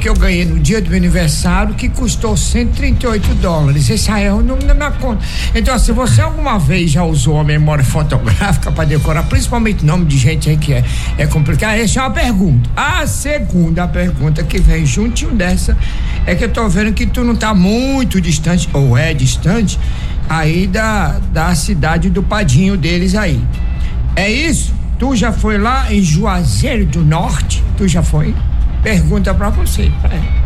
que 0.00 0.08
eu 0.08 0.14
ganhei 0.14 0.46
no 0.46 0.58
dia 0.58 0.80
do 0.80 0.88
meu 0.88 0.96
aniversário, 0.96 1.74
que 1.74 1.86
custou 1.86 2.34
138 2.34 3.34
dólares. 3.34 3.90
Esse 3.90 4.10
aí 4.10 4.24
é 4.24 4.32
o 4.32 4.40
número 4.40 4.66
da 4.66 4.72
minha 4.72 4.90
conta. 4.92 5.22
Então, 5.54 5.78
se 5.78 5.92
você 5.92 6.22
alguma 6.22 6.58
vez 6.58 6.90
já 6.90 7.04
usou 7.04 7.38
a 7.38 7.44
memória 7.44 7.84
fotográfica 7.84 8.72
para 8.72 8.84
decorar, 8.86 9.24
principalmente 9.24 9.84
nome 9.84 10.06
de 10.06 10.16
gente 10.16 10.48
aí 10.48 10.56
que 10.56 10.72
é, 10.72 10.82
é 11.18 11.26
complicado, 11.26 11.78
essa 11.78 12.00
é 12.00 12.02
uma 12.02 12.10
pergunta. 12.10 12.70
A 12.74 13.06
segunda 13.06 13.86
pergunta 13.86 14.42
que 14.42 14.58
vem 14.58 14.86
juntinho 14.86 15.32
dessa 15.32 15.76
é 16.24 16.34
que 16.34 16.44
eu 16.44 16.48
tô 16.48 16.66
vendo 16.66 16.94
que 16.94 17.06
tu 17.06 17.22
não 17.22 17.36
tá 17.36 17.52
muito 17.52 18.22
distante, 18.22 18.70
ou 18.72 18.96
é 18.96 19.12
distante, 19.12 19.78
aí 20.30 20.66
da, 20.66 21.18
da 21.30 21.54
cidade 21.54 22.08
do 22.08 22.22
Padinho 22.22 22.74
deles 22.74 23.14
aí. 23.14 23.38
É 24.16 24.30
isso? 24.30 24.72
Tu 24.98 25.14
já 25.14 25.30
foi 25.30 25.58
lá 25.58 25.92
em 25.92 26.02
Juazeiro 26.02 26.86
do 26.86 27.04
Norte? 27.04 27.62
Tu 27.76 27.86
já 27.86 28.02
foi? 28.02 28.34
Pergunta 28.82 29.34
para 29.34 29.50
você. 29.50 29.90
É. 30.10 30.39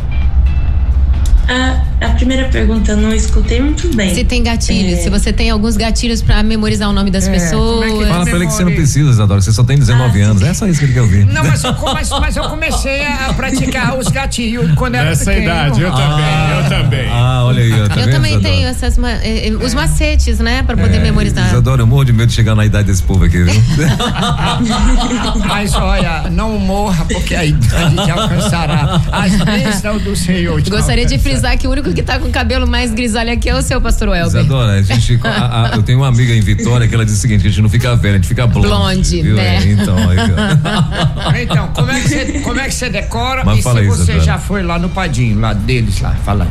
A, 1.49 2.07
a, 2.07 2.11
primeira 2.11 2.49
pergunta 2.49 2.93
eu 2.93 2.97
não 2.97 3.13
escutei 3.13 3.61
muito 3.61 3.95
bem. 3.95 4.15
Se 4.15 4.25
tem 4.25 4.43
gatilhos, 4.43 4.99
é. 4.99 5.03
se 5.03 5.11
você 5.11 5.33
tem 5.33 5.51
alguns 5.51 5.77
gatilhos 5.77 6.23
para 6.23 6.43
memorizar 6.43 6.89
o 6.89 6.93
nome 6.93 7.11
das 7.11 7.29
é, 7.29 7.33
pessoas. 7.33 7.93
É 7.93 8.09
Fala 8.09 8.25
pra 8.25 8.37
ele 8.37 8.47
que 8.47 8.53
você 8.53 8.65
não 8.65 8.73
precisa, 8.73 9.11
Isadora, 9.11 9.43
você 9.43 9.53
só 9.53 9.63
tem 9.63 9.79
19 9.79 10.23
ah, 10.23 10.27
anos. 10.27 10.43
É 10.43 10.55
só 10.55 10.67
isso 10.67 10.79
que 10.79 10.87
ele 10.87 10.95
quer 10.95 11.03
ouvir. 11.03 11.27
Não, 11.27 11.45
mas, 11.45 11.63
mas, 11.63 12.11
mas 12.11 12.37
eu 12.37 12.45
comecei 12.45 13.07
a 13.07 13.35
praticar 13.35 13.99
os 13.99 14.09
gatilhos 14.09 14.73
quando 14.75 14.95
era 14.95 15.11
Nessa 15.11 15.27
pequeno. 15.27 15.45
idade, 15.45 15.83
eu 15.83 15.91
também, 15.91 16.25
ah, 16.25 16.63
eu 16.63 16.69
também. 16.71 17.09
Ah, 17.11 17.45
olha 17.45 17.63
aí. 17.63 17.71
Eu, 17.71 17.89
tá 17.89 17.97
eu 17.97 18.11
também 18.11 18.33
Isadora? 18.33 18.55
tenho 18.55 18.69
essas, 18.69 18.99
eh, 18.99 19.49
eh, 19.49 19.53
os 19.53 19.75
macetes, 19.75 20.39
né, 20.39 20.63
para 20.63 20.77
poder 20.77 20.97
é, 20.97 21.01
memorizar. 21.01 21.47
Isadora, 21.47 21.83
eu 21.83 21.87
morro 21.87 22.05
de 22.05 22.13
medo 22.13 22.29
de 22.29 22.35
chegar 22.35 22.55
na 22.55 22.65
idade 22.65 22.87
desse 22.87 23.03
povo 23.03 23.25
aqui, 23.25 23.43
viu? 23.43 23.55
mas 25.47 25.75
olha, 25.75 26.31
não 26.31 26.59
morra, 26.59 27.05
porque 27.05 27.35
a 27.35 27.45
idade 27.45 27.97
te 27.97 28.11
alcançará 28.11 29.01
as 29.13 29.35
bênçãos 29.43 30.03
do 30.03 30.17
Senhor. 30.17 30.63
Gostaria 30.63 31.05
de 31.05 31.19
frisar 31.19 31.34
que 31.59 31.67
o 31.67 31.71
único 31.71 31.93
que 31.93 32.03
tá 32.03 32.19
com 32.19 32.29
o 32.29 32.31
cabelo 32.31 32.67
mais 32.67 32.93
grisalho 32.93 33.33
aqui 33.33 33.49
é 33.49 33.55
o 33.55 33.63
seu, 33.63 33.81
pastor 33.81 34.09
Welber. 34.09 34.41
Isadora, 34.43 34.73
a 34.73 34.83
gente, 34.83 35.19
a, 35.25 35.73
a, 35.73 35.77
eu 35.77 35.83
tenho 35.83 35.99
uma 35.99 36.09
amiga 36.09 36.35
em 36.35 36.41
Vitória 36.41 36.87
que 36.87 36.95
ela 36.95 37.05
diz 37.05 37.15
o 37.15 37.19
seguinte, 37.19 37.43
que 37.43 37.49
a 37.49 37.51
gente 37.51 37.63
não 37.63 37.69
fica 37.69 37.95
velha, 37.97 38.15
a 38.15 38.17
gente 38.17 38.29
fica 38.29 38.47
blonde. 38.47 38.69
Blonde, 38.69 39.23
viu? 39.23 39.37
né? 39.37 39.57
É, 39.57 39.73
então, 39.73 39.97
aí, 39.97 41.43
então, 41.45 41.69
como 41.69 41.91
é, 41.91 42.01
que 42.01 42.09
você, 42.09 42.25
como 42.41 42.61
é 42.61 42.65
que 42.65 42.75
você 42.75 42.89
decora 42.89 43.45
Mas 43.45 43.59
e 43.59 43.63
se 43.63 43.69
aí, 43.69 43.87
você 43.87 44.21
já 44.21 44.39
foi 44.39 44.63
lá 44.63 44.79
no 44.79 44.89
Padinho, 44.89 45.41
lá 45.41 45.53
deles 45.53 46.01
lá, 46.01 46.15
fala 46.25 46.47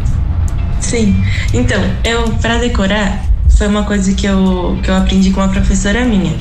Sim, 0.80 1.24
então, 1.54 1.82
eu, 2.04 2.30
pra 2.41 2.58
decorar, 2.58 3.24
foi 3.50 3.67
uma 3.67 3.84
coisa 3.84 4.13
que 4.13 4.26
eu, 4.26 4.78
que 4.84 4.89
eu 4.89 4.96
aprendi 4.96 5.32
com 5.32 5.39
uma 5.39 5.50
professora 5.50 6.04
minha, 6.04 6.36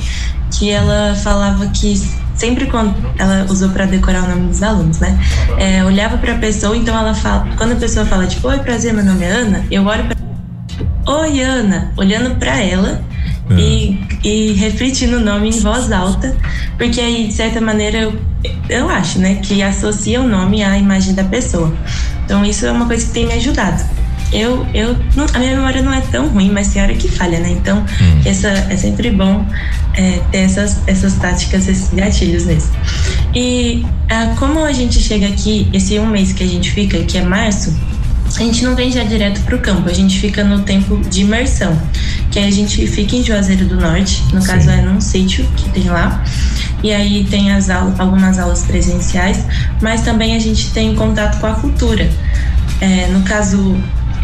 que 0.51 0.69
ela 0.69 1.15
falava 1.15 1.67
que 1.67 2.01
sempre 2.35 2.67
quando 2.67 2.95
ela 3.17 3.45
usou 3.49 3.69
para 3.69 3.85
decorar 3.85 4.23
o 4.23 4.27
nome 4.29 4.47
dos 4.47 4.63
alunos, 4.63 4.99
né? 4.99 5.19
É, 5.57 5.83
olhava 5.83 6.17
para 6.17 6.33
a 6.33 6.37
pessoa, 6.37 6.75
então 6.75 6.97
ela 6.97 7.13
fala, 7.13 7.47
quando 7.57 7.73
a 7.73 7.75
pessoa 7.75 8.05
fala 8.05 8.27
tipo, 8.27 8.47
oi, 8.47 8.59
prazer, 8.59 8.93
meu 8.93 9.03
nome 9.03 9.23
é 9.23 9.29
Ana, 9.29 9.65
eu 9.69 9.85
olho 9.85 10.05
para 10.05 10.23
Oi, 11.05 11.41
Ana, 11.41 11.91
olhando 11.97 12.35
para 12.35 12.61
ela 12.61 13.03
é. 13.49 13.53
e, 13.59 14.07
e 14.23 14.53
refletindo 14.53 15.17
o 15.17 15.19
nome 15.19 15.49
em 15.49 15.59
voz 15.59 15.91
alta, 15.91 16.35
porque 16.77 17.01
aí, 17.01 17.27
de 17.27 17.33
certa 17.33 17.59
maneira, 17.59 17.97
eu, 17.97 18.19
eu 18.69 18.89
acho, 18.89 19.19
né, 19.19 19.35
que 19.35 19.61
associa 19.61 20.21
o 20.21 20.27
nome 20.27 20.63
à 20.63 20.77
imagem 20.77 21.13
da 21.13 21.25
pessoa. 21.25 21.73
Então, 22.23 22.45
isso 22.45 22.65
é 22.65 22.71
uma 22.71 22.85
coisa 22.85 23.05
que 23.05 23.11
tem 23.11 23.25
me 23.25 23.33
ajudado 23.33 23.83
eu, 24.33 24.65
eu 24.73 24.97
não, 25.15 25.25
a 25.33 25.39
minha 25.39 25.55
memória 25.55 25.81
não 25.81 25.93
é 25.93 26.01
tão 26.01 26.27
ruim, 26.27 26.51
mas 26.51 26.69
tem 26.69 26.81
hora 26.81 26.93
que 26.93 27.07
falha, 27.07 27.39
né? 27.39 27.51
Então, 27.51 27.79
hum. 27.79 28.21
essa, 28.25 28.49
é 28.49 28.75
sempre 28.75 29.11
bom 29.11 29.45
é, 29.93 30.19
ter 30.31 30.39
essas, 30.39 30.79
essas 30.87 31.13
táticas, 31.13 31.67
esses 31.67 31.93
gatilhos 31.93 32.45
nesse. 32.45 32.69
E 33.35 33.85
ah, 34.09 34.33
como 34.37 34.63
a 34.63 34.73
gente 34.73 34.99
chega 34.99 35.27
aqui, 35.27 35.69
esse 35.71 35.97
um 35.99 36.07
mês 36.07 36.33
que 36.33 36.43
a 36.43 36.47
gente 36.47 36.71
fica, 36.71 36.99
que 37.03 37.17
é 37.17 37.23
março, 37.23 37.73
a 38.35 38.39
gente 38.39 38.63
não 38.63 38.75
vem 38.75 38.91
já 38.91 39.03
direto 39.03 39.41
para 39.41 39.55
o 39.55 39.59
campo, 39.59 39.87
a 39.87 39.93
gente 39.93 40.19
fica 40.19 40.43
no 40.43 40.63
tempo 40.63 40.97
de 40.97 41.21
imersão, 41.21 41.79
que 42.31 42.39
aí 42.39 42.47
a 42.47 42.51
gente 42.51 42.87
fica 42.87 43.15
em 43.15 43.23
Juazeiro 43.23 43.65
do 43.65 43.75
Norte, 43.75 44.23
no 44.33 44.41
Sim. 44.41 44.47
caso 44.47 44.69
é 44.71 44.81
num 44.81 44.99
sítio 44.99 45.45
que 45.55 45.69
tem 45.69 45.83
lá, 45.83 46.23
e 46.81 46.91
aí 46.91 47.25
tem 47.29 47.51
as 47.51 47.69
aulas, 47.69 47.99
algumas 47.99 48.39
aulas 48.39 48.63
presenciais, 48.63 49.45
mas 49.81 50.01
também 50.01 50.35
a 50.35 50.39
gente 50.39 50.71
tem 50.71 50.95
contato 50.95 51.39
com 51.39 51.47
a 51.47 51.53
cultura. 51.53 52.09
É, 52.81 53.07
no 53.07 53.21
caso, 53.21 53.77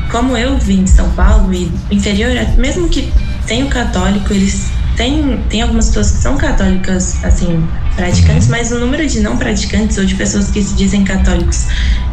como 0.10 0.36
eu 0.36 0.58
vim 0.58 0.84
de 0.84 0.90
São 0.90 1.10
Paulo 1.12 1.54
e 1.54 1.72
interior, 1.92 2.32
mesmo 2.58 2.90
que 2.90 3.12
tenha 3.46 3.66
o 3.66 3.70
católico, 3.70 4.34
eles 4.34 4.70
têm, 4.96 5.40
tem 5.50 5.62
algumas 5.62 5.88
pessoas 5.88 6.12
que 6.12 6.18
são 6.18 6.38
católicas, 6.38 7.24
assim, 7.24 7.68
praticantes, 7.96 8.46
uhum. 8.46 8.52
mas 8.52 8.72
o 8.72 8.80
número 8.80 9.08
de 9.08 9.20
não 9.22 9.38
praticantes 9.38 9.98
ou 9.98 10.06
de 10.06 10.16
pessoas 10.16 10.50
que 10.50 10.62
se 10.62 10.76
dizem 10.76 11.04
católicos 11.04 11.68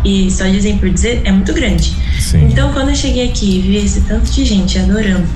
e 0.05 0.31
só 0.31 0.45
dizem 0.47 0.79
por 0.79 0.89
dizer 0.89 1.23
é 1.25 1.33
muito 1.33 1.53
grande. 1.53 1.97
Sim. 2.21 2.47
Então, 2.51 2.73
quando 2.73 2.91
eu 2.91 2.95
cheguei 2.95 3.29
aqui 3.29 3.59
e 3.59 3.61
vi 3.61 3.77
esse 3.77 4.03
tanto 4.03 4.31
de 4.31 4.45
gente 4.45 4.79
adorando 4.79 5.27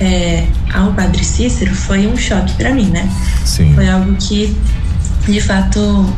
é, 0.00 0.46
ao 0.72 0.92
Padre 0.92 1.24
Cícero, 1.24 1.74
foi 1.74 2.06
um 2.06 2.16
choque 2.16 2.52
para 2.54 2.74
mim, 2.74 2.90
né? 2.90 3.08
Sim. 3.44 3.74
Foi 3.74 3.88
algo 3.88 4.14
que, 4.16 4.54
de 5.26 5.40
fato, 5.40 6.12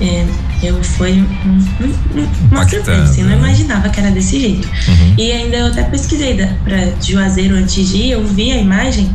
é, 0.00 0.26
eu 0.62 0.82
foi 0.82 1.12
um, 1.12 1.24
um, 1.24 2.28
uma 2.50 2.68
surpresa, 2.68 3.02
assim, 3.02 3.22
não 3.22 3.30
né? 3.30 3.36
imaginava 3.36 3.88
que 3.88 4.00
era 4.00 4.10
desse 4.10 4.40
jeito. 4.40 4.68
Uhum. 4.88 5.14
E 5.18 5.32
ainda 5.32 5.56
eu 5.56 5.66
até 5.66 5.82
pesquisei 5.84 6.34
para 6.64 6.92
Juazeiro 7.00 7.56
antes 7.56 7.88
de 7.88 7.96
ir, 7.96 8.10
eu 8.12 8.26
vi 8.26 8.52
a 8.52 8.56
imagem 8.56 9.10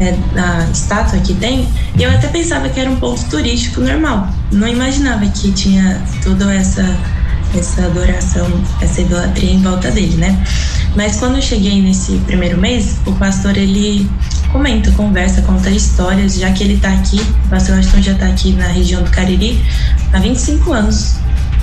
é, 0.00 0.14
a 0.36 0.68
estátua 0.70 1.18
que 1.20 1.34
tem, 1.34 1.68
e 1.98 2.02
eu 2.02 2.10
até 2.10 2.28
pensava 2.28 2.68
que 2.68 2.80
era 2.80 2.90
um 2.90 2.96
ponto 2.96 3.24
turístico 3.26 3.80
normal. 3.80 4.28
Não 4.52 4.68
imaginava 4.68 5.26
que 5.26 5.52
tinha 5.52 6.02
toda 6.22 6.52
essa 6.54 6.96
essa 7.56 7.86
adoração, 7.86 8.48
essa 8.82 9.00
idolatria 9.00 9.52
em 9.52 9.62
volta 9.62 9.90
dele, 9.90 10.16
né? 10.16 10.44
Mas 10.94 11.16
quando 11.16 11.36
eu 11.36 11.42
cheguei 11.42 11.80
nesse 11.80 12.16
primeiro 12.26 12.58
mês, 12.58 12.96
o 13.06 13.12
pastor 13.12 13.56
ele 13.56 14.10
comenta, 14.56 14.90
conversa, 14.92 15.42
conta 15.42 15.68
histórias, 15.68 16.36
já 16.36 16.50
que 16.50 16.64
ele 16.64 16.78
tá 16.78 16.88
aqui, 16.88 17.20
o 17.44 17.48
pastor 17.50 17.78
Aston 17.78 18.00
já 18.00 18.14
tá 18.14 18.26
aqui 18.26 18.54
na 18.54 18.66
região 18.68 19.02
do 19.02 19.10
Cariri 19.10 19.62
há 20.14 20.18
25 20.18 20.72
anos 20.72 21.16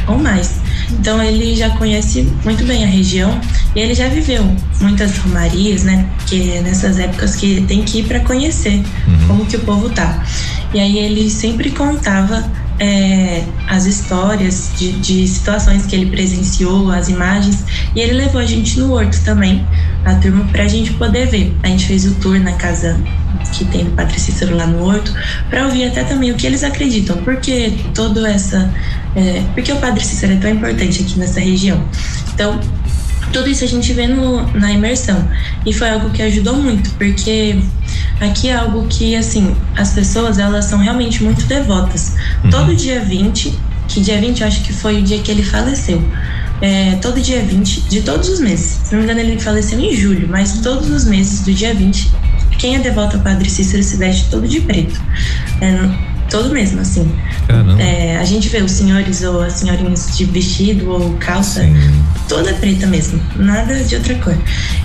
ou 0.07 0.19
mais. 0.19 0.61
Então 0.91 1.21
ele 1.23 1.55
já 1.55 1.71
conhece 1.71 2.31
muito 2.43 2.63
bem 2.65 2.83
a 2.83 2.87
região 2.87 3.41
e 3.75 3.79
ele 3.79 3.95
já 3.95 4.07
viveu 4.09 4.45
muitas 4.79 5.17
romarias, 5.17 5.83
né? 5.83 6.07
Que 6.27 6.51
é 6.51 6.61
nessas 6.61 6.99
épocas 6.99 7.35
que 7.35 7.61
tem 7.61 7.81
que 7.81 8.01
ir 8.01 8.03
para 8.03 8.19
conhecer 8.19 8.83
uhum. 9.07 9.27
como 9.27 9.45
que 9.47 9.55
o 9.55 9.61
povo 9.61 9.89
tá. 9.89 10.23
E 10.71 10.79
aí 10.79 10.99
ele 10.99 11.31
sempre 11.31 11.71
contava 11.71 12.47
é, 12.83 13.45
as 13.69 13.85
histórias 13.85 14.71
de, 14.77 14.91
de, 14.93 15.25
situações 15.25 15.85
que 15.85 15.95
ele 15.95 16.07
presenciou, 16.07 16.91
as 16.91 17.07
imagens, 17.07 17.63
e 17.95 18.01
ele 18.01 18.13
levou 18.13 18.41
a 18.41 18.45
gente 18.45 18.77
no 18.77 18.91
horto 18.91 19.23
também, 19.23 19.65
a 20.03 20.15
turma, 20.15 20.43
para 20.51 20.63
a 20.63 20.67
gente 20.67 20.91
poder 20.93 21.27
ver. 21.27 21.55
A 21.63 21.67
gente 21.67 21.85
fez 21.85 22.05
o 22.05 22.13
tour 22.15 22.37
na 22.39 22.51
casa 22.53 22.99
que 23.53 23.63
tem 23.65 23.85
do 23.85 23.91
Padre 23.91 24.19
Cícero 24.19 24.55
lá 24.55 24.67
no 24.67 24.85
horto, 24.85 25.13
para 25.49 25.65
ouvir 25.65 25.85
até 25.85 26.03
também 26.03 26.31
o 26.31 26.35
que 26.35 26.45
eles 26.45 26.63
acreditam, 26.63 27.15
porque 27.17 27.73
todo 27.93 28.25
essa. 28.25 28.69
É, 29.15 29.43
porque 29.53 29.71
o 29.71 29.77
Padre 29.77 30.03
Cícero 30.03 30.33
é 30.33 30.37
tão 30.37 30.49
importante 30.49 31.03
aqui 31.03 31.17
nessa 31.17 31.39
região. 31.39 31.81
Então, 32.33 32.59
tudo 33.31 33.49
isso 33.49 33.63
a 33.63 33.67
gente 33.67 33.91
vê 33.93 34.07
no, 34.07 34.45
na 34.53 34.71
imersão. 34.71 35.27
E 35.65 35.73
foi 35.73 35.89
algo 35.89 36.09
que 36.09 36.21
ajudou 36.21 36.55
muito, 36.55 36.89
porque 36.91 37.59
aqui 38.19 38.49
é 38.49 38.55
algo 38.55 38.85
que, 38.87 39.15
assim, 39.15 39.55
as 39.75 39.93
pessoas, 39.93 40.39
elas 40.39 40.65
são 40.65 40.79
realmente 40.79 41.23
muito 41.23 41.45
devotas. 41.45 42.15
Uhum. 42.43 42.49
Todo 42.49 42.75
dia 42.75 42.99
20, 42.99 43.57
que 43.87 44.01
dia 44.01 44.19
20 44.19 44.41
eu 44.41 44.47
acho 44.47 44.63
que 44.63 44.73
foi 44.73 44.99
o 44.99 45.03
dia 45.03 45.19
que 45.19 45.31
ele 45.31 45.43
faleceu. 45.43 46.03
É, 46.61 46.95
todo 47.01 47.19
dia 47.19 47.41
20 47.41 47.81
de 47.81 48.01
todos 48.01 48.29
os 48.29 48.39
meses. 48.39 48.79
Se 48.83 48.93
não 48.93 48.99
me 48.99 49.05
engano, 49.05 49.19
ele 49.19 49.39
faleceu 49.39 49.79
em 49.79 49.93
julho, 49.93 50.27
mas 50.29 50.59
todos 50.59 50.89
os 50.89 51.05
meses 51.05 51.41
do 51.41 51.53
dia 51.53 51.73
20, 51.73 52.09
quem 52.57 52.75
é 52.75 52.79
devoto 52.79 53.17
ao 53.17 53.23
Padre 53.23 53.49
Cícero 53.49 53.83
se 53.83 53.97
veste 53.97 54.29
todo 54.29 54.47
de 54.47 54.61
preto. 54.61 55.01
É, 55.59 56.12
todo 56.33 56.51
mesmo, 56.51 56.81
assim. 56.81 57.07
É, 57.77 58.17
a 58.17 58.25
gente 58.25 58.49
vê 58.49 58.57
os 58.57 58.71
senhores 58.71 59.21
ou 59.21 59.39
as 59.39 59.53
senhorinhas 59.53 60.17
de 60.17 60.25
vestido 60.25 60.89
ou 60.89 61.13
calça, 61.19 61.61
Sim. 61.61 61.75
toda 62.27 62.51
preta 62.55 62.87
mesmo, 62.87 63.21
nada 63.35 63.75
de 63.83 63.95
outra 63.95 64.15
cor. 64.15 64.35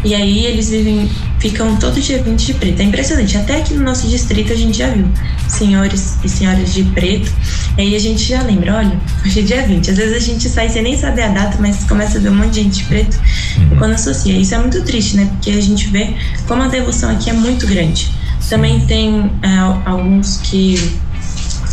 E 0.04 0.14
aí 0.14 0.44
eles 0.44 0.68
vivem, 0.68 1.10
ficam 1.38 1.74
todo 1.76 1.98
dia 1.98 2.22
20 2.22 2.44
de 2.44 2.52
preto. 2.52 2.80
É 2.80 2.84
impressionante, 2.84 3.34
até 3.38 3.56
aqui 3.56 3.72
no 3.72 3.82
nosso 3.82 4.06
distrito 4.08 4.52
a 4.52 4.56
gente 4.56 4.76
já 4.76 4.90
viu 4.90 5.08
senhores 5.48 6.18
e 6.22 6.28
senhoras 6.28 6.74
de 6.74 6.84
preto. 6.84 7.32
E 7.78 7.80
aí 7.80 7.96
a 7.96 7.98
gente 7.98 8.28
já 8.28 8.42
lembra, 8.42 8.76
olha, 8.76 9.00
hoje 9.24 9.40
é 9.40 9.42
dia 9.42 9.66
20. 9.66 9.90
Às 9.90 9.96
vezes 9.96 10.16
a 10.16 10.20
gente 10.20 10.50
sai 10.50 10.68
sem 10.68 10.82
nem 10.82 10.98
saber 10.98 11.22
a 11.22 11.28
data, 11.28 11.56
mas 11.58 11.84
começa 11.84 12.18
a 12.18 12.20
ver 12.20 12.28
um 12.28 12.34
monte 12.34 12.50
de 12.50 12.62
gente 12.62 12.78
de 12.80 12.84
preto 12.84 13.18
uhum. 13.56 13.72
e 13.72 13.76
quando 13.76 13.94
associa. 13.94 14.36
Isso 14.36 14.54
é 14.54 14.58
muito 14.58 14.82
triste, 14.82 15.16
né? 15.16 15.26
Porque 15.32 15.50
a 15.50 15.62
gente 15.62 15.88
vê 15.88 16.14
como 16.46 16.62
a 16.62 16.68
devoção 16.68 17.10
aqui 17.10 17.30
é 17.30 17.32
muito 17.32 17.66
grande. 17.66 18.10
Também 18.50 18.80
tem 18.80 19.30
é, 19.42 19.88
alguns 19.88 20.38
que 20.38 20.98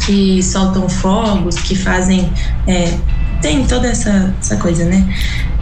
que 0.06 0.42
soltam 0.44 0.88
fogos, 0.90 1.56
que 1.56 1.76
fazem. 1.76 2.32
É, 2.68 2.98
tem 3.42 3.64
toda 3.66 3.88
essa, 3.88 4.34
essa 4.40 4.56
coisa, 4.58 4.86
né? 4.86 5.08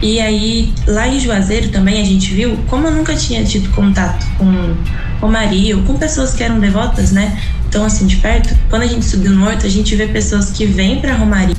E 0.00 0.20
aí, 0.20 0.72
lá 0.86 1.08
em 1.08 1.18
Juazeiro 1.20 1.68
também 1.68 2.00
a 2.00 2.04
gente 2.04 2.32
viu, 2.32 2.56
como 2.68 2.86
eu 2.86 2.92
nunca 2.92 3.14
tinha 3.14 3.44
tido 3.44 3.68
contato 3.70 4.26
com, 4.38 4.74
com 5.20 5.28
Maria 5.28 5.76
ou 5.76 5.82
com 5.82 5.96
pessoas 5.96 6.34
que 6.34 6.42
eram 6.42 6.60
devotas, 6.60 7.12
né? 7.12 7.38
Então, 7.68 7.84
assim, 7.84 8.06
de 8.06 8.16
perto, 8.16 8.56
quando 8.70 8.82
a 8.82 8.86
gente 8.86 9.04
subiu 9.04 9.32
no 9.32 9.46
horto, 9.46 9.66
a 9.66 9.68
gente 9.68 9.94
vê 9.96 10.06
pessoas 10.06 10.50
que 10.50 10.64
vêm 10.64 11.00
pra 11.00 11.14
Romaria 11.14 11.56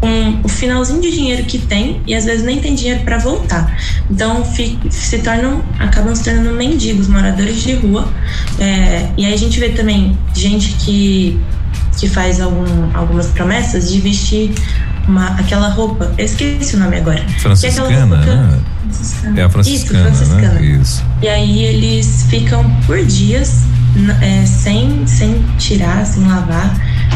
com 0.00 0.40
o 0.44 0.48
finalzinho 0.48 1.00
de 1.00 1.10
dinheiro 1.10 1.44
que 1.44 1.58
tem 1.58 2.00
e 2.06 2.14
às 2.14 2.24
vezes 2.24 2.44
nem 2.44 2.60
tem 2.60 2.74
dinheiro 2.74 3.00
para 3.02 3.18
voltar. 3.18 3.76
Então 4.10 4.44
se 4.90 5.18
tornam, 5.18 5.62
acabam 5.78 6.14
se 6.14 6.24
tornando 6.24 6.52
mendigos, 6.52 7.08
moradores 7.08 7.62
de 7.62 7.74
rua. 7.74 8.08
É, 8.58 9.08
e 9.16 9.24
aí 9.24 9.34
a 9.34 9.36
gente 9.36 9.58
vê 9.58 9.70
também 9.70 10.16
gente 10.34 10.74
que 10.74 11.40
que 11.98 12.08
faz 12.08 12.40
algum, 12.40 12.64
algumas 12.94 13.26
promessas 13.28 13.90
de 13.90 14.00
vestir 14.00 14.54
uma, 15.06 15.28
aquela 15.38 15.68
roupa. 15.68 16.12
Eu 16.16 16.24
esqueci 16.24 16.76
o 16.76 16.78
nome 16.78 16.96
agora. 16.96 17.24
Franciscana, 17.38 18.22
é 18.22 18.26
né? 18.26 18.60
É 19.36 19.42
a 19.42 19.48
franciscana, 19.48 20.08
Isso, 20.08 20.16
franciscana. 20.16 20.60
Né? 20.60 20.66
Isso. 20.66 21.04
E 21.22 21.28
aí 21.28 21.64
eles 21.64 22.26
ficam 22.28 22.70
por 22.86 23.04
dias 23.04 23.62
é, 24.20 24.46
sem, 24.46 25.06
sem 25.06 25.42
tirar, 25.58 26.04
sem 26.06 26.26
lavar, 26.26 26.74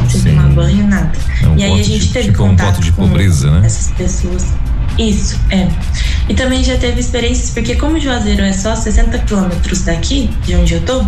sem 0.09 0.21
Sim. 0.21 0.31
tomar 0.31 0.49
banho, 0.49 0.87
nada. 0.87 1.13
É 1.43 1.47
um 1.47 1.57
e 1.57 1.65
aí 1.65 1.81
a 1.81 1.83
gente 1.83 2.07
de, 2.07 2.13
teve 2.13 2.27
tipo 2.29 2.39
contato 2.39 2.79
um 2.79 2.81
de 2.81 2.93
pobreza, 2.93 3.51
né? 3.51 3.67
Essas 3.67 3.93
pessoas. 3.93 4.47
Isso, 4.99 5.39
é. 5.51 5.69
E 6.29 6.35
também 6.35 6.63
já 6.63 6.77
teve 6.77 7.01
experiências, 7.01 7.51
porque 7.51 7.75
como 7.75 7.99
Juazeiro 7.99 8.43
é 8.43 8.53
só 8.53 8.77
60 8.77 9.19
quilômetros 9.21 9.83
daqui, 9.83 10.31
de 10.45 10.55
onde 10.55 10.75
eu 10.75 10.81
tô, 10.83 11.05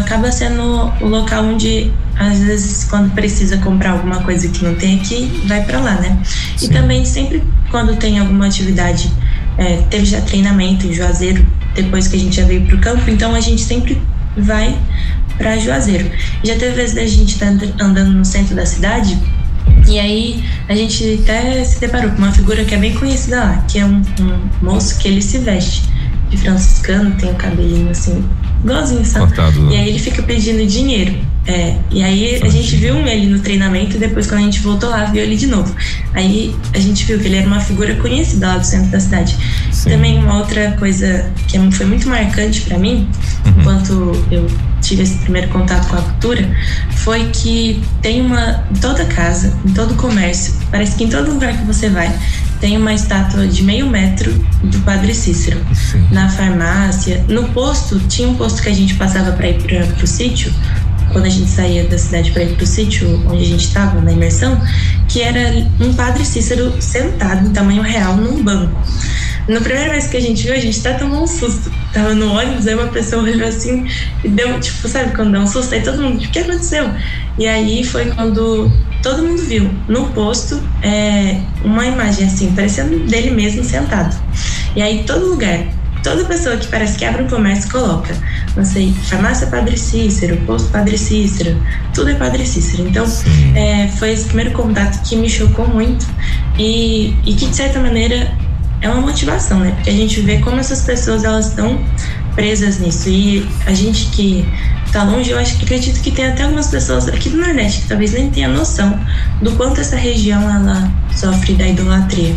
acaba 0.00 0.30
sendo 0.30 0.92
o 1.00 1.08
local 1.08 1.44
onde, 1.44 1.90
às 2.16 2.38
vezes, 2.40 2.84
quando 2.84 3.12
precisa 3.14 3.56
comprar 3.58 3.92
alguma 3.92 4.22
coisa 4.22 4.48
que 4.48 4.64
não 4.64 4.74
tem 4.74 5.00
aqui, 5.00 5.42
vai 5.46 5.64
para 5.64 5.80
lá, 5.80 5.94
né? 5.94 6.18
Sim. 6.56 6.66
E 6.66 6.68
também 6.68 7.04
sempre 7.04 7.42
quando 7.70 7.96
tem 7.96 8.18
alguma 8.18 8.46
atividade, 8.46 9.10
é, 9.56 9.76
teve 9.90 10.04
já 10.04 10.20
treinamento 10.20 10.86
em 10.86 10.92
Juazeiro, 10.92 11.44
depois 11.74 12.06
que 12.06 12.16
a 12.16 12.18
gente 12.18 12.36
já 12.36 12.44
veio 12.44 12.66
pro 12.66 12.78
campo, 12.78 13.10
então 13.10 13.34
a 13.34 13.40
gente 13.40 13.62
sempre 13.62 14.00
vai 14.36 14.78
para 15.38 15.58
Juazeiro. 15.58 16.10
Já 16.44 16.54
teve 16.54 16.74
vezes 16.74 16.94
da 16.94 17.06
gente 17.06 17.32
estar 17.32 17.46
tá 17.46 17.84
andando 17.84 18.12
no 18.12 18.24
centro 18.24 18.54
da 18.54 18.66
cidade 18.66 19.18
e 19.88 19.98
aí 19.98 20.44
a 20.68 20.74
gente 20.74 21.20
até 21.22 21.62
se 21.64 21.78
deparou 21.78 22.10
com 22.10 22.18
uma 22.18 22.32
figura 22.32 22.64
que 22.64 22.74
é 22.74 22.78
bem 22.78 22.94
conhecida 22.94 23.36
lá, 23.36 23.64
que 23.68 23.78
é 23.78 23.84
um, 23.84 24.02
um 24.20 24.48
moço 24.62 24.98
que 24.98 25.08
ele 25.08 25.20
se 25.20 25.38
veste 25.38 25.82
de 26.30 26.36
franciscano, 26.38 27.14
tem 27.16 27.30
o 27.30 27.34
cabelinho 27.34 27.90
assim, 27.90 28.24
igualzinho, 28.62 29.04
sabe? 29.04 29.26
Cortado. 29.26 29.70
E 29.70 29.76
aí 29.76 29.88
ele 29.88 29.98
fica 29.98 30.22
pedindo 30.22 30.66
dinheiro. 30.66 31.14
É, 31.46 31.76
e 31.90 32.02
aí 32.02 32.40
a 32.42 32.48
gente 32.48 32.74
viu 32.76 32.96
ele 33.06 33.26
no 33.26 33.38
treinamento 33.38 33.96
e 33.96 33.98
depois 33.98 34.26
quando 34.26 34.40
a 34.40 34.44
gente 34.44 34.60
voltou 34.60 34.88
lá, 34.88 35.04
viu 35.04 35.22
ele 35.22 35.36
de 35.36 35.46
novo. 35.46 35.74
Aí 36.14 36.56
a 36.72 36.78
gente 36.78 37.04
viu 37.04 37.18
que 37.18 37.26
ele 37.26 37.36
era 37.36 37.46
uma 37.46 37.60
figura 37.60 37.94
conhecida 37.96 38.46
lá 38.46 38.56
do 38.56 38.64
centro 38.64 38.90
da 38.90 38.98
cidade. 38.98 39.36
Sim. 39.70 39.90
Também 39.90 40.18
uma 40.18 40.38
outra 40.38 40.72
coisa 40.72 41.30
que 41.46 41.58
foi 41.72 41.84
muito 41.84 42.08
marcante 42.08 42.62
para 42.62 42.78
mim, 42.78 43.06
uhum. 43.44 43.60
enquanto 43.60 44.26
eu 44.30 44.46
tive 44.84 45.02
esse 45.02 45.16
primeiro 45.18 45.48
contato 45.48 45.88
com 45.88 45.96
a 45.96 46.02
cultura, 46.02 46.48
foi 46.96 47.28
que 47.30 47.82
tem 48.02 48.20
uma 48.20 48.64
em 48.70 48.78
toda 48.80 49.04
casa, 49.06 49.56
em 49.64 49.72
todo 49.72 49.94
comércio, 49.94 50.54
parece 50.70 50.96
que 50.96 51.04
em 51.04 51.08
todo 51.08 51.32
lugar 51.32 51.56
que 51.56 51.64
você 51.64 51.88
vai, 51.88 52.12
tem 52.60 52.76
uma 52.76 52.94
estátua 52.94 53.46
de 53.46 53.62
meio 53.62 53.86
metro 53.86 54.32
do 54.62 54.78
Padre 54.80 55.14
Cícero. 55.14 55.60
Sim. 55.74 56.06
Na 56.10 56.28
farmácia, 56.28 57.24
no 57.28 57.48
posto, 57.48 57.98
tinha 58.08 58.28
um 58.28 58.34
posto 58.34 58.62
que 58.62 58.68
a 58.68 58.74
gente 58.74 58.94
passava 58.94 59.32
para 59.32 59.48
ir 59.48 59.62
para 59.62 60.04
o 60.04 60.06
sítio, 60.06 60.52
quando 61.12 61.26
a 61.26 61.28
gente 61.28 61.48
saía 61.48 61.84
da 61.84 61.98
cidade 61.98 62.30
para 62.32 62.42
ir 62.42 62.54
para 62.54 62.64
o 62.64 62.66
sítio 62.66 63.22
onde 63.26 63.42
a 63.42 63.46
gente 63.46 63.66
estava, 63.66 64.00
na 64.00 64.12
imersão, 64.12 64.60
que 65.08 65.22
era 65.22 65.66
um 65.80 65.92
Padre 65.94 66.24
Cícero 66.24 66.74
sentado 66.80 67.46
em 67.46 67.52
tamanho 67.52 67.82
real 67.82 68.16
num 68.16 68.42
banco. 68.42 68.78
Na 69.46 69.60
primeira 69.60 69.90
vez 69.90 70.06
que 70.06 70.16
a 70.16 70.20
gente 70.20 70.42
viu, 70.42 70.54
a 70.54 70.58
gente 70.58 70.80
até 70.80 70.94
tomou 70.98 71.22
um 71.22 71.26
susto. 71.26 71.70
Tava 71.92 72.14
no 72.14 72.32
ônibus, 72.32 72.66
aí 72.66 72.74
uma 72.74 72.88
pessoa 72.88 73.22
olhou 73.22 73.46
assim 73.46 73.86
e 74.24 74.28
deu, 74.28 74.58
tipo, 74.58 74.88
sabe 74.88 75.14
quando 75.14 75.32
dá 75.32 75.40
um 75.40 75.46
susto? 75.46 75.74
Aí 75.74 75.82
todo 75.82 76.00
mundo, 76.00 76.16
o 76.16 76.28
que 76.28 76.38
aconteceu? 76.38 76.90
E 77.38 77.46
aí 77.46 77.84
foi 77.84 78.06
quando 78.06 78.72
todo 79.02 79.22
mundo 79.22 79.42
viu 79.42 79.70
no 79.86 80.08
posto 80.08 80.62
é, 80.82 81.40
uma 81.62 81.84
imagem 81.84 82.26
assim, 82.26 82.52
parecendo 82.52 83.00
dele 83.00 83.32
mesmo 83.32 83.62
sentado. 83.62 84.16
E 84.74 84.80
aí 84.80 85.04
todo 85.04 85.26
lugar 85.26 85.66
toda 86.04 86.24
pessoa 86.26 86.56
que 86.58 86.68
parece 86.68 86.98
que 86.98 87.04
abre 87.04 87.22
um 87.22 87.28
comércio 87.28 87.70
coloca, 87.70 88.14
não 88.54 88.64
sei, 88.64 88.92
farmácia 89.04 89.46
Padre 89.46 89.76
Cícero, 89.76 90.36
posto 90.46 90.68
Padre 90.68 90.98
Cícero, 90.98 91.60
tudo 91.94 92.10
é 92.10 92.14
Padre 92.14 92.46
Cícero. 92.46 92.86
Então, 92.86 93.04
é, 93.56 93.88
foi 93.88 94.12
esse 94.12 94.26
primeiro 94.26 94.52
contato 94.52 95.02
que 95.02 95.16
me 95.16 95.28
chocou 95.28 95.66
muito 95.66 96.06
e, 96.58 97.16
e 97.24 97.34
que, 97.34 97.46
de 97.46 97.56
certa 97.56 97.80
maneira, 97.80 98.30
é 98.82 98.88
uma 98.88 99.00
motivação, 99.00 99.60
né? 99.60 99.72
Porque 99.72 99.88
a 99.88 99.94
gente 99.94 100.20
vê 100.20 100.38
como 100.38 100.60
essas 100.60 100.82
pessoas 100.82 101.24
elas 101.24 101.48
estão 101.48 101.82
presas 102.34 102.78
nisso. 102.78 103.08
E 103.08 103.48
a 103.66 103.72
gente 103.72 104.06
que 104.06 104.46
tá 104.92 105.02
longe, 105.02 105.30
eu 105.30 105.38
acho 105.38 105.56
que 105.56 105.64
acredito 105.64 106.00
que 106.00 106.10
tem 106.10 106.26
até 106.26 106.42
algumas 106.44 106.68
pessoas 106.68 107.08
aqui 107.08 107.30
do 107.30 107.38
Nordeste 107.38 107.80
que 107.82 107.88
talvez 107.88 108.12
nem 108.12 108.30
tenha 108.30 108.46
noção 108.46 108.96
do 109.42 109.50
quanto 109.52 109.80
essa 109.80 109.96
região 109.96 110.42
ela 110.42 110.88
sofre 111.12 111.54
da 111.54 111.66
idolatria 111.66 112.32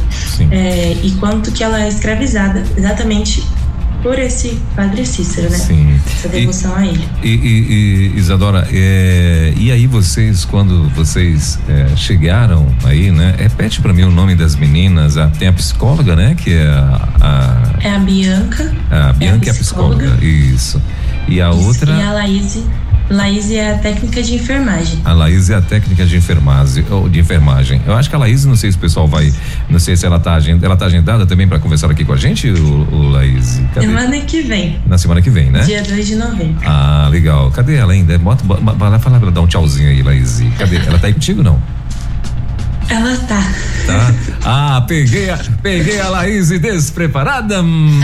é, 0.50 0.96
e 1.04 1.12
quanto 1.20 1.52
que 1.52 1.64
ela 1.64 1.84
é 1.84 1.88
escravizada 1.88 2.64
exatamente 2.76 3.44
por 4.02 4.18
esse 4.20 4.60
Padre 4.76 5.06
Cícero, 5.06 5.50
né? 5.50 5.58
Sim. 5.58 6.00
Essa 6.06 6.30
devoção 6.30 6.72
e, 6.72 6.76
a 6.76 6.88
ele. 6.88 7.10
E, 7.24 7.28
e, 7.28 8.12
e 8.16 8.18
Isadora, 8.18 8.68
é, 8.72 9.54
e 9.58 9.72
aí 9.72 9.88
vocês, 9.88 10.46
quando 10.46 10.90
vocês 10.90 11.60
é, 11.68 11.96
chegaram 11.96 12.68
aí, 12.84 13.12
né? 13.12 13.36
Repete 13.38 13.82
para 13.82 13.94
mim 13.94 14.04
o 14.04 14.12
nome 14.12 14.36
das 14.36 14.56
meninas. 14.56 15.18
A, 15.18 15.28
tem 15.28 15.48
a 15.48 15.54
psicóloga, 15.54 16.16
né? 16.16 16.36
Que 16.36 16.54
é 16.54 16.68
a. 16.68 17.10
a 17.22 17.78
é 17.82 17.92
a 17.92 18.00
Bianca. 18.00 18.74
A 18.90 19.14
Bianca 19.14 19.48
é 19.48 19.52
a 19.52 19.54
psicóloga. 19.54 20.06
É 20.06 20.08
a 20.08 20.12
psicóloga. 20.12 20.26
Isso. 20.26 20.82
E 21.28 21.42
a 21.42 21.52
outra. 21.52 21.94
E 21.94 22.02
a 22.02 22.12
Laís, 22.14 22.58
Laís 23.10 23.52
é 23.52 23.72
a 23.72 23.78
técnica 23.78 24.22
de 24.22 24.36
enfermagem. 24.36 25.00
A 25.06 25.14
Laís 25.14 25.50
é 25.50 25.56
a 25.56 25.62
técnica 25.62 26.06
de 26.06 26.18
enfermagem, 26.18 26.86
ou 26.90 27.08
de 27.08 27.20
enfermagem. 27.20 27.82
Eu 27.86 27.96
acho 27.96 28.10
que 28.10 28.16
a 28.16 28.20
Laís, 28.20 28.44
não 28.44 28.56
sei 28.56 28.72
se 28.72 28.78
o 28.78 28.82
pessoal 28.82 29.08
vai, 29.08 29.34
não 29.70 29.80
sei 29.80 29.96
se 29.96 30.06
ela 30.06 30.20
tá 30.20 30.38
ela 30.62 30.76
tá 30.76 30.86
agendada 30.86 31.26
também 31.26 31.48
para 31.48 31.58
conversar 31.58 31.90
aqui 31.90 32.04
com 32.04 32.14
a 32.14 32.18
gente, 32.18 32.50
o, 32.50 32.88
o 32.92 33.10
Laís. 33.10 33.62
Cadê? 33.74 33.88
Semana 33.88 34.20
que 34.22 34.42
vem, 34.42 34.80
Na 34.86 34.98
semana 34.98 35.22
que 35.22 35.30
vem, 35.30 35.50
né? 35.50 35.62
dia 35.64 35.82
2 35.84 36.08
de 36.08 36.16
novembro. 36.16 36.58
Ah, 36.66 37.08
legal. 37.10 37.50
Cadê 37.52 37.76
ela 37.76 37.94
ainda? 37.94 38.18
Bota, 38.18 38.44
vai 38.44 38.90
lá 38.90 39.00
falar 39.00 39.18
pra 39.20 39.28
ela 39.28 39.32
dar 39.32 39.42
um 39.42 39.48
tchauzinho 39.48 39.90
aí, 39.90 40.02
Laís. 40.02 40.44
Cadê? 40.58 40.76
Ela 40.78 41.00
tá 41.00 41.08
aí 41.08 41.14
contigo 41.14 41.42
não? 41.42 41.62
Ela 42.90 43.18
tá. 43.18 43.44
Tá? 43.86 44.14
Ah, 44.46 44.82
peguei 44.88 45.30
a, 45.30 45.38
peguei 45.62 46.00
a 46.00 46.10
Laís 46.10 46.50
despreparada. 46.50 47.62
Hum. 47.62 48.00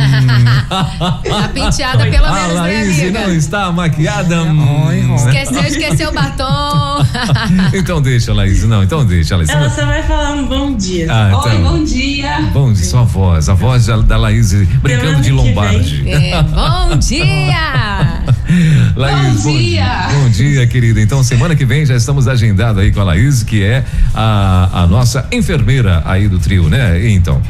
Tá 0.69 1.49
penteada 1.53 2.05
pelo 2.05 2.25
a 2.25 2.33
menos, 2.33 2.53
né, 2.55 2.61
Laís 2.61 2.99
amiga? 3.01 3.19
não 3.19 3.33
está 3.33 3.71
maquiada. 3.71 4.43
hum. 4.43 4.87
Oi. 4.87 5.15
Esqueceu, 5.15 5.63
esqueceu 5.63 6.09
o 6.09 6.13
batom. 6.13 7.03
Então 7.73 8.01
deixa, 8.01 8.33
Laís. 8.33 8.63
Não, 8.63 8.83
então 8.83 9.05
deixa, 9.05 9.35
Laís. 9.35 9.49
Ela 9.49 9.69
só 9.69 9.85
vai 9.85 10.03
falar 10.03 10.31
um 10.31 10.45
bom 10.47 10.75
dia. 10.75 11.07
Ah, 11.09 11.29
então. 11.29 11.63
bom 11.63 11.83
dia. 11.83 12.41
Bom, 12.53 12.75
sua 12.75 13.03
voz, 13.03 13.49
a 13.49 13.53
voz 13.53 13.85
da, 13.85 14.17
Laís 14.17 14.53
brincando 14.79 15.21
de 15.21 15.31
lombarde. 15.31 16.09
É, 16.09 16.41
bom 16.43 16.97
dia! 16.99 18.23
Laís, 18.95 19.43
Bom 19.43 19.57
dia. 19.57 20.07
Bom 20.11 20.29
dia, 20.29 20.67
querida. 20.67 21.01
Então, 21.01 21.23
semana 21.23 21.55
que 21.55 21.65
vem 21.65 21.85
já 21.85 21.95
estamos 21.95 22.27
agendados 22.27 22.81
aí 22.81 22.91
com 22.91 23.01
a 23.01 23.03
Laís, 23.03 23.43
que 23.43 23.63
é 23.63 23.83
a, 24.13 24.83
a 24.83 24.87
nossa 24.87 25.27
enfermeira 25.31 26.01
aí 26.05 26.27
do 26.27 26.39
trio, 26.39 26.69
né? 26.69 27.09
Então. 27.11 27.41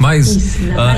Mas, 0.00 0.28
Isso, 0.34 0.58
ah, 0.78 0.96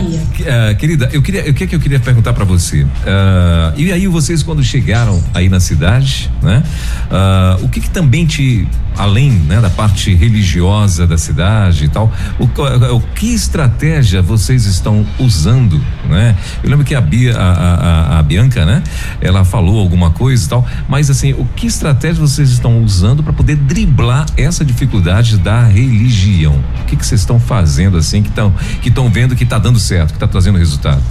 ah, 0.71 0.75
querida, 0.75 1.09
eu 1.13 1.21
queria, 1.21 1.51
o 1.51 1.53
que 1.53 1.65
é 1.65 1.67
que 1.67 1.75
eu 1.75 1.81
queria 1.81 1.99
perguntar 1.99 2.33
para 2.33 2.45
você? 2.45 2.87
Ah, 3.05 3.73
e 3.77 3.91
aí 3.91 4.07
vocês 4.07 4.45
quando 4.45 4.63
chegaram 4.63 5.23
aí 5.35 5.49
na 5.49 5.59
cidade, 5.59 6.31
né? 6.41 6.63
Ah, 7.11 7.59
o 7.63 7.69
que 7.69 7.81
que 7.81 7.91
também 7.91 8.25
te, 8.27 8.67
além, 8.97 9.31
né, 9.33 9.61
da 9.61 9.69
parte 9.71 10.15
religiosa 10.15 11.05
da 11.05 11.19
cidade 11.19 11.87
e 11.87 11.89
tal, 11.89 12.13
o, 12.39 12.45
o 12.45 13.01
que 13.15 13.35
estratégia 13.35 14.23
vocês 14.23 14.67
estão 14.67 15.05
usando, 15.19 15.81
né? 16.09 16.37
Eu 16.63 16.71
lembro 16.71 16.85
que 16.85 16.95
a 16.95 17.01
Bia, 17.01 17.37
a, 17.37 17.53
a- 17.53 17.75
a- 17.75 18.19
a 18.21 18.23
Bianca, 18.23 18.65
né? 18.65 18.85
Ela 19.21 19.45
falou 19.45 19.81
alguma 19.81 20.11
coisa 20.13 20.47
e 20.47 20.49
tal, 20.49 20.65
mas 20.89 21.11
assim, 21.11 21.33
o 21.33 21.45
que 21.57 21.67
estratégia 21.67 22.21
vocês 22.21 22.51
estão 22.51 22.81
usando 22.85 23.21
para 23.21 23.33
poder 23.33 23.57
driblar 23.57 24.27
essa 24.37 24.65
dificuldade 24.65 25.39
da 25.39 25.65
religião? 25.67 26.63
O 26.83 26.85
que 26.85 26.95
que 26.95 27.05
vocês 27.05 27.21
estão 27.21 27.41
fazendo 27.41 27.97
assim 27.97 28.23
que 28.23 28.29
estão 28.29 28.53
que 28.81 28.92
estão 28.93 29.11
vendo 29.11 29.35
que 29.35 29.45
está 29.45 29.59
dando 29.59 29.81
certo, 29.81 30.11
que 30.11 30.17
está 30.17 30.29
trazendo 30.29 30.59
resultado? 30.59 31.03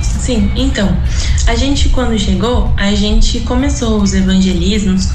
Sim, 0.00 0.52
então, 0.54 0.96
a 1.48 1.56
gente 1.56 1.88
quando 1.88 2.16
chegou, 2.16 2.72
a 2.76 2.94
gente 2.94 3.40
começou 3.40 4.00
os 4.00 4.14
evangelismos, 4.14 5.08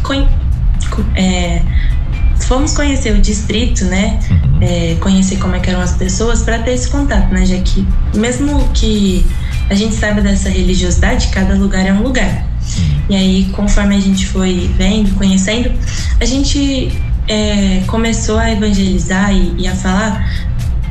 é, 1.15 1.61
fomos 2.41 2.73
conhecer 2.73 3.13
o 3.13 3.21
distrito, 3.21 3.85
né? 3.85 4.19
É, 4.59 4.97
conhecer 4.99 5.37
como 5.37 5.55
é 5.55 5.61
eram 5.65 5.79
as 5.79 5.93
pessoas 5.93 6.41
para 6.41 6.59
ter 6.59 6.71
esse 6.71 6.89
contato, 6.89 7.31
né? 7.33 7.45
Já 7.45 7.57
que 7.59 7.87
mesmo 8.15 8.67
que 8.73 9.25
a 9.69 9.75
gente 9.75 9.95
saiba 9.95 10.19
dessa 10.21 10.49
religiosidade, 10.49 11.27
cada 11.27 11.55
lugar 11.55 11.85
é 11.85 11.93
um 11.93 12.01
lugar. 12.01 12.45
E 13.09 13.15
aí, 13.15 13.49
conforme 13.53 13.95
a 13.95 13.99
gente 13.99 14.25
foi 14.27 14.69
vendo, 14.77 15.15
conhecendo, 15.15 15.71
a 16.19 16.25
gente 16.25 16.91
é, 17.27 17.83
começou 17.87 18.37
a 18.37 18.51
evangelizar 18.51 19.33
e, 19.33 19.53
e 19.57 19.67
a 19.67 19.75
falar 19.75 20.46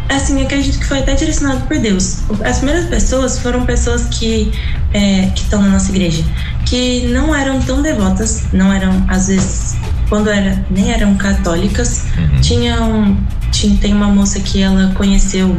assim, 0.09 0.43
acredito 0.43 0.79
que 0.79 0.87
foi 0.87 1.01
até 1.01 1.15
direcionado 1.15 1.67
por 1.67 1.79
Deus. 1.79 2.19
As 2.45 2.59
primeiras 2.59 2.87
pessoas 2.87 3.39
foram 3.39 3.65
pessoas 3.67 4.07
que 4.07 4.53
é, 4.95 5.31
que 5.35 5.43
estão 5.43 5.61
na 5.63 5.69
nossa 5.69 5.91
igreja, 5.91 6.25
que 6.65 7.07
não 7.09 7.35
eram 7.35 7.61
tão 7.61 7.83
devotas, 7.83 8.45
não 8.53 8.73
eram 8.73 9.05
às 9.09 9.29
vezes 9.29 9.77
quando 10.09 10.31
era 10.31 10.65
nem 10.71 10.93
eram 10.93 11.17
católicas. 11.17 12.05
Tinham 12.41 13.17
tinha, 13.51 13.77
tem 13.79 13.93
uma 13.93 14.09
moça 14.09 14.41
que 14.41 14.63
ela 14.63 14.93
conheceu, 14.95 15.57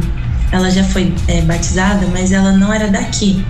ela 0.52 0.70
já 0.70 0.84
foi 0.84 1.14
é, 1.28 1.42
batizada, 1.42 2.06
mas 2.08 2.32
ela 2.32 2.52
não 2.52 2.74
era 2.74 2.88
daqui. 2.88 3.44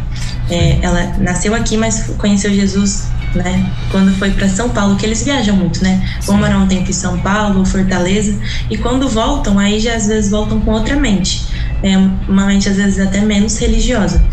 É, 0.49 0.79
ela 0.81 1.15
nasceu 1.19 1.53
aqui, 1.53 1.75
mas 1.77 2.07
conheceu 2.17 2.53
Jesus, 2.53 3.07
né? 3.35 3.71
Quando 3.91 4.13
foi 4.17 4.31
para 4.31 4.47
São 4.47 4.69
Paulo, 4.69 4.95
que 4.95 5.05
eles 5.05 5.23
viajam 5.23 5.55
muito, 5.55 5.83
né? 5.83 6.07
Vão 6.21 6.37
morar 6.37 6.59
um 6.59 6.67
tempo 6.67 6.89
em 6.89 6.93
São 6.93 7.19
Paulo, 7.19 7.65
Fortaleza, 7.65 8.37
e 8.69 8.77
quando 8.77 9.07
voltam, 9.07 9.59
aí 9.59 9.79
já 9.79 9.95
às 9.95 10.07
vezes 10.07 10.31
voltam 10.31 10.59
com 10.61 10.71
outra 10.71 10.95
mente, 10.95 11.45
é, 11.83 11.97
uma 11.97 12.45
mente 12.45 12.69
às 12.69 12.77
vezes 12.77 12.99
até 12.99 13.21
menos 13.21 13.57
religiosa. 13.57 14.23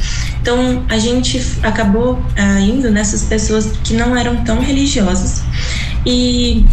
Então 0.41 0.85
a 0.89 0.99
gente 0.99 1.41
acabou 1.63 2.23
ah, 2.37 2.61
indo 2.61 2.91
nessas 2.91 3.23
pessoas 3.23 3.73
que 3.83 3.95
não 3.95 4.15
eram 4.15 4.45
tão 4.45 4.61
religiosas 4.61 5.43
e 6.05 6.67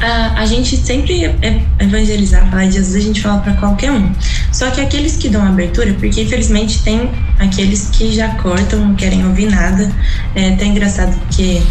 a, 0.00 0.40
a 0.40 0.46
gente 0.46 0.76
sempre 0.76 1.24
é 1.24 1.62
evangelizar, 1.78 2.48
falar 2.50 2.66
de 2.66 2.72
Jesus, 2.72 2.96
a 2.96 3.06
gente 3.06 3.20
fala 3.20 3.40
para 3.40 3.54
qualquer 3.54 3.92
um. 3.92 4.12
Só 4.52 4.70
que 4.70 4.80
aqueles 4.80 5.16
que 5.16 5.28
dão 5.28 5.42
abertura, 5.42 5.94
porque 5.94 6.22
infelizmente 6.22 6.82
tem 6.82 7.10
aqueles 7.38 7.88
que 7.90 8.12
já 8.12 8.28
cortam, 8.36 8.80
não 8.80 8.94
querem 8.94 9.26
ouvir 9.26 9.50
nada. 9.50 9.90
É 10.34 10.50
até 10.50 10.66
engraçado 10.66 11.18
porque 11.20 11.62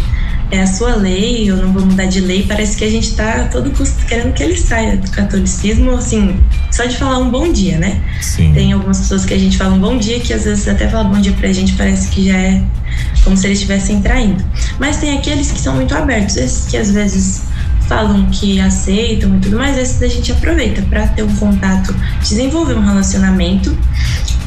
é 0.50 0.62
a 0.62 0.66
sua 0.66 0.94
lei, 0.94 1.50
eu 1.50 1.56
não 1.56 1.72
vou 1.72 1.84
mudar 1.84 2.04
de 2.04 2.20
lei, 2.20 2.44
parece 2.46 2.76
que 2.76 2.84
a 2.84 2.90
gente 2.90 3.14
tá 3.14 3.42
a 3.42 3.44
todo 3.48 3.70
custo 3.72 4.04
querendo 4.06 4.32
que 4.32 4.42
ele 4.42 4.56
saia 4.56 4.96
do 4.96 5.10
catolicismo, 5.10 5.90
assim, 5.90 6.38
só 6.70 6.84
de 6.84 6.96
falar 6.96 7.18
um 7.18 7.30
bom 7.30 7.52
dia, 7.52 7.78
né? 7.78 8.00
Sim. 8.20 8.52
Tem 8.54 8.72
algumas 8.72 9.00
pessoas 9.00 9.24
que 9.24 9.34
a 9.34 9.38
gente 9.38 9.56
fala 9.56 9.74
um 9.74 9.80
bom 9.80 9.98
dia, 9.98 10.20
que 10.20 10.32
às 10.32 10.44
vezes 10.44 10.68
até 10.68 10.88
fala 10.88 11.04
bom 11.04 11.20
dia 11.20 11.32
pra 11.32 11.52
gente, 11.52 11.72
parece 11.72 12.08
que 12.08 12.26
já 12.26 12.36
é 12.36 12.62
como 13.24 13.36
se 13.36 13.46
eles 13.46 13.58
estivessem 13.58 14.00
traindo. 14.00 14.44
Mas 14.78 14.98
tem 14.98 15.18
aqueles 15.18 15.50
que 15.50 15.58
são 15.58 15.74
muito 15.74 15.94
abertos, 15.94 16.36
esses 16.36 16.66
que 16.70 16.76
às 16.76 16.92
vezes 16.92 17.42
falam 17.88 18.26
que 18.30 18.60
aceitam 18.60 19.36
e 19.36 19.40
tudo 19.40 19.56
mais, 19.56 19.78
esses 19.78 20.02
a 20.02 20.08
gente 20.08 20.32
aproveita 20.32 20.82
para 20.82 21.06
ter 21.08 21.22
um 21.22 21.34
contato, 21.36 21.94
desenvolver 22.20 22.74
um 22.74 22.84
relacionamento, 22.84 23.76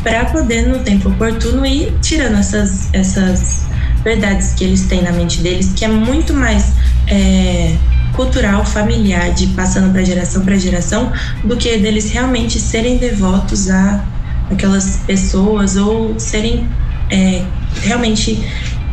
para 0.04 0.26
poder 0.26 0.68
no 0.68 0.80
tempo 0.80 1.10
oportuno 1.10 1.66
ir 1.66 1.94
tirando 2.02 2.38
essas, 2.38 2.94
essas 2.94 3.66
verdades 4.04 4.54
que 4.54 4.64
eles 4.64 4.84
têm 4.84 5.02
na 5.02 5.12
mente 5.12 5.42
deles, 5.42 5.74
que 5.76 5.84
é 5.84 5.88
muito 5.88 6.34
mais 6.34 6.74
é, 7.08 7.76
cultural, 8.14 8.66
familiar, 8.66 9.32
de 9.32 9.48
passando 9.48 9.92
para 9.92 10.04
geração 10.04 10.44
para 10.44 10.56
geração, 10.58 11.12
do 11.44 11.58
que 11.58 11.78
deles 11.78 12.12
realmente 12.12 12.60
serem 12.60 12.98
devotos 12.98 13.70
a 13.70 14.04
aquelas 14.52 15.02
pessoas 15.06 15.76
ou 15.76 16.20
serem 16.20 16.68
é, 17.10 17.44
realmente 17.82 18.44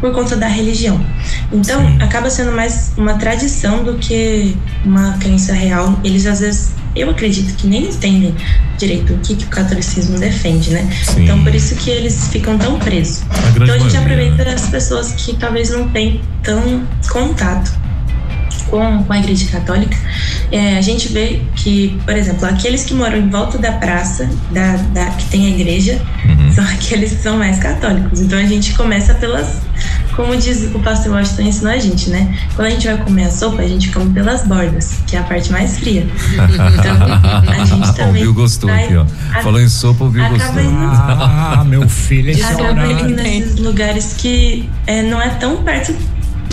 por 0.01 0.13
conta 0.13 0.37
da 0.37 0.47
religião. 0.47 1.05
Então, 1.53 1.81
Sim. 1.81 2.03
acaba 2.03 2.29
sendo 2.31 2.53
mais 2.53 2.93
uma 2.97 3.15
tradição 3.15 3.83
do 3.85 3.95
que 3.95 4.57
uma 4.85 5.13
crença 5.19 5.53
real. 5.53 5.99
Eles 6.05 6.27
às 6.27 6.41
vezes, 6.41 6.73
eu 6.95 7.11
acredito 7.11 7.55
que 7.57 7.67
nem 7.67 7.85
entendem 7.89 8.35
direito 8.79 9.15
o 9.15 9.19
que, 9.19 9.35
que 9.37 9.45
o 9.45 9.49
catolicismo 9.49 10.19
defende, 10.19 10.71
né? 10.71 10.89
Sim. 11.05 11.25
Então, 11.25 11.43
por 11.43 11.55
isso 11.55 11.75
que 11.77 11.91
eles 11.91 12.29
ficam 12.29 12.59
tão 12.59 12.79
presos. 12.79 13.23
A 13.31 13.51
Então, 13.51 13.75
a 13.75 13.79
gente 13.79 13.95
maioria, 13.95 14.01
aproveita 14.01 14.45
né? 14.45 14.55
as 14.55 14.69
pessoas 14.69 15.13
que 15.13 15.37
talvez 15.37 15.71
não 15.71 15.89
têm 15.89 16.21
tão 16.43 16.87
contato 17.09 17.73
com, 18.71 19.03
com 19.05 19.13
a 19.13 19.19
igreja 19.19 19.47
católica, 19.51 19.97
é, 20.53 20.77
a 20.79 20.81
gente 20.81 21.09
vê 21.09 21.43
que, 21.57 21.99
por 22.05 22.15
exemplo, 22.17 22.47
aqueles 22.47 22.85
que 22.85 22.95
moram 22.95 23.17
em 23.19 23.29
volta 23.29 23.59
da 23.59 23.73
praça, 23.73 24.29
da, 24.53 24.77
da- 24.93 25.11
que 25.11 25.25
tem 25.27 25.47
a 25.47 25.51
igreja, 25.51 26.01
Uhum. 26.29 26.53
são 26.53 26.65
aqueles 26.69 27.13
que 27.13 27.23
são 27.23 27.37
mais 27.39 27.59
católicos. 27.59 28.21
Então 28.21 28.39
a 28.39 28.45
gente 28.45 28.75
começa 28.75 29.15
pelas, 29.15 29.59
como 30.15 30.37
diz 30.37 30.71
o 30.75 30.79
pastor 30.81 31.13
Washington 31.13 31.43
ensinou 31.43 31.73
a 31.73 31.79
gente, 31.79 32.11
né? 32.11 32.35
Quando 32.55 32.69
a 32.69 32.71
gente 32.71 32.87
vai 32.87 32.97
comer 32.99 33.25
a 33.25 33.31
sopa, 33.31 33.63
a 33.63 33.69
gente 33.69 33.91
come 33.91 34.13
pelas 34.13 34.43
bordas, 34.47 34.99
que 35.07 35.17
é 35.17 35.21
a 35.21 35.23
parte 35.23 35.51
mais 35.53 35.79
fria. 35.79 36.07
Então 36.33 37.53
a 37.53 37.65
gente 37.65 37.89
o 37.91 37.93
também. 37.95 38.23
Bill 38.23 38.35
gostou 38.35 38.69
vai- 38.71 38.85
aqui, 38.85 38.97
ó. 38.97 39.05
a- 39.35 39.43
Falou 39.43 39.61
em 39.61 39.69
sopa, 39.69 40.05
o 40.05 40.11
Bill 40.11 40.25
acaba 40.25 40.39
gostou. 40.45 40.63
indo- 40.63 40.77
Ah, 41.57 41.65
meu 41.67 41.89
filho, 41.89 42.31
esse 42.31 42.43
acaba 42.43 42.87
indo 42.87 43.09
nesses 43.23 43.57
lugares 43.59 44.15
que 44.19 44.69
é, 44.87 45.03
não 45.03 45.21
é 45.21 45.29
tão 45.31 45.63
perto 45.63 45.95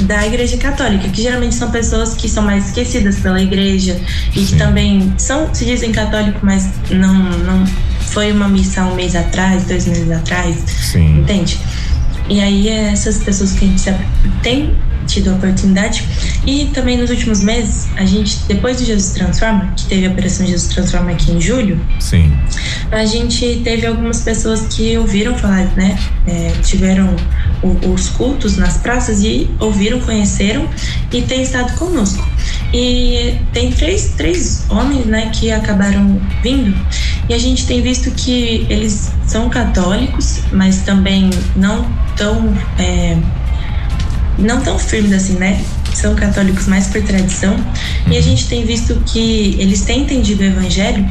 da 0.02 0.26
igreja 0.26 0.58
católica, 0.58 1.08
que 1.10 1.22
geralmente 1.22 1.56
são 1.56 1.72
pessoas 1.72 2.14
que 2.14 2.28
são 2.28 2.44
mais 2.44 2.68
esquecidas 2.68 3.20
pela 3.20 3.42
igreja 3.42 4.00
e 4.32 4.40
que 4.40 4.46
Sim. 4.46 4.58
também 4.58 5.14
são, 5.18 5.54
se 5.54 5.66
dizem 5.66 5.92
católico, 5.92 6.40
mas 6.44 6.68
não, 6.90 7.14
não 7.14 7.66
foi 8.00 8.32
uma 8.32 8.48
missa 8.48 8.84
um 8.84 8.96
mês 8.96 9.16
atrás, 9.16 9.64
dois 9.64 9.86
meses 9.88 10.12
atrás, 10.12 10.58
Sim. 10.68 11.20
entende? 11.20 11.60
E 12.30 12.40
aí 12.40 12.70
essas 12.70 13.18
pessoas 13.18 13.52
que 13.54 13.66
a 13.66 13.68
gente 13.68 13.84
tem 14.42 14.76
tido 15.06 15.32
a 15.32 15.34
oportunidade 15.34 16.08
e 16.48 16.70
também 16.74 16.98
nos 16.98 17.10
últimos 17.10 17.44
meses 17.44 17.90
a 17.98 18.06
gente 18.06 18.40
depois 18.48 18.78
do 18.78 18.86
Jesus 18.86 19.14
Transforma 19.14 19.74
que 19.76 19.86
teve 19.86 20.06
a 20.06 20.10
operação 20.10 20.46
Jesus 20.46 20.74
Transforma 20.74 21.12
aqui 21.12 21.32
em 21.32 21.42
julho 21.42 21.80
Sim. 22.00 22.32
a 22.90 23.06
gente 23.06 23.62
teve 23.66 23.86
algumas 23.86 24.22
pessoas 24.22 24.62
que 24.74 24.98
ouviram 24.98 25.38
falar, 25.38 25.66
né? 25.76 25.98
É, 26.26 26.54
tiveram 26.64 27.14
os 27.64 28.10
cultos 28.10 28.58
nas 28.58 28.78
praças 28.78 29.24
e 29.24 29.50
ouviram, 29.60 30.00
conheceram 30.02 30.68
e 31.12 31.22
têm 31.22 31.44
estado 31.44 31.78
conosco. 31.78 32.28
E 32.74 33.36
tem 33.54 33.72
três, 33.72 34.14
três 34.18 34.66
homens, 34.70 35.06
né, 35.06 35.30
que 35.32 35.52
acabaram 35.52 36.20
vindo 36.42 36.76
E 37.30 37.34
a 37.34 37.38
gente 37.38 37.68
tem 37.68 37.82
visto 37.82 38.10
que 38.12 38.66
eles 38.70 39.12
são 39.26 39.50
católicos, 39.50 40.40
mas 40.52 40.80
também 40.80 41.30
não 41.56 41.88
tão 42.18 42.54
é, 42.80 43.18
não 44.38 44.62
tão 44.62 44.80
firmes 44.80 45.14
assim, 45.14 45.34
né? 45.34 45.64
São 45.94 46.16
católicos 46.16 46.68
mais 46.68 46.88
por 46.88 47.02
tradição. 47.04 47.56
E 48.08 48.12
a 48.12 48.16
uhum. 48.16 48.22
gente 48.22 48.48
tem 48.48 48.66
visto 48.66 48.96
que 49.06 49.56
eles 49.60 49.82
têm 49.82 50.02
entendido 50.02 50.44
o 50.44 50.46
evangelho, 50.46 51.06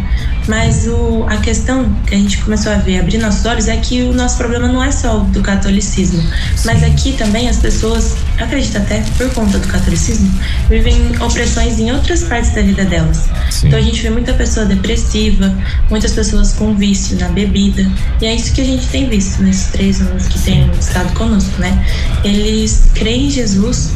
mas 0.48 0.86
o, 0.86 1.24
a 1.28 1.36
questão 1.36 1.92
que 2.06 2.14
a 2.14 2.18
gente 2.18 2.38
começou 2.38 2.72
a 2.72 2.76
ver, 2.76 3.00
abrir 3.00 3.18
nossos 3.18 3.44
olhos, 3.46 3.68
é 3.68 3.76
que 3.76 4.02
o 4.02 4.12
nosso 4.12 4.36
problema 4.36 4.68
não 4.68 4.82
é 4.82 4.90
só 4.90 5.18
do 5.18 5.40
catolicismo, 5.40 6.22
mas 6.64 6.82
aqui 6.82 7.12
também 7.12 7.48
as 7.48 7.58
pessoas, 7.58 8.16
acredito 8.38 8.76
até 8.78 9.02
por 9.16 9.30
conta 9.30 9.58
do 9.58 9.68
catolicismo, 9.68 10.30
vivem 10.68 10.96
opressões 11.20 11.78
em 11.78 11.92
outras 11.92 12.24
partes 12.24 12.52
da 12.54 12.62
vida 12.62 12.84
delas. 12.84 13.28
Sim. 13.50 13.68
Então 13.68 13.78
a 13.78 13.82
gente 13.82 14.02
vê 14.02 14.10
muita 14.10 14.32
pessoa 14.34 14.66
depressiva, 14.66 15.54
muitas 15.88 16.12
pessoas 16.12 16.52
com 16.52 16.74
vício 16.74 17.16
na 17.18 17.28
bebida, 17.28 17.88
e 18.20 18.26
é 18.26 18.34
isso 18.34 18.52
que 18.52 18.60
a 18.60 18.64
gente 18.64 18.86
tem 18.88 19.08
visto 19.08 19.42
nesses 19.42 19.66
três 19.68 20.00
anos 20.00 20.26
que 20.26 20.38
têm 20.40 20.68
estado 20.78 21.12
conosco, 21.14 21.60
né? 21.60 21.86
Eles 22.24 22.90
creem 22.94 23.26
em 23.26 23.30
Jesus, 23.30 23.90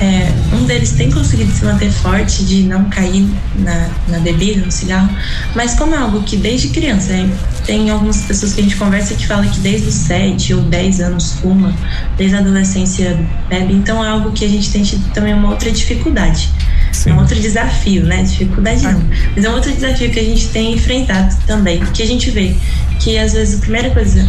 é, 0.00 0.32
um 0.54 0.64
deles 0.64 0.92
tem 0.92 1.10
conseguido 1.10 1.52
se 1.52 1.64
manter 1.64 1.90
forte 1.90 2.44
de 2.44 2.62
não 2.62 2.84
cair 2.84 3.28
na, 3.56 3.90
na 4.08 4.18
bebida, 4.18 4.64
no 4.64 4.72
cigarro, 4.72 5.10
mas 5.54 5.74
como 5.74 5.94
é 5.94 5.98
algo 5.98 6.22
que 6.22 6.36
desde 6.36 6.68
criança, 6.68 7.12
hein? 7.12 7.30
tem 7.66 7.90
algumas 7.90 8.22
pessoas 8.22 8.52
que 8.52 8.60
a 8.60 8.64
gente 8.64 8.76
conversa 8.76 9.14
que 9.14 9.26
fala 9.26 9.46
que 9.46 9.60
desde 9.60 9.88
os 9.88 9.94
7 9.94 10.54
ou 10.54 10.62
10 10.62 11.00
anos 11.00 11.34
fuma, 11.34 11.74
desde 12.16 12.36
a 12.36 12.40
adolescência 12.40 13.18
bebe, 13.48 13.74
então 13.74 14.04
é 14.04 14.08
algo 14.08 14.32
que 14.32 14.44
a 14.44 14.48
gente 14.48 14.70
tem 14.70 14.82
tido 14.82 15.08
também 15.12 15.34
uma 15.34 15.50
outra 15.50 15.70
dificuldade. 15.70 16.50
Sim. 16.92 17.10
É 17.10 17.14
um 17.14 17.18
outro 17.20 17.38
desafio, 17.38 18.04
né? 18.04 18.22
Dificuldade 18.22 18.82
não. 18.82 19.02
Mas 19.36 19.44
é 19.44 19.48
um 19.48 19.54
outro 19.54 19.72
desafio 19.72 20.10
que 20.10 20.18
a 20.18 20.24
gente 20.24 20.48
tem 20.48 20.74
enfrentado 20.74 21.34
também. 21.46 21.80
Que 21.94 22.02
a 22.02 22.06
gente 22.06 22.30
vê 22.30 22.56
que 22.98 23.16
às 23.16 23.32
vezes 23.32 23.58
a 23.58 23.60
primeira 23.60 23.90
coisa 23.90 24.28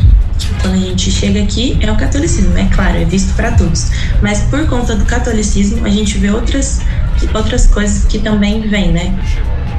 quando 0.61 0.75
a 0.75 0.77
gente 0.77 1.11
chega 1.11 1.41
aqui 1.41 1.77
é 1.81 1.91
o 1.91 1.95
catolicismo, 1.95 2.57
é 2.57 2.65
claro, 2.65 2.97
é 2.97 3.05
visto 3.05 3.33
para 3.35 3.51
todos. 3.51 3.87
Mas 4.21 4.39
por 4.43 4.65
conta 4.67 4.95
do 4.95 5.05
catolicismo, 5.05 5.85
a 5.85 5.89
gente 5.89 6.17
vê 6.17 6.29
outras, 6.29 6.81
outras 7.33 7.67
coisas 7.67 8.05
que 8.05 8.19
também 8.19 8.61
vêm, 8.61 8.91
né? 8.91 9.17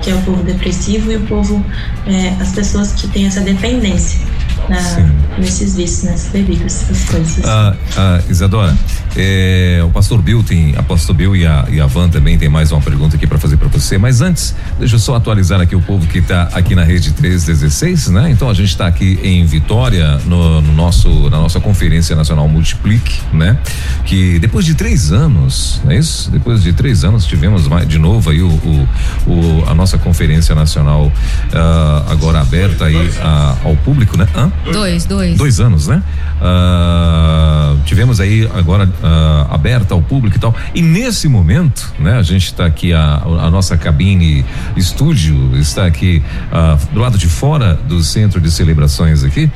Que 0.02 0.10
é 0.10 0.14
o 0.14 0.22
povo 0.22 0.42
depressivo 0.42 1.12
e 1.12 1.16
o 1.16 1.20
povo, 1.26 1.64
é, 2.06 2.34
as 2.40 2.52
pessoas 2.52 2.92
que 2.92 3.06
têm 3.08 3.26
essa 3.26 3.40
dependência 3.40 4.20
na, 4.68 5.38
nesses 5.38 5.74
vícios, 5.74 6.04
nessas 6.04 6.32
bebidas, 6.32 6.82
essas 6.82 7.04
coisas. 7.04 7.44
Ah, 7.44 7.74
ah, 7.96 8.20
Isadora, 8.28 8.76
é, 9.16 9.80
o 9.84 9.90
pastor 9.90 10.22
Bill 10.22 10.42
tem, 10.42 10.74
a 10.76 10.82
pastor 10.82 11.14
Bill 11.14 11.36
e 11.36 11.46
a, 11.46 11.66
e 11.70 11.80
a 11.80 11.86
Van 11.86 12.08
também 12.08 12.38
tem 12.38 12.48
mais 12.48 12.72
uma 12.72 12.80
pergunta 12.80 13.16
aqui 13.16 13.26
para 13.26 13.38
fazer 13.38 13.56
para 13.56 13.68
você, 13.68 13.98
mas 13.98 14.20
antes, 14.20 14.54
deixa 14.78 14.94
eu 14.94 14.98
só 14.98 15.16
atualizar 15.16 15.60
aqui 15.60 15.76
o 15.76 15.80
povo 15.80 16.06
que 16.06 16.18
está 16.18 16.44
aqui 16.52 16.74
na 16.74 16.84
rede 16.84 17.12
316, 17.12 18.08
né? 18.08 18.30
Então 18.30 18.48
a 18.48 18.54
gente 18.54 18.68
está 18.68 18.86
aqui 18.86 19.18
em 19.22 19.44
Vitória, 19.44 20.18
no, 20.26 20.60
no, 20.60 20.72
nosso, 20.72 21.08
na 21.30 21.38
nossa 21.38 21.60
conferência 21.60 22.16
nacional 22.16 22.48
Multiplique, 22.48 23.20
né? 23.32 23.58
Que 24.06 24.38
depois 24.38 24.64
de 24.64 24.74
três 24.74 25.12
anos, 25.12 25.80
não 25.84 25.92
é 25.92 25.98
isso? 25.98 26.30
Depois 26.30 26.62
de 26.62 26.72
três 26.72 27.04
anos 27.04 27.26
tivemos 27.26 27.68
mais, 27.68 27.86
de 27.86 27.98
novo 27.98 28.30
aí 28.30 28.40
o, 28.40 28.48
o, 28.48 28.88
o 29.26 29.64
a 29.68 29.74
nossa 29.74 29.98
conferência 29.98 30.54
nacional 30.54 31.06
uh, 31.06 32.10
agora 32.10 32.40
aberta 32.40 32.86
aí 32.86 32.96
uh, 32.96 33.68
ao 33.68 33.76
público, 33.76 34.16
né? 34.16 34.26
Hã? 34.34 34.50
Dois, 34.72 35.04
dois. 35.04 35.36
Dois 35.36 35.60
anos, 35.60 35.86
né? 35.86 36.02
Uh, 36.40 37.78
tivemos 37.84 38.20
aí 38.20 38.48
agora 38.54 38.88
uh, 39.02 39.52
aberta 39.52 39.94
ao 39.94 40.02
público 40.02 40.36
e 40.36 40.40
tal. 40.40 40.54
E 40.74 40.80
nesse 40.80 41.28
momento, 41.28 41.92
né? 41.98 42.18
A 42.18 42.22
gente 42.22 42.46
está 42.46 42.66
aqui, 42.66 42.92
a, 42.92 43.22
a, 43.24 43.50
nossa 43.50 43.76
cabine 43.76 44.44
estúdio 44.76 45.56
está 45.56 45.86
aqui 45.86 46.22
uh, 46.52 46.94
do 46.94 47.00
lado 47.00 47.18
de 47.18 47.26
fora 47.26 47.74
do 47.74 48.02
centro 48.02 48.40
de 48.40 48.50
celebrações 48.50 49.24
aqui. 49.24 49.50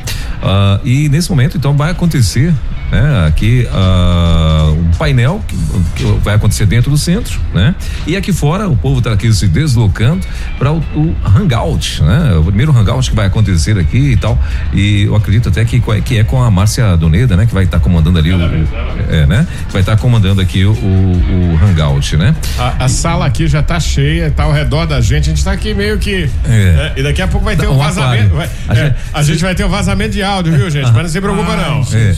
e 0.85 1.09
nesse 1.09 1.31
momento, 1.31 1.57
então, 1.57 1.77
vai 1.77 1.91
acontecer 1.91 2.53
né? 2.91 3.27
Aqui 3.27 3.67
uh, 3.71 4.73
um 4.73 4.91
painel 4.93 5.43
que, 5.47 5.57
que, 5.97 6.05
vai 6.23 6.35
acontecer 6.35 6.67
dentro 6.67 6.91
do 6.91 6.99
centro, 6.99 7.41
né? 7.55 7.75
E 8.07 8.17
aqui 8.17 8.33
fora 8.33 8.69
o 8.69 8.77
povo 8.77 8.99
está 8.99 9.13
aqui 9.13 9.33
se 9.33 9.47
deslocando 9.49 10.27
para 10.59 10.73
o, 10.73 10.79
o, 10.95 11.17
hangout, 11.25 12.03
né? 12.03 12.35
O 12.39 12.45
primeiro 12.45 12.77
hangout 12.77 13.11
que 13.11 13.17
vai 13.17 13.27
acontecer 13.27 13.79
aqui 13.79 14.13
e 14.13 14.17
tal. 14.17 14.39
E 14.73 15.03
eu 15.03 15.15
acredito 15.15 15.49
até 15.49 15.65
que, 15.65 15.83
que 16.05 16.19
é 16.19 16.25
com 16.25 16.43
a 16.43 16.51
Márcia 16.51 16.97
Doneda, 16.97 17.37
né? 17.37 17.47
Que 17.47 17.55
vai 17.55 17.65
estar 17.65 17.79
tá 17.79 17.83
comandando 17.83 18.19
ali 18.19 18.33
o, 18.33 18.37
é, 19.11 19.27
né? 19.27 19.47
Vai 19.71 19.83
estar 19.83 19.97
tá 19.97 20.03
comandando 20.03 20.41
aqui 20.41 20.65
o, 20.65 20.73
o, 20.73 21.61
hangout, 21.63 22.17
né? 22.17 22.35
A, 22.59 22.85
a, 22.85 22.89
sala 22.89 23.27
aqui 23.27 23.47
já 23.47 23.61
está 23.61 23.81
cheia, 23.81 24.29
está 24.29 24.45
ao 24.45 24.53
redor 24.53 24.87
da 24.87 25.01
gente. 25.01 25.25
A 25.25 25.29
gente 25.29 25.39
está 25.39 25.53
aqui 25.53 25.75
meio 25.75 25.99
que 25.99 26.31
é. 26.45 26.57
É, 26.57 26.93
e 26.97 27.03
daqui 27.03 27.23
a 27.23 27.29
pouco 27.29 27.45
vai 27.45 27.57
ter 27.57 27.67
um, 27.67 27.75
um 27.75 27.79
vazamento. 27.79 28.35
Vai, 28.35 28.49
a, 28.69 28.73
é, 28.73 28.77
gente, 28.77 28.97
a 29.13 29.23
gente 29.23 29.43
vai 29.43 29.55
ter 29.55 29.65
um 29.65 29.69
vazamento 29.69 30.13
de 30.13 30.23
áudio, 30.23 30.53
viu, 30.53 30.71
gente? 30.71 30.93
Mas 30.93 31.03
não 31.03 31.09
se 31.09 31.21
preocupa 31.21 31.53
ah, 31.53 31.57
não. 31.57 31.81
É. 31.99 32.15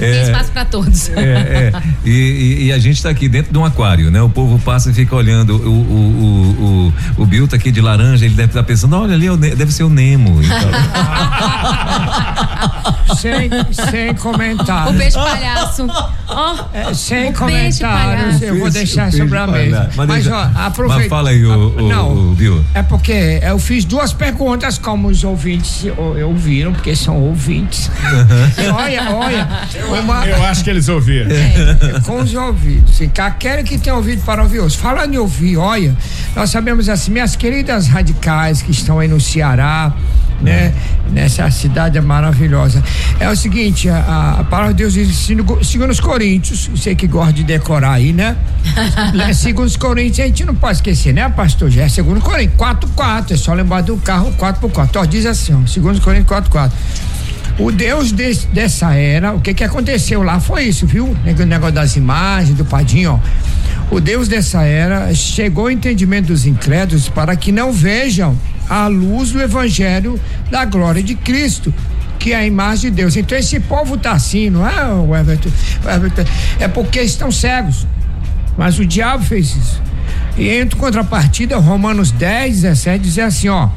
Tem 0.00 0.08
é, 0.08 0.22
espaço 0.22 0.50
para 0.50 0.64
todos. 0.64 1.10
É, 1.10 1.20
é. 1.20 1.72
E, 2.04 2.10
e, 2.10 2.64
e, 2.64 2.72
a 2.72 2.78
gente 2.78 2.96
está 2.96 3.10
aqui 3.10 3.28
dentro 3.28 3.52
de 3.52 3.58
um 3.58 3.64
aquário, 3.64 4.10
né? 4.10 4.20
O 4.22 4.30
povo 4.30 4.58
passa 4.58 4.90
e 4.90 4.94
fica 4.94 5.14
olhando. 5.14 5.56
O, 5.56 5.68
o, 5.68 5.68
o, 5.68 6.92
o, 7.18 7.22
o 7.22 7.26
Bill 7.26 7.46
tá 7.46 7.56
aqui 7.56 7.70
de 7.70 7.82
laranja, 7.82 8.24
ele 8.24 8.34
deve 8.34 8.48
estar 8.48 8.60
tá 8.60 8.66
pensando, 8.66 8.96
olha 8.96 9.14
ali, 9.14 9.28
deve 9.54 9.70
ser 9.72 9.84
o 9.84 9.90
Nemo. 9.90 10.40
Então. 10.42 10.56
sem, 13.16 13.50
sem 13.72 14.14
comentários. 14.14 14.94
O 14.94 14.98
beijo 14.98 15.18
palhaço. 15.18 15.86
Oh, 16.28 16.56
é, 16.72 16.94
sem 16.94 17.32
comentários, 17.32 18.40
eu 18.40 18.58
vou 18.58 18.70
deixar 18.70 19.12
sobre 19.12 19.36
a 19.36 19.46
mesa. 19.46 19.90
Mas, 19.96 20.08
mas 20.08 20.26
ó, 20.28 20.50
aproveita. 20.54 21.00
Mas 21.00 21.08
fala 21.08 21.30
aí, 21.30 21.44
o, 21.44 21.76
o, 21.76 21.88
não, 21.88 22.30
o 22.30 22.34
Bill. 22.34 22.64
É 22.74 22.82
porque 22.82 23.40
eu 23.42 23.58
fiz 23.58 23.84
duas 23.84 24.12
perguntas, 24.12 24.78
como 24.78 25.08
os 25.08 25.24
ouvintes 25.24 25.84
ouviram, 26.24 26.72
porque 26.72 26.94
são 26.94 27.20
ouvintes. 27.20 27.88
Uhum. 27.88 28.74
olha, 28.74 29.12
olha, 29.12 29.48
uma... 29.98 30.26
Eu 30.26 30.42
acho 30.44 30.62
que 30.62 30.70
eles 30.70 30.88
ouviram. 30.88 31.30
É, 31.30 32.00
com 32.06 32.20
os 32.20 32.34
ouvidos. 32.34 32.96
Sim, 32.96 33.10
aquele 33.18 33.62
que 33.62 33.78
tem 33.78 33.92
ouvido 33.92 34.22
para 34.22 34.42
ouvir 34.42 34.58
outros. 34.58 34.76
Falando 34.76 35.14
em 35.14 35.18
ouvir, 35.18 35.56
olha, 35.56 35.96
nós 36.34 36.50
sabemos 36.50 36.88
assim, 36.88 37.10
minhas 37.10 37.34
queridas 37.36 37.88
radicais 37.88 38.62
que 38.62 38.70
estão 38.70 38.98
aí 38.98 39.08
no 39.08 39.20
Ceará, 39.20 39.92
né? 40.40 40.72
Nessa 41.10 41.50
cidade 41.50 42.00
maravilhosa. 42.00 42.82
É 43.18 43.28
o 43.28 43.36
seguinte, 43.36 43.88
a, 43.88 44.36
a 44.40 44.44
palavra 44.44 44.72
de 44.72 44.78
Deus 44.78 44.94
diz, 44.94 45.16
segundo 45.16 45.90
os 45.90 46.00
Coríntios, 46.00 46.68
você 46.68 46.94
que 46.94 47.06
gosta 47.06 47.32
de 47.32 47.44
decorar 47.44 47.92
aí, 47.92 48.12
né? 48.12 48.36
segundo 49.34 49.66
os 49.66 49.76
Coríntios, 49.76 50.20
a 50.20 50.26
gente 50.26 50.44
não 50.44 50.54
pode 50.54 50.76
esquecer, 50.76 51.12
né, 51.12 51.28
pastor? 51.28 51.70
Já 51.70 51.82
é 51.82 51.88
segundo 51.88 52.20
Coríntios, 52.20 52.56
4 52.56 52.88
4 52.94 53.34
é 53.34 53.36
só 53.36 53.52
lembrar 53.52 53.82
do 53.82 53.96
carro 53.98 54.32
4 54.38 54.60
por 54.60 54.70
4 54.70 55.00
Ó, 55.00 55.04
diz 55.04 55.26
assim, 55.26 55.52
ó, 55.54 55.66
segundo 55.66 55.94
os 55.94 56.00
Coríntios 56.00 56.28
4 56.28 56.50
4 56.50 56.78
o 57.58 57.70
Deus 57.70 58.12
de, 58.12 58.34
dessa 58.52 58.94
era, 58.94 59.32
o 59.32 59.40
que 59.40 59.52
que 59.52 59.64
aconteceu 59.64 60.22
lá 60.22 60.40
foi 60.40 60.64
isso, 60.64 60.86
viu? 60.86 61.06
O 61.06 61.46
negócio 61.46 61.74
das 61.74 61.96
imagens, 61.96 62.56
do 62.56 62.64
padinho, 62.64 63.12
ó. 63.12 63.94
O 63.94 64.00
Deus 64.00 64.28
dessa 64.28 64.62
era 64.62 65.12
chegou 65.14 65.64
ao 65.64 65.70
entendimento 65.70 66.28
dos 66.28 66.46
incrédulos 66.46 67.08
para 67.08 67.34
que 67.34 67.50
não 67.50 67.72
vejam 67.72 68.38
a 68.68 68.86
luz 68.86 69.32
do 69.32 69.42
evangelho 69.42 70.18
da 70.50 70.64
glória 70.64 71.02
de 71.02 71.16
Cristo 71.16 71.74
que 72.20 72.32
é 72.34 72.36
a 72.36 72.46
imagem 72.46 72.90
de 72.90 72.96
Deus. 72.98 73.16
Então 73.16 73.36
esse 73.36 73.58
povo 73.58 73.96
tá 73.96 74.12
assim, 74.12 74.50
não 74.50 74.68
é, 74.68 75.20
Everton? 75.20 75.48
É 76.60 76.68
porque 76.68 77.00
estão 77.00 77.32
cegos. 77.32 77.86
Mas 78.58 78.78
o 78.78 78.84
diabo 78.84 79.24
fez 79.24 79.56
isso. 79.56 79.82
E 80.36 80.50
em 80.50 80.68
contrapartida, 80.68 81.56
Romanos 81.56 82.12
10, 82.12 82.60
17 82.62 83.02
diz 83.02 83.18
assim, 83.18 83.48
ó. 83.48 83.70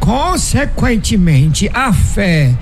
Consequentemente, 0.00 1.70
a 1.74 1.92
fé 1.92 2.54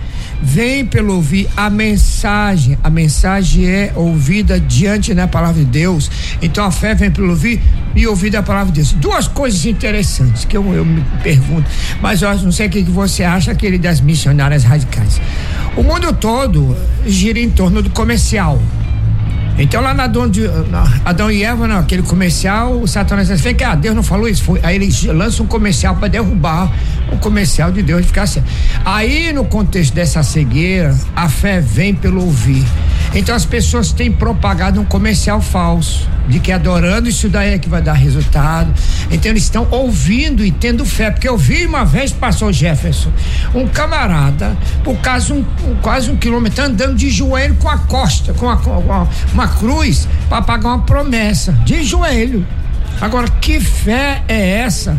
vem 0.42 0.84
pelo 0.84 1.14
ouvir 1.14 1.48
a 1.56 1.68
mensagem. 1.70 2.78
A 2.82 2.90
mensagem 2.90 3.66
é 3.68 3.92
ouvida 3.94 4.58
diante 4.60 5.14
da 5.14 5.26
palavra 5.26 5.62
de 5.62 5.70
Deus. 5.70 6.10
Então 6.40 6.64
a 6.64 6.70
fé 6.70 6.94
vem 6.94 7.10
pelo 7.10 7.30
ouvir 7.30 7.60
e 7.94 8.06
ouvir 8.06 8.36
a 8.36 8.42
palavra 8.42 8.72
de 8.72 8.80
Deus. 8.80 8.92
Duas 8.92 9.28
coisas 9.28 9.64
interessantes 9.64 10.44
que 10.44 10.56
eu, 10.56 10.74
eu 10.74 10.84
me 10.84 11.02
pergunto, 11.22 11.68
mas 12.00 12.22
eu 12.22 12.34
não 12.38 12.52
sei 12.52 12.66
o 12.66 12.70
que 12.70 12.82
você 12.82 13.24
acha, 13.24 13.52
aquele 13.52 13.78
das 13.78 14.00
missionárias 14.00 14.64
radicais. 14.64 15.20
O 15.76 15.82
mundo 15.82 16.12
todo 16.12 16.76
gira 17.06 17.38
em 17.38 17.50
torno 17.50 17.82
do 17.82 17.90
comercial. 17.90 18.60
Então 19.58 19.80
lá 19.80 19.94
na 19.94 20.06
de, 20.06 20.46
na 20.70 21.00
Adão 21.04 21.30
e 21.30 21.42
Eva, 21.42 21.66
naquele 21.66 22.02
comercial, 22.02 22.80
o 22.80 22.86
Satanás 22.86 23.28
disse 23.28 23.54
que 23.54 23.64
ah, 23.64 23.74
Deus 23.74 23.96
não 23.96 24.02
falou 24.02 24.28
isso. 24.28 24.44
Foi, 24.44 24.60
aí 24.62 24.76
ele 24.76 24.88
lança 25.12 25.42
um 25.42 25.46
comercial 25.46 25.96
para 25.96 26.08
derrubar 26.08 26.70
o 27.10 27.16
comercial 27.18 27.72
de 27.72 27.82
Deus 27.82 28.02
de 28.02 28.08
ficar 28.08 28.22
assim. 28.22 28.42
Aí 28.84 29.32
no 29.32 29.44
contexto 29.44 29.94
dessa 29.94 30.22
cegueira, 30.22 30.94
a 31.14 31.28
fé 31.28 31.60
vem 31.60 31.94
pelo 31.94 32.22
ouvir. 32.22 32.64
Então 33.14 33.34
as 33.34 33.44
pessoas 33.44 33.92
têm 33.92 34.12
propagado 34.12 34.80
um 34.80 34.84
comercial 34.84 35.40
falso 35.40 36.08
de 36.28 36.40
que 36.40 36.50
adorando 36.52 37.08
isso 37.08 37.28
daí 37.28 37.54
é 37.54 37.58
que 37.58 37.68
vai 37.68 37.80
dar 37.80 37.94
resultado. 37.94 38.72
Então 39.10 39.30
eles 39.30 39.44
estão 39.44 39.66
ouvindo 39.70 40.44
e 40.44 40.50
tendo 40.50 40.84
fé, 40.84 41.10
porque 41.10 41.28
eu 41.28 41.36
vi 41.36 41.66
uma 41.66 41.84
vez 41.84 42.12
passou 42.12 42.52
Jefferson, 42.52 43.10
um 43.54 43.66
camarada, 43.68 44.56
por 44.82 44.96
quase 44.96 45.32
um, 45.32 45.44
quase 45.82 46.10
um 46.10 46.16
quilômetro 46.16 46.64
andando 46.64 46.96
de 46.96 47.10
joelho 47.10 47.54
com 47.56 47.68
a 47.68 47.78
costa, 47.78 48.32
com, 48.34 48.48
a, 48.48 48.56
com 48.56 49.06
uma 49.32 49.48
cruz 49.48 50.08
para 50.28 50.42
pagar 50.42 50.68
uma 50.70 50.80
promessa 50.80 51.52
de 51.64 51.82
joelho. 51.84 52.46
Agora 53.00 53.28
que 53.28 53.60
fé 53.60 54.22
é 54.26 54.60
essa? 54.60 54.98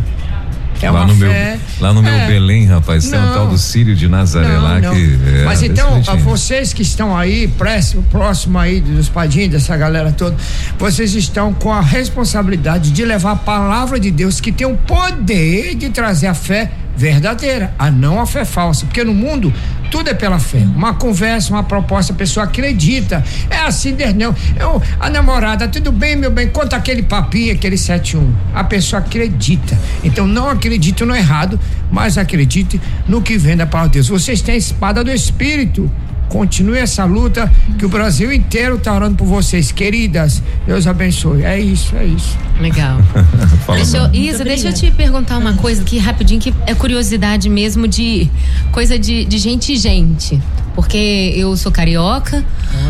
É 0.86 0.90
lá 0.90 1.06
no 1.06 1.14
fé. 1.14 1.26
meu 1.58 1.60
lá 1.80 1.92
no 1.92 2.02
meu 2.02 2.12
É. 2.12 2.26
Belém, 2.26 2.66
rapaz, 2.66 3.08
tem 3.08 3.18
um 3.18 3.22
Não. 3.26 3.32
tal 3.34 3.46
do 3.48 3.58
Sírio 3.58 3.94
de 3.94 4.08
Nazaré 4.08 4.48
Não, 4.48 4.62
lá 4.62 4.80
não. 4.80 4.94
que 4.94 5.18
é, 5.40 5.44
Mas 5.44 5.62
então, 5.62 6.02
vocês 6.24 6.72
que 6.72 6.82
estão 6.82 7.16
aí, 7.16 7.46
próximo, 7.48 8.02
próximo 8.10 8.58
aí 8.58 8.80
dos 8.80 9.08
padinhos, 9.08 9.50
dessa 9.50 9.76
galera 9.76 10.12
toda, 10.12 10.36
vocês 10.78 11.14
estão 11.14 11.52
com 11.54 11.72
a 11.72 11.80
responsabilidade 11.80 12.90
de 12.90 13.04
levar 13.04 13.32
a 13.32 13.36
palavra 13.36 13.98
de 14.00 14.10
Deus 14.10 14.40
que 14.40 14.50
tem 14.52 14.66
o 14.66 14.76
poder 14.76 15.74
de 15.74 15.88
trazer 15.90 16.26
a 16.26 16.34
fé 16.34 16.70
verdadeira, 16.96 17.72
a 17.78 17.90
não 17.92 18.20
a 18.20 18.26
fé 18.26 18.44
falsa. 18.44 18.84
Porque 18.84 19.04
no 19.04 19.14
mundo 19.14 19.52
tudo 19.90 20.10
é 20.10 20.14
pela 20.14 20.38
fé. 20.38 20.58
Uma 20.58 20.94
conversa, 20.94 21.52
uma 21.52 21.62
proposta, 21.62 22.12
a 22.12 22.16
pessoa 22.16 22.44
acredita. 22.44 23.24
É 23.50 23.58
assim, 23.58 23.96
não. 24.16 24.34
Eu, 24.58 24.82
a 24.98 25.10
namorada, 25.10 25.68
tudo 25.68 25.90
bem, 25.92 26.16
meu 26.16 26.30
bem, 26.30 26.48
conta 26.48 26.76
aquele 26.76 27.02
papinho, 27.02 27.54
aquele 27.54 27.76
71. 27.76 28.32
A 28.54 28.64
pessoa 28.64 29.00
acredita. 29.00 29.78
Então 30.02 30.26
não 30.26 30.48
acredite 30.48 31.04
no 31.04 31.14
errado, 31.14 31.58
mas 31.90 32.18
acredite 32.18 32.80
no 33.06 33.22
que 33.22 33.36
vem 33.36 33.56
da 33.56 33.66
palavra 33.66 33.90
de 33.90 33.94
Deus. 33.94 34.08
Vocês 34.08 34.42
têm 34.42 34.54
a 34.54 34.58
espada 34.58 35.02
do 35.02 35.10
Espírito. 35.10 35.90
Continue 36.28 36.78
essa 36.78 37.04
luta 37.04 37.50
que 37.78 37.86
o 37.86 37.88
Brasil 37.88 38.32
inteiro 38.32 38.76
está 38.76 38.94
orando 38.94 39.16
por 39.16 39.26
vocês, 39.26 39.72
queridas. 39.72 40.42
Deus 40.66 40.86
abençoe. 40.86 41.42
É 41.42 41.58
isso, 41.58 41.96
é 41.96 42.04
isso. 42.04 42.36
Legal. 42.60 42.98
Deixa. 43.74 44.10
Isa, 44.12 44.44
deixa 44.44 44.68
eu 44.68 44.72
te 44.72 44.90
perguntar 44.90 45.38
uma 45.38 45.54
coisa 45.54 45.82
aqui 45.82 45.98
rapidinho, 45.98 46.40
que 46.40 46.52
é 46.66 46.74
curiosidade 46.74 47.48
mesmo 47.48 47.86
de 47.86 48.28
coisa 48.72 48.98
de, 48.98 49.24
de 49.24 49.38
gente 49.38 49.72
e 49.72 49.76
gente. 49.76 50.40
Porque 50.74 51.32
eu 51.36 51.56
sou 51.56 51.72
carioca 51.72 52.44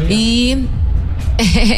e. 0.09 0.67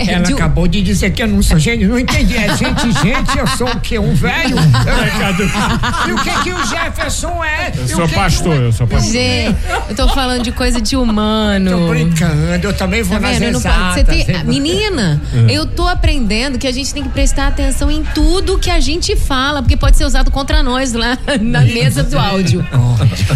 Ela 0.09 0.25
de- 0.25 0.33
acabou 0.33 0.67
de 0.67 0.81
dizer 0.83 1.11
que 1.11 1.23
eu 1.23 1.29
não 1.29 1.43
sou 1.43 1.59
gente, 1.59 1.85
não 1.85 1.99
entendi. 1.99 2.37
É 2.37 2.57
gente, 2.57 2.91
gente, 3.03 3.39
eu 3.39 3.47
sou 3.47 3.69
o 3.69 3.81
quê? 3.81 3.99
Um 3.99 4.15
velho? 4.15 4.57
e 6.09 6.13
o 6.13 6.17
que 6.17 6.43
que 6.45 6.53
o 6.53 6.67
Jefferson 6.67 7.45
é? 7.45 7.73
Eu 7.77 7.89
sou 7.89 8.09
pastor, 8.09 8.57
o- 8.59 8.63
eu 8.63 8.73
sou 8.73 8.87
pastor. 8.87 9.13
Gente, 9.13 9.57
eu 9.89 9.95
tô 9.95 10.09
falando 10.09 10.43
de 10.43 10.53
coisa 10.53 10.81
de 10.81 10.97
humano. 10.97 11.71
Tô 11.71 11.89
brincando, 11.89 12.67
eu 12.67 12.73
também 12.73 13.03
vou 13.03 13.19
Tá 13.19 13.29
nas? 13.29 13.41
Eu 13.41 13.51
exatas. 13.51 13.95
você 13.95 14.05
tem- 14.25 14.45
menina, 14.45 15.21
eu 15.49 15.67
tô 15.67 15.87
aprendendo 15.87 16.59
que 16.59 16.67
a 16.67 16.73
gente 16.73 16.93
tem 16.95 17.03
que 17.03 17.09
prestar 17.11 17.49
atenção 17.49 17.91
em 17.91 18.03
tudo 18.15 18.59
que 18.59 18.71
a 18.71 18.81
gente 18.81 19.15
fala, 19.17 19.61
porque 19.63 19.77
pode 19.77 19.97
ser 19.97 20.05
usado 20.05 20.31
contra 20.31 20.63
nós 20.63 20.93
lá 20.95 21.19
na 21.41 21.61
mesa 21.61 22.03
do 22.03 22.19
áudio. 22.19 22.65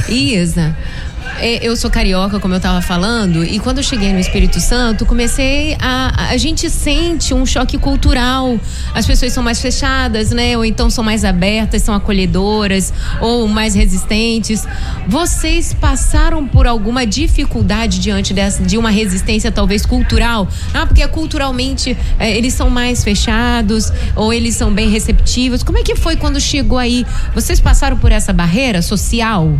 Isa, 0.09 0.61
é, 0.63 1.14
eu 1.41 1.77
sou 1.77 1.91
carioca, 1.91 2.39
como 2.39 2.55
eu 2.55 2.61
tava 2.61 2.81
falando, 2.81 3.45
e 3.45 3.59
quando 3.59 3.79
eu 3.79 3.85
cheguei 3.85 4.13
no 4.13 4.19
Espírito 4.19 4.61
Santo, 4.61 5.05
comecei 5.05 5.77
a. 5.81 6.31
A 6.31 6.37
gente 6.37 6.71
sente 6.71 7.35
um 7.35 7.45
choque 7.45 7.77
cultural. 7.79 8.59
As 8.95 9.07
pessoas 9.07 9.33
são 9.33 9.43
mais 9.43 9.61
fechadas, 9.61 10.31
né? 10.31 10.57
Ou 10.57 10.65
então 10.65 10.89
são 10.89 11.05
mais 11.05 11.25
abertas, 11.25 11.83
são 11.83 11.95
acolhedoras, 11.95 12.93
ou 13.21 13.47
mais 13.49 13.75
resistentes. 13.75 14.67
Vocês 15.07 15.75
passaram 15.75 16.47
por 16.47 16.67
alguma 16.67 17.07
dificuldade 17.07 17.99
diante 17.99 18.33
dessa, 18.33 18.63
de 18.63 18.79
uma 18.79 18.91
resistência, 18.91 19.51
talvez 19.53 19.85
cultural? 19.85 20.49
Ah, 20.73 20.87
porque 20.87 21.07
culturalmente 21.09 21.97
é, 22.19 22.37
eles 22.37 22.55
são 22.55 22.71
mais 22.71 23.05
fechados, 23.05 23.93
ou 24.17 24.33
eles 24.33 24.57
são 24.57 24.73
bem 24.73 24.89
receptivos. 24.89 25.63
Como 25.63 25.79
é 25.79 25.83
que 25.83 25.97
foi 25.97 26.17
quando 26.17 26.41
chegou 26.41 26.79
aí? 26.79 27.07
Vocês 27.35 27.61
passaram 27.61 27.97
por 27.97 28.13
essa 28.13 28.33
barreira 28.33 28.83
social? 28.83 29.53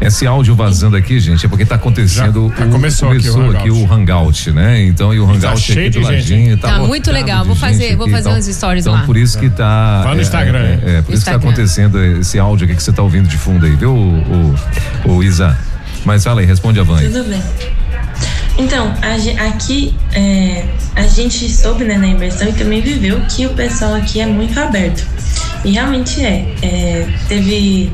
Esse 0.00 0.26
áudio 0.26 0.54
vazando 0.54 0.96
aqui, 0.96 1.18
gente, 1.18 1.46
é 1.46 1.48
porque 1.48 1.64
tá 1.64 1.76
acontecendo. 1.76 2.52
Já- 2.54 2.64
já 2.64 2.66
o- 2.66 2.70
começou 2.70 3.10
aqui 3.10 3.28
o 3.30 3.50
aqui 3.56 3.70
o 3.70 3.92
Hangout, 3.92 4.50
né? 4.52 4.82
Então, 4.84 5.12
e 5.14 5.18
o 5.18 5.24
Hangout 5.24 5.46
aqui 5.46 5.60
cheio 5.72 5.90
do 5.90 6.00
de 6.00 6.04
gente, 6.04 6.14
ladinho. 6.32 6.56
Tá, 6.58 6.68
Tá 6.68 6.78
muito 6.80 7.10
legal, 7.10 7.44
vou 7.44 7.56
fazer- 7.56 7.96
vou 7.96 8.04
aqui 8.06 8.14
fazer 8.14 8.28
uns 8.30 8.46
stories 8.46 8.84
então, 8.84 8.94
lá. 8.94 9.02
por 9.06 9.16
isso 9.16 9.38
que 9.38 9.48
tá. 9.48 10.02
Vai 10.04 10.14
no 10.14 10.20
é, 10.20 10.22
Instagram. 10.22 10.58
É, 10.58 10.64
é, 10.64 10.76
por 10.76 10.88
isso 10.90 11.02
que 11.02 11.04
tá 11.06 11.12
Instagram. 11.14 11.38
acontecendo 11.38 12.04
esse 12.20 12.38
áudio 12.38 12.66
aqui 12.66 12.74
que 12.76 12.82
você 12.82 12.92
tá 12.92 13.02
ouvindo 13.02 13.28
de 13.28 13.36
fundo 13.38 13.64
aí, 13.64 13.72
viu, 13.74 13.92
o, 13.94 14.54
o, 15.06 15.10
o 15.16 15.22
Isa? 15.22 15.56
Mas 16.04 16.22
fala 16.24 16.40
aí, 16.40 16.46
responde 16.46 16.78
a 16.78 16.82
Van. 16.82 17.00
Tudo 17.00 17.24
bem. 17.24 17.42
Então, 18.58 18.94
a 19.02 19.46
aqui 19.48 19.94
é, 20.12 20.64
a 20.94 21.02
gente 21.06 21.50
soube 21.50 21.84
né, 21.84 21.98
na 21.98 22.06
imersão 22.06 22.48
e 22.48 22.52
também 22.52 22.80
viveu 22.80 23.20
que 23.28 23.44
o 23.46 23.50
pessoal 23.50 23.94
aqui 23.94 24.20
é 24.20 24.26
muito 24.26 24.58
aberto. 24.58 25.04
E 25.64 25.72
realmente 25.72 26.24
é. 26.24 26.54
É, 26.62 27.06
teve. 27.28 27.92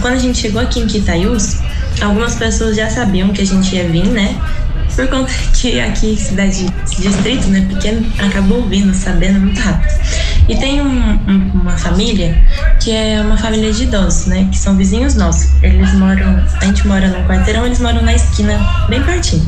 Quando 0.00 0.14
a 0.14 0.18
gente 0.18 0.38
chegou 0.38 0.60
aqui 0.60 0.80
em 0.80 0.86
Quitaiús, 0.86 1.58
algumas 2.00 2.34
pessoas 2.36 2.76
já 2.76 2.88
sabiam 2.88 3.30
que 3.30 3.42
a 3.42 3.46
gente 3.46 3.74
ia 3.74 3.88
vir, 3.88 4.06
né? 4.06 4.36
Por 4.94 5.08
conta 5.08 5.30
que 5.52 5.78
aqui, 5.78 6.16
cidade, 6.16 6.66
distrito, 6.98 7.48
né, 7.48 7.66
pequeno, 7.68 8.06
acabou 8.18 8.66
vindo, 8.66 8.94
sabendo 8.94 9.40
muito 9.40 9.60
rápido. 9.60 9.92
E 10.48 10.56
tem 10.56 10.80
um- 10.80 11.12
um- 11.28 11.50
uma 11.54 11.76
família 11.76 12.34
que 12.80 12.92
é 12.92 13.20
uma 13.20 13.36
família 13.36 13.72
de 13.72 13.82
idosos, 13.82 14.26
né? 14.26 14.48
Que 14.50 14.56
são 14.58 14.76
vizinhos 14.76 15.14
nossos. 15.14 15.50
Eles 15.62 15.92
moram. 15.94 16.42
A 16.60 16.64
gente 16.64 16.86
mora 16.86 17.08
num 17.08 17.26
quarteirão, 17.26 17.66
eles 17.66 17.80
moram 17.80 18.00
na 18.02 18.14
esquina, 18.14 18.58
bem 18.88 19.02
pertinho. 19.02 19.46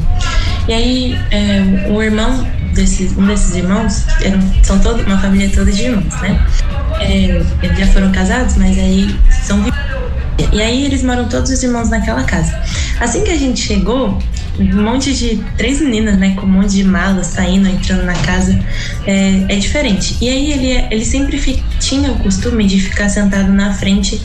E 0.67 0.73
aí, 0.73 1.19
é, 1.31 1.89
o 1.89 2.03
irmão 2.03 2.47
desses, 2.75 3.17
um 3.17 3.25
desses 3.27 3.57
irmãos, 3.57 4.05
eram, 4.21 4.41
são 4.63 4.79
todo, 4.81 5.03
uma 5.05 5.19
família 5.19 5.49
toda 5.55 5.71
de 5.73 5.83
irmãos, 5.85 6.15
né? 6.21 6.45
É, 7.01 7.41
eles 7.63 7.79
já 7.79 7.87
foram 7.87 8.11
casados, 8.13 8.57
mas 8.57 8.77
aí 8.79 9.17
são 9.45 9.65
e 10.53 10.63
aí 10.63 10.85
eles 10.85 11.03
moram 11.03 11.29
todos 11.29 11.51
os 11.51 11.63
irmãos 11.63 11.89
naquela 11.89 12.25
casa. 12.25 12.61
Assim 13.01 13.25
que 13.25 13.31
a 13.31 13.37
gente 13.37 13.61
chegou, 13.61 14.19
um 14.59 14.83
monte 14.83 15.15
de 15.15 15.43
três 15.57 15.81
meninas, 15.81 16.19
né, 16.19 16.35
com 16.35 16.47
um 16.47 16.51
monte 16.51 16.73
de 16.73 16.85
malas 16.85 17.29
saindo, 17.29 17.69
entrando 17.69 18.05
na 18.05 18.15
casa, 18.15 18.59
é, 19.07 19.45
é 19.49 19.57
diferente. 19.57 20.17
E 20.21 20.29
aí 20.29 20.53
ele, 20.53 20.87
ele 20.91 21.05
sempre 21.05 21.63
tinha 21.79 22.11
o 22.11 22.19
costume 22.19 22.67
de 22.67 22.81
ficar 22.81 23.09
sentado 23.09 23.53
na 23.53 23.73
frente 23.75 24.21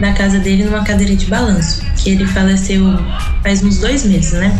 da 0.00 0.12
casa 0.12 0.38
dele 0.38 0.64
numa 0.64 0.84
cadeira 0.84 1.14
de 1.14 1.26
balanço, 1.26 1.82
que 1.96 2.10
ele 2.10 2.26
faleceu 2.26 2.82
faz 3.42 3.62
uns 3.62 3.78
dois 3.78 4.04
meses, 4.04 4.32
né? 4.32 4.58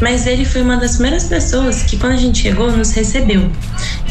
Mas 0.00 0.26
ele 0.26 0.44
foi 0.44 0.62
uma 0.62 0.76
das 0.76 0.92
primeiras 0.92 1.24
pessoas 1.24 1.82
que 1.82 1.96
quando 1.96 2.12
a 2.12 2.16
gente 2.16 2.42
chegou 2.42 2.70
nos 2.72 2.92
recebeu. 2.92 3.50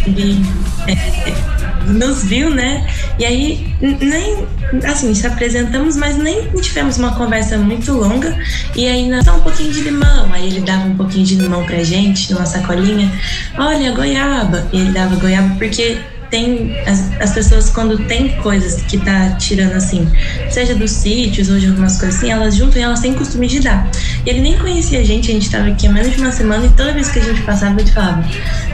Ele 0.05 0.43
é, 0.87 1.91
nos 1.91 2.23
viu, 2.23 2.49
né? 2.49 2.87
E 3.19 3.25
aí 3.25 3.75
nem 3.81 4.45
assim, 4.85 5.13
se 5.13 5.27
apresentamos, 5.27 5.95
mas 5.97 6.17
nem 6.17 6.49
tivemos 6.61 6.97
uma 6.97 7.15
conversa 7.15 7.57
muito 7.57 7.91
longa. 7.91 8.37
E 8.75 8.87
aí 8.87 9.09
nós 9.09 9.27
um 9.27 9.41
pouquinho 9.41 9.71
de 9.71 9.81
limão. 9.81 10.31
Aí 10.31 10.47
ele 10.47 10.61
dava 10.61 10.85
um 10.85 10.95
pouquinho 10.95 11.25
de 11.25 11.35
limão 11.35 11.65
pra 11.65 11.83
gente, 11.83 12.31
numa 12.31 12.45
sacolinha. 12.45 13.11
Olha, 13.57 13.91
goiaba. 13.91 14.67
E 14.71 14.79
ele 14.79 14.91
dava 14.91 15.15
goiaba 15.15 15.55
porque 15.55 15.97
tem 16.31 16.73
as, 16.87 17.11
as 17.21 17.31
pessoas 17.33 17.69
quando 17.69 17.97
tem 18.07 18.29
coisas 18.37 18.81
que 18.83 18.97
tá 18.97 19.31
tirando 19.31 19.73
assim, 19.73 20.09
seja 20.49 20.73
dos 20.73 20.89
sítios 20.89 21.49
ou 21.49 21.59
de 21.59 21.67
algumas 21.67 21.99
coisas 21.99 22.17
assim, 22.17 22.31
elas 22.31 22.55
juntam 22.55 22.81
e 22.81 22.83
elas 22.83 23.01
têm 23.01 23.13
costume 23.13 23.47
de 23.47 23.59
dar. 23.59 23.87
E 24.25 24.29
ele 24.29 24.39
nem 24.39 24.57
conhecia 24.57 25.01
a 25.01 25.03
gente, 25.03 25.29
a 25.29 25.33
gente 25.33 25.51
tava 25.51 25.67
aqui 25.67 25.85
há 25.85 25.91
menos 25.91 26.15
de 26.15 26.21
uma 26.21 26.31
semana 26.31 26.65
e 26.65 26.69
toda 26.69 26.93
vez 26.93 27.11
que 27.11 27.19
a 27.19 27.21
gente 27.21 27.41
passava 27.41 27.79
ele 27.79 27.91
falava 27.91 28.23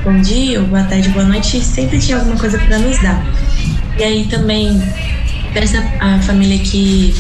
bom 0.04 0.22
dia, 0.22 0.62
ou 0.62 0.68
boa 0.68 0.84
tarde, 0.84 1.10
boa 1.10 1.26
noite, 1.26 1.58
e 1.58 1.62
sempre 1.62 2.00
tinha 2.00 2.18
alguma 2.18 2.38
coisa 2.38 2.58
para 2.60 2.78
nos 2.78 3.02
dar. 3.02 3.26
E 3.98 4.04
aí 4.04 4.28
também 4.28 4.82
essa 5.56 5.84
a 6.00 6.20
família 6.20 6.60
que 6.60 7.16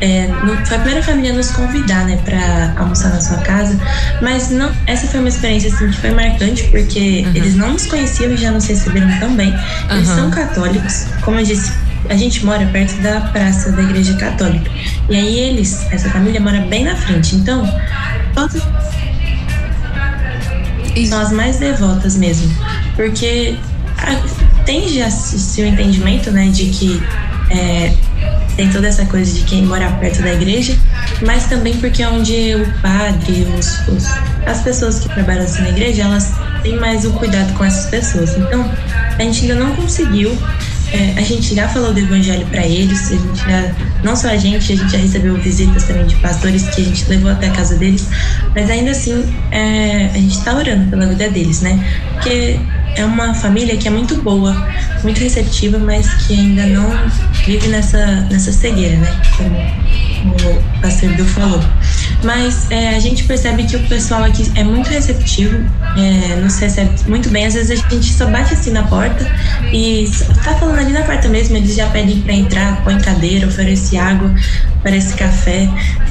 é, 0.00 0.26
no- 0.44 0.56
foi 0.66 0.76
a 0.76 0.80
primeira 0.80 1.02
família 1.02 1.32
a 1.32 1.34
nos 1.34 1.50
convidar, 1.50 2.04
né, 2.06 2.18
pra 2.24 2.74
almoçar 2.80 3.08
na 3.10 3.20
sua 3.20 3.38
casa. 3.38 3.78
Mas 4.22 4.50
não, 4.50 4.70
essa 4.86 5.06
foi 5.06 5.20
uma 5.20 5.28
experiência 5.28 5.72
assim, 5.72 5.90
que 5.90 5.96
foi 6.00 6.10
marcante, 6.12 6.64
porque 6.64 7.26
eles 7.34 7.54
não 7.56 7.72
nos 7.72 7.86
conheciam 7.86 8.32
e 8.32 8.36
já 8.36 8.50
nos 8.50 8.66
receberam 8.66 9.10
também. 9.18 9.54
Eles 9.90 10.08
Uhum. 10.10 10.14
são 10.16 10.30
católicos, 10.30 11.06
como 11.22 11.38
eu 11.40 11.44
disse. 11.44 11.72
A 12.08 12.14
gente 12.16 12.44
mora 12.46 12.64
perto 12.66 12.94
da 13.02 13.20
praça 13.20 13.72
da 13.72 13.82
igreja 13.82 14.14
católica. 14.14 14.70
E 15.10 15.16
aí 15.16 15.38
eles, 15.40 15.86
essa 15.90 16.08
família 16.10 16.40
mora 16.40 16.60
bem 16.60 16.84
na 16.84 16.94
frente. 16.96 17.34
Então, 17.36 17.68
todos 18.34 18.62
são 21.08 21.20
as 21.20 21.32
mais 21.32 21.58
devotas 21.58 22.16
mesmo. 22.16 22.50
Porque 22.96 23.56
ah, 23.98 24.16
tem 24.64 24.88
já 24.88 25.10
se, 25.10 25.38
se 25.38 25.62
o 25.62 25.66
entendimento, 25.66 26.30
né, 26.30 26.48
de 26.48 26.66
que 26.66 27.02
é, 27.50 27.92
tem 28.56 28.68
toda 28.70 28.88
essa 28.88 29.04
coisa 29.06 29.32
de 29.32 29.42
quem 29.44 29.64
mora 29.64 29.90
perto 29.92 30.22
da 30.22 30.32
igreja, 30.32 30.76
mas 31.24 31.46
também 31.46 31.76
porque 31.76 32.02
é 32.02 32.08
onde 32.08 32.54
o 32.56 32.66
padre, 32.80 33.46
os, 33.58 33.86
os- 33.88 34.06
as 34.46 34.60
pessoas 34.62 34.98
que 35.00 35.08
trabalham 35.10 35.44
assim 35.44 35.62
na 35.62 35.68
igreja, 35.70 36.02
elas 36.02 36.32
têm 36.62 36.76
mais 36.78 37.04
o 37.04 37.12
cuidado 37.12 37.52
com 37.54 37.64
essas 37.64 37.86
pessoas. 37.90 38.36
Então, 38.36 38.70
a 39.18 39.22
gente 39.22 39.42
ainda 39.42 39.54
não 39.64 39.74
conseguiu. 39.76 40.36
É, 40.92 41.14
a 41.18 41.22
gente 41.22 41.54
já 41.54 41.68
falou 41.68 41.92
do 41.92 42.00
evangelho 42.00 42.46
para 42.46 42.66
eles, 42.66 43.12
a 43.12 43.16
gente 43.16 43.38
já, 43.38 43.74
não 44.02 44.16
só 44.16 44.28
a 44.28 44.36
gente, 44.36 44.72
a 44.72 44.76
gente 44.76 44.90
já 44.90 44.98
recebeu 44.98 45.34
visitas 45.36 45.84
também 45.84 46.06
de 46.06 46.16
pastores 46.16 46.68
que 46.68 46.80
a 46.80 46.84
gente 46.84 47.04
levou 47.08 47.30
até 47.30 47.48
a 47.48 47.50
casa 47.50 47.76
deles, 47.76 48.08
mas 48.54 48.70
ainda 48.70 48.92
assim 48.92 49.24
é, 49.50 50.06
a 50.06 50.18
gente 50.18 50.42
tá 50.42 50.54
orando 50.54 50.88
pela 50.90 51.06
vida 51.06 51.28
deles, 51.28 51.60
né? 51.60 51.84
Porque 52.14 52.58
é 52.96 53.04
uma 53.04 53.34
família 53.34 53.76
que 53.76 53.86
é 53.86 53.90
muito 53.90 54.16
boa, 54.22 54.68
muito 55.02 55.20
receptiva, 55.20 55.78
mas 55.78 56.08
que 56.26 56.34
ainda 56.34 56.66
não 56.66 56.90
vive 57.44 57.68
nessa, 57.68 58.22
nessa 58.22 58.50
cegueira, 58.50 58.96
né? 58.96 59.20
Como, 59.36 60.34
como 60.36 60.58
o 60.58 60.80
pastor 60.80 61.10
Bill 61.14 61.26
falou. 61.26 61.62
Mas 62.22 62.68
é, 62.70 62.96
a 62.96 62.98
gente 62.98 63.24
percebe 63.24 63.64
que 63.64 63.76
o 63.76 63.86
pessoal 63.86 64.24
aqui 64.24 64.50
é 64.56 64.64
muito 64.64 64.88
receptivo, 64.88 65.56
é, 65.96 66.36
nos 66.36 66.58
recebe 66.58 66.90
muito 67.06 67.28
bem. 67.28 67.46
Às 67.46 67.54
vezes 67.54 67.70
a 67.70 67.88
gente 67.88 68.12
só 68.12 68.26
bate 68.26 68.54
assim 68.54 68.70
na 68.70 68.82
porta 68.84 69.24
e 69.72 70.10
tá 70.44 70.54
falando 70.54 70.78
ali 70.80 70.92
na 70.92 71.02
porta 71.02 71.28
mesmo, 71.28 71.56
eles 71.56 71.76
já 71.76 71.86
pedem 71.90 72.20
para 72.22 72.32
entrar, 72.32 72.82
põe 72.82 72.98
cadeira, 72.98 73.46
oferece 73.46 73.96
água, 73.96 74.34
oferece 74.80 75.14
café. 75.14 75.68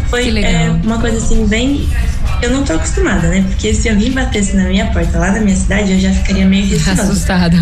Foi 0.10 0.44
é, 0.44 0.70
uma 0.84 1.00
coisa 1.00 1.18
assim 1.18 1.46
bem 1.46 1.88
eu 2.42 2.52
não 2.52 2.64
tô 2.64 2.74
acostumada, 2.74 3.28
né? 3.28 3.44
Porque 3.48 3.74
se 3.74 3.90
alguém 3.90 4.12
batesse 4.12 4.56
na 4.56 4.66
minha 4.66 4.86
porta 4.88 5.18
lá 5.18 5.32
na 5.32 5.40
minha 5.40 5.56
cidade, 5.56 5.94
eu 5.94 6.00
já 6.00 6.12
ficaria 6.12 6.46
meio 6.46 6.68
receosa. 6.70 7.04
Assustada. 7.04 7.58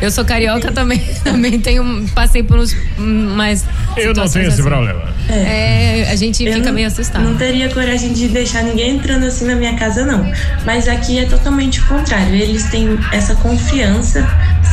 Eu 0.00 0.10
sou 0.10 0.24
carioca 0.24 0.72
também, 0.72 1.00
também 1.22 1.60
tenho, 1.60 2.06
passei 2.14 2.42
por 2.42 2.58
uns 2.58 2.76
mais. 2.98 3.64
Eu 3.96 4.14
não 4.14 4.28
tenho 4.28 4.48
esse 4.48 4.60
assim. 4.60 4.68
problema. 4.68 5.16
É, 5.28 6.00
é, 6.00 6.10
a 6.10 6.16
gente 6.16 6.44
eu 6.44 6.52
fica 6.52 6.66
não, 6.66 6.72
meio 6.72 6.86
assustado. 6.86 7.24
Não 7.24 7.36
teria 7.36 7.68
coragem 7.68 8.12
de 8.12 8.28
deixar 8.28 8.62
ninguém 8.62 8.96
entrando 8.96 9.24
assim 9.26 9.46
na 9.46 9.56
minha 9.56 9.74
casa, 9.76 10.04
não. 10.04 10.30
Mas 10.64 10.88
aqui 10.88 11.18
é 11.18 11.24
totalmente 11.24 11.80
o 11.80 11.86
contrário. 11.86 12.34
Eles 12.34 12.64
têm 12.64 12.98
essa 13.12 13.34
confiança, 13.36 14.26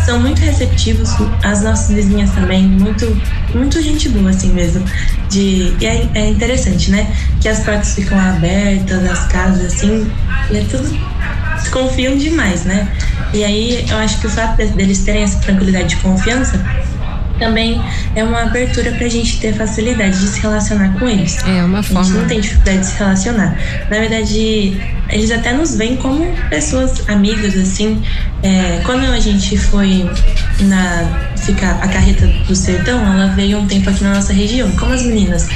são 0.05 0.19
muito 0.19 0.39
receptivos, 0.39 1.09
as 1.43 1.63
nossas 1.63 1.95
vizinhas 1.95 2.31
também, 2.31 2.63
muito, 2.67 3.05
muito 3.53 3.81
gente 3.81 4.09
boa, 4.09 4.29
assim 4.29 4.51
mesmo. 4.51 4.83
De, 5.29 5.75
e 5.79 5.85
é, 5.85 6.09
é 6.13 6.29
interessante, 6.29 6.91
né? 6.91 7.07
Que 7.41 7.49
as 7.49 7.59
portas 7.59 7.95
ficam 7.95 8.19
abertas 8.19 9.01
das 9.01 9.25
casas, 9.27 9.73
assim, 9.73 10.11
e 10.51 10.57
é 10.57 10.63
tudo. 10.65 11.13
Confiam 11.71 12.17
demais, 12.17 12.65
né? 12.65 12.87
E 13.33 13.43
aí 13.43 13.85
eu 13.89 13.97
acho 13.97 14.19
que 14.19 14.27
o 14.27 14.29
fato 14.29 14.57
deles 14.57 14.99
terem 14.99 15.23
essa 15.23 15.39
tranquilidade 15.39 15.89
de 15.89 15.95
confiança 15.97 16.63
também 17.39 17.81
é 18.15 18.23
uma 18.23 18.43
abertura 18.43 18.91
para 18.91 19.05
a 19.05 19.09
gente 19.09 19.39
ter 19.39 19.53
facilidade 19.53 20.19
de 20.19 20.27
se 20.27 20.39
relacionar 20.41 20.97
com 20.99 21.07
eles. 21.07 21.37
É 21.45 21.63
uma 21.63 21.81
forma. 21.81 22.01
A 22.01 22.03
gente 22.03 22.17
não 22.17 22.27
tem 22.27 22.39
dificuldade 22.39 22.79
de 22.79 22.85
se 22.85 22.97
relacionar. 22.97 23.57
Na 23.89 23.99
verdade, 23.99 24.77
eles 25.09 25.31
até 25.31 25.53
nos 25.53 25.75
veem 25.75 25.95
como 25.97 26.25
pessoas 26.49 27.07
amigas, 27.09 27.55
assim. 27.55 28.01
É, 28.41 28.81
quando 28.85 29.05
a 29.05 29.19
gente 29.19 29.57
foi 29.57 30.09
na 30.61 31.31
ficar 31.37 31.71
a 31.81 31.87
carreta 31.87 32.25
do 32.47 32.55
sertão, 32.55 32.99
ela 33.05 33.27
veio 33.35 33.59
um 33.59 33.67
tempo 33.67 33.89
aqui 33.89 34.03
na 34.03 34.13
nossa 34.13 34.31
região. 34.31 34.71
Como 34.71 34.93
as 34.93 35.03
meninas 35.03 35.47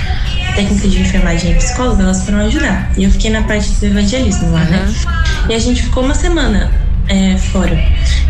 técnica 0.55 0.87
de 0.87 1.01
enfermagem 1.01 1.51
e 1.51 1.55
psicóloga, 1.55 2.03
elas 2.03 2.25
foram 2.25 2.39
ajudar. 2.39 2.91
E 2.97 3.03
eu 3.03 3.11
fiquei 3.11 3.29
na 3.29 3.43
parte 3.43 3.71
do 3.71 3.85
evangelismo 3.85 4.51
lá, 4.51 4.61
uhum. 4.61 4.69
né? 4.69 4.93
E 5.49 5.53
a 5.53 5.59
gente 5.59 5.83
ficou 5.83 6.03
uma 6.03 6.15
semana 6.15 6.71
é, 7.07 7.37
fora. 7.37 7.77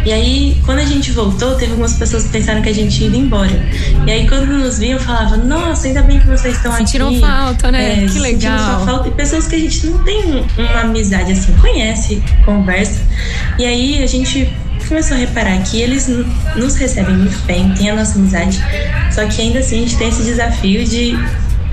E 0.08 0.14
aí, 0.14 0.58
quando 0.66 0.80
a 0.80 0.86
gente 0.86 1.12
voltou, 1.12 1.56
teve 1.56 1.72
algumas 1.72 1.96
pessoas 1.96 2.24
que 2.24 2.30
pensaram 2.30 2.62
que 2.62 2.70
a 2.70 2.74
gente 2.74 3.04
ia 3.04 3.10
embora. 3.10 3.62
E 4.06 4.10
aí, 4.10 4.26
quando 4.26 4.46
nos 4.46 4.80
viam, 4.80 4.98
falavam: 4.98 5.44
Nossa, 5.44 5.88
ainda 5.88 6.02
bem 6.02 6.18
que 6.18 6.28
vocês 6.28 6.56
estão 6.56 6.72
aqui. 6.72 6.86
Sentiram 6.86 7.20
falta, 7.20 7.70
né? 7.70 8.06
É, 8.06 8.08
que 8.08 8.18
legal. 8.18 8.58
Sua 8.58 8.86
falta. 8.86 9.10
E 9.10 9.12
pessoas 9.12 9.48
que 9.48 9.56
a 9.58 9.60
gente 9.60 9.86
não 9.86 10.02
tem 10.06 10.46
uma 10.58 10.80
amizade 10.80 11.34
assim, 11.34 11.52
conhece, 11.60 12.24
conversa. 12.46 13.02
E 13.60 13.66
aí, 13.66 14.02
a 14.02 14.08
gente 14.08 14.50
começou 14.88 15.18
a 15.18 15.20
reparar 15.20 15.62
que 15.64 15.82
eles 15.82 16.10
nos 16.56 16.76
recebem 16.76 17.14
muito 17.14 17.46
bem, 17.46 17.74
tem 17.74 17.90
a 17.90 17.96
nossa 17.98 18.18
amizade, 18.18 18.64
só 19.12 19.26
que 19.26 19.42
ainda 19.42 19.60
assim 19.60 19.80
a 19.80 19.82
gente 19.82 19.98
tem 19.98 20.08
esse 20.08 20.24
desafio 20.24 20.86
de 20.86 21.18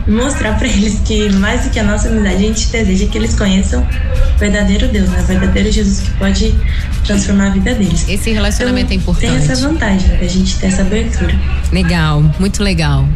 mostrar 0.06 0.58
para 0.58 0.68
eles 0.68 1.00
que 1.04 1.30
mais 1.30 1.64
do 1.64 1.70
que 1.70 1.78
a 1.78 1.84
nossa 1.84 2.08
amizade, 2.08 2.36
a 2.36 2.38
gente 2.38 2.66
deseja 2.68 3.06
que 3.06 3.18
eles 3.18 3.34
conheçam 3.34 3.82
o 3.82 4.38
verdadeiro 4.38 4.88
Deus, 4.88 5.08
né? 5.08 5.20
o 5.20 5.26
verdadeiro 5.26 5.70
Jesus 5.70 6.00
que 6.00 6.10
pode 6.12 6.54
transformar 7.04 7.46
a 7.46 7.50
vida 7.50 7.74
deles. 7.74 8.04
Esse 8.08 8.30
relacionamento 8.32 8.92
então, 8.92 8.96
é 8.96 9.00
importante. 9.00 9.30
Tem 9.30 9.52
essa 9.52 9.68
vantagem 9.68 10.16
da 10.16 10.26
gente 10.26 10.56
ter 10.58 10.66
essa 10.66 10.82
abertura. 10.82 11.34
Legal, 11.72 12.22
muito 12.38 12.62
legal. 12.62 13.08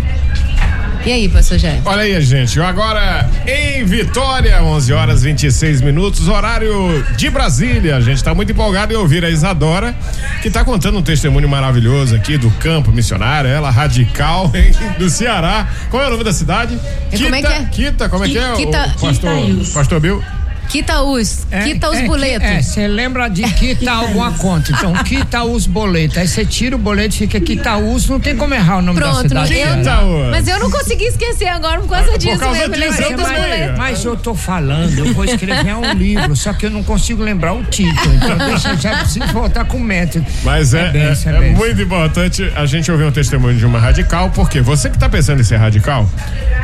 E 1.07 1.13
aí, 1.13 1.29
pastor 1.29 1.59
Jé? 1.59 1.81
Olha 1.85 2.03
aí, 2.03 2.21
gente. 2.21 2.61
Agora 2.61 3.29
em 3.47 3.85
Vitória, 3.85 4.63
11 4.63 4.93
horas 4.93 5.23
26 5.23 5.81
minutos, 5.81 6.29
horário 6.29 7.05
de 7.17 7.31
Brasília. 7.31 7.97
A 7.97 8.01
gente 8.01 8.17
está 8.17 8.35
muito 8.35 8.53
empolgado 8.53 8.93
em 8.93 8.97
ouvir 8.97 9.25
a 9.25 9.31
Isadora, 9.31 9.95
que 10.43 10.49
está 10.49 10.65
contando 10.65 10.99
um 10.99 11.03
testemunho 11.03 11.49
maravilhoso 11.49 12.15
aqui 12.15 12.37
do 12.37 12.51
campo 12.53 12.93
missionário, 12.93 13.49
ela 13.49 13.71
radical 13.71 14.51
hein, 14.55 14.73
do 14.99 15.09
Ceará. 15.09 15.69
Qual 15.91 16.03
é 16.03 16.09
o 16.09 16.11
nome 16.11 16.25
da 16.25 16.33
cidade? 16.33 16.79
Quita, 17.11 17.25
como 17.25 17.35
é 17.35 17.43
que 17.43 17.47
é? 17.47 17.65
Quita, 17.71 18.09
como 18.09 18.25
é 18.25 18.29
que 18.29 18.39
é? 18.39 18.53
Quita, 18.53 18.95
o 18.97 19.01
pastor, 19.01 19.33
pastor 19.73 20.01
Bill? 20.01 20.23
Quita 20.69 21.03
os, 21.03 21.47
é, 21.51 21.63
quita 21.63 21.91
os 21.91 21.97
é, 21.97 22.07
boletos. 22.07 22.49
É, 22.49 22.63
você 22.63 22.87
lembra 22.87 23.29
de 23.29 23.43
quitar 23.55 23.97
alguma 23.97 24.33
conta. 24.33 24.71
Então, 24.71 24.93
quita 25.05 25.43
os 25.45 25.67
boletos. 25.67 26.19
Aí 26.19 26.29
você 26.29 26.45
tira 26.45 26.77
o 26.77 26.79
boleto 26.79 27.15
e 27.15 27.19
fica 27.19 27.41
quita 27.41 27.77
os, 27.77 28.09
não 28.09 28.21
tem 28.21 28.37
como 28.37 28.55
errar 28.55 28.79
o 28.79 28.83
nome 28.83 29.01
Pronto, 29.01 29.29
da 29.29 29.47
cidade. 29.47 29.83
Não, 29.83 30.23
não, 30.23 30.31
mas 30.31 30.47
eu 30.47 30.59
não 30.59 30.71
consegui 30.71 31.05
esquecer 31.05 31.49
agora 31.49 31.81
por 31.81 31.89
causa 31.89 32.19
disso 32.19 32.39
por 32.39 32.53
mesmo. 32.53 32.75
Disso, 32.75 32.91
lembrei 32.91 33.17
dos 33.17 33.27
boletos. 33.27 33.79
Mas 33.79 34.05
eu 34.05 34.17
tô 34.17 34.35
falando, 34.35 34.99
eu 34.99 35.15
vou 35.15 35.25
escrever 35.25 35.75
um 35.75 35.93
livro, 35.95 36.37
só 36.37 36.53
que 36.53 36.67
eu 36.67 36.71
não 36.71 36.83
consigo 36.83 37.23
lembrar 37.23 37.55
o 37.55 37.65
título. 37.65 38.15
Então, 38.15 38.37
deixa, 38.47 38.77
já 38.77 38.99
preciso 38.99 39.27
voltar 39.33 39.65
com 39.65 39.79
o 39.79 39.81
método. 39.81 40.27
Mas 40.45 40.75
é, 40.75 40.93
é, 40.95 41.31
é, 41.31 41.47
é 41.49 41.51
muito 41.53 41.81
importante 41.81 42.53
a 42.55 42.67
gente 42.67 42.91
ouvir 42.91 43.05
um 43.05 43.13
testemunho 43.13 43.57
de 43.57 43.65
uma 43.65 43.79
radical, 43.79 44.31
porque 44.31 44.61
você 44.61 44.91
que 44.91 44.99
tá 44.99 45.09
pensando 45.09 45.41
em 45.41 45.45
ser 45.45 45.57
radical, 45.57 46.09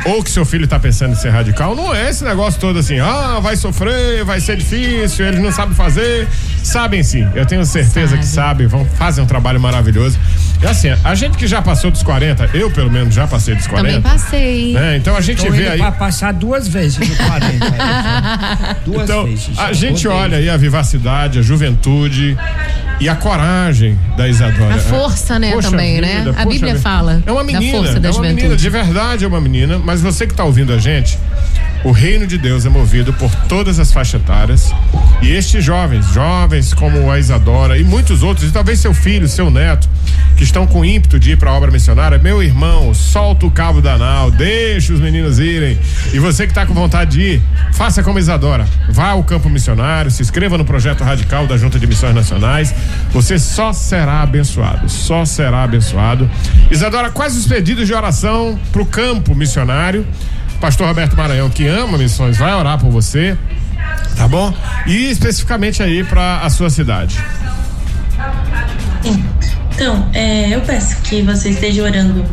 ou 0.05 0.23
que 0.23 0.29
seu 0.29 0.45
filho 0.45 0.67
tá 0.67 0.79
pensando 0.79 1.13
em 1.13 1.15
ser 1.15 1.29
radical, 1.29 1.75
não 1.75 1.93
é 1.93 2.09
esse 2.09 2.23
negócio 2.23 2.59
todo 2.59 2.77
assim, 2.79 2.99
ah, 2.99 3.39
vai 3.41 3.55
sofrer, 3.55 3.94
vai 4.25 4.39
ser 4.39 4.57
difícil 4.57 5.25
eles 5.25 5.39
não 5.39 5.51
sabem 5.51 5.75
fazer. 5.75 6.27
Sabem 6.63 7.03
sim, 7.03 7.27
eu 7.35 7.45
tenho 7.45 7.63
certeza 7.63 8.11
Sabe. 8.11 8.19
que 8.19 8.25
sabem, 8.25 8.67
vão 8.67 8.85
fazer 8.85 9.21
um 9.21 9.25
trabalho 9.25 9.59
maravilhoso. 9.59 10.17
E 10.61 10.65
assim, 10.65 10.89
a 11.03 11.13
gente 11.13 11.37
que 11.37 11.45
já 11.45 11.61
passou 11.61 11.91
dos 11.91 12.01
40, 12.01 12.49
eu 12.53 12.71
pelo 12.71 12.89
menos 12.91 13.13
já 13.13 13.27
passei 13.27 13.53
dos 13.53 13.67
40. 13.67 13.87
Também 13.87 14.01
passei. 14.01 14.73
Né? 14.73 14.97
Então 14.97 15.15
a 15.15 15.21
gente 15.21 15.45
Tô 15.45 15.51
vê 15.51 15.67
aí. 15.67 15.77
Pra 15.77 15.91
passar 15.91 16.33
duas 16.33 16.67
vezes 16.67 16.97
dos 16.97 17.09
40. 17.17 18.77
duas 18.85 19.03
então, 19.03 19.25
vezes. 19.25 19.59
A 19.59 19.73
gente 19.73 20.07
olha 20.07 20.37
aí 20.37 20.49
a 20.49 20.57
vivacidade, 20.57 21.37
a 21.37 21.41
juventude 21.41 22.37
e 22.99 23.07
a 23.09 23.15
coragem 23.15 23.97
da 24.17 24.27
Isadora. 24.27 24.75
A 24.75 24.79
força, 24.79 25.37
né, 25.37 25.51
poxa 25.51 25.69
também, 25.69 26.01
né? 26.01 26.19
vida, 26.19 26.31
né? 26.31 26.37
A 26.41 26.45
Bíblia 26.45 26.73
vida. 26.73 26.79
fala. 26.79 27.21
É 27.25 27.31
uma 27.31 27.43
menina, 27.43 27.71
da 27.71 27.77
força 27.77 27.99
da 27.99 28.07
é 28.07 28.11
uma 28.11 28.15
juventude. 28.15 28.35
menina, 28.41 28.55
de 28.57 28.69
verdade 28.69 29.25
é 29.25 29.27
uma 29.27 29.41
menina, 29.41 29.77
mas 29.77 30.01
você 30.01 30.25
que 30.25 30.33
está 30.33 30.43
ouvindo 30.43 30.73
a 30.73 30.77
gente, 30.77 31.19
o 31.85 31.91
reino 31.91 32.25
de 32.25 32.35
Deus 32.39 32.65
é 32.65 32.69
movido 32.69 33.13
por 33.13 33.29
todas 33.47 33.77
as 33.79 33.93
faixas 33.93 34.19
etárias. 34.19 34.73
E 35.21 35.31
estes 35.31 35.63
jovens, 35.63 36.07
jovens 36.07 36.73
como 36.73 37.11
a 37.11 37.19
Isadora 37.19 37.77
e 37.77 37.83
muitos 37.83 38.23
outros, 38.23 38.49
e 38.49 38.51
talvez 38.51 38.79
seu 38.79 38.91
filho, 38.91 39.27
seu 39.27 39.51
neto, 39.51 39.87
que 40.35 40.43
estão 40.43 40.65
com 40.65 40.83
ímpeto 40.83 41.19
de 41.19 41.33
ir 41.33 41.37
para 41.37 41.51
a 41.51 41.53
obra 41.53 41.69
missionária, 41.69 42.17
meu 42.17 42.41
irmão, 42.41 42.91
solta 42.91 43.45
o 43.45 43.51
cabo 43.51 43.83
da 43.83 43.99
nau, 43.99 44.31
deixa 44.31 44.93
os 44.93 44.99
meninos 44.99 45.37
irem. 45.37 45.77
E 46.11 46.17
você 46.17 46.45
que 46.47 46.51
está 46.51 46.65
com 46.65 46.73
vontade 46.73 47.11
de 47.11 47.21
ir, 47.21 47.41
faça 47.71 48.01
como 48.01 48.17
Isadora. 48.17 48.67
Vá 48.89 49.09
ao 49.09 49.23
campo 49.23 49.47
missionário, 49.47 50.09
se 50.09 50.23
inscreva 50.23 50.57
no 50.57 50.65
projeto 50.65 51.03
radical 51.03 51.45
da 51.45 51.55
Junta 51.55 51.77
de 51.77 51.85
Missões 51.85 52.15
Nacionais. 52.15 52.73
Você 53.11 53.37
só 53.37 53.71
será 53.71 54.23
abençoado, 54.23 54.89
só 54.89 55.23
será 55.23 55.61
abençoado. 55.61 56.27
Isadora, 56.71 57.11
quais 57.11 57.37
os 57.37 57.45
pedidos 57.45 57.85
de 57.85 57.93
oração 57.93 58.57
para 58.71 58.81
o 58.81 58.85
campo 58.87 59.35
missionário? 59.35 60.03
Pastor 60.59 60.87
Roberto 60.87 61.15
Maranhão, 61.15 61.49
que 61.49 61.67
ama 61.67 61.97
missões, 61.97 62.37
vai 62.37 62.53
orar 62.53 62.79
por 62.79 62.89
você, 62.89 63.37
tá 64.15 64.27
bom? 64.27 64.53
E 64.87 65.09
especificamente 65.11 65.83
aí 65.83 66.03
para 66.03 66.39
a 66.41 66.49
sua 66.49 66.69
cidade. 66.69 67.17
Então, 69.75 70.09
é, 70.13 70.55
eu 70.55 70.61
peço 70.61 70.95
que 71.01 71.21
você 71.21 71.49
esteja 71.49 71.83
orando 71.83 72.25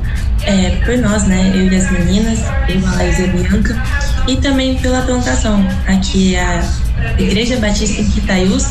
é, 0.44 0.70
por 0.84 0.96
nós, 0.98 1.24
né? 1.24 1.50
Eu 1.54 1.72
e 1.72 1.76
as 1.76 1.90
meninas, 1.90 2.38
eu, 2.68 2.86
a 2.86 2.92
Laís 2.96 3.18
e 3.18 3.24
a 3.24 3.26
Bianca, 3.26 3.82
e 4.28 4.36
também 4.36 4.76
pela 4.76 5.02
plantação. 5.02 5.66
Aqui 5.86 6.36
é 6.36 6.40
a 6.40 7.20
Igreja 7.20 7.56
Batista 7.58 8.00
em 8.00 8.10
Quitaiús, 8.10 8.68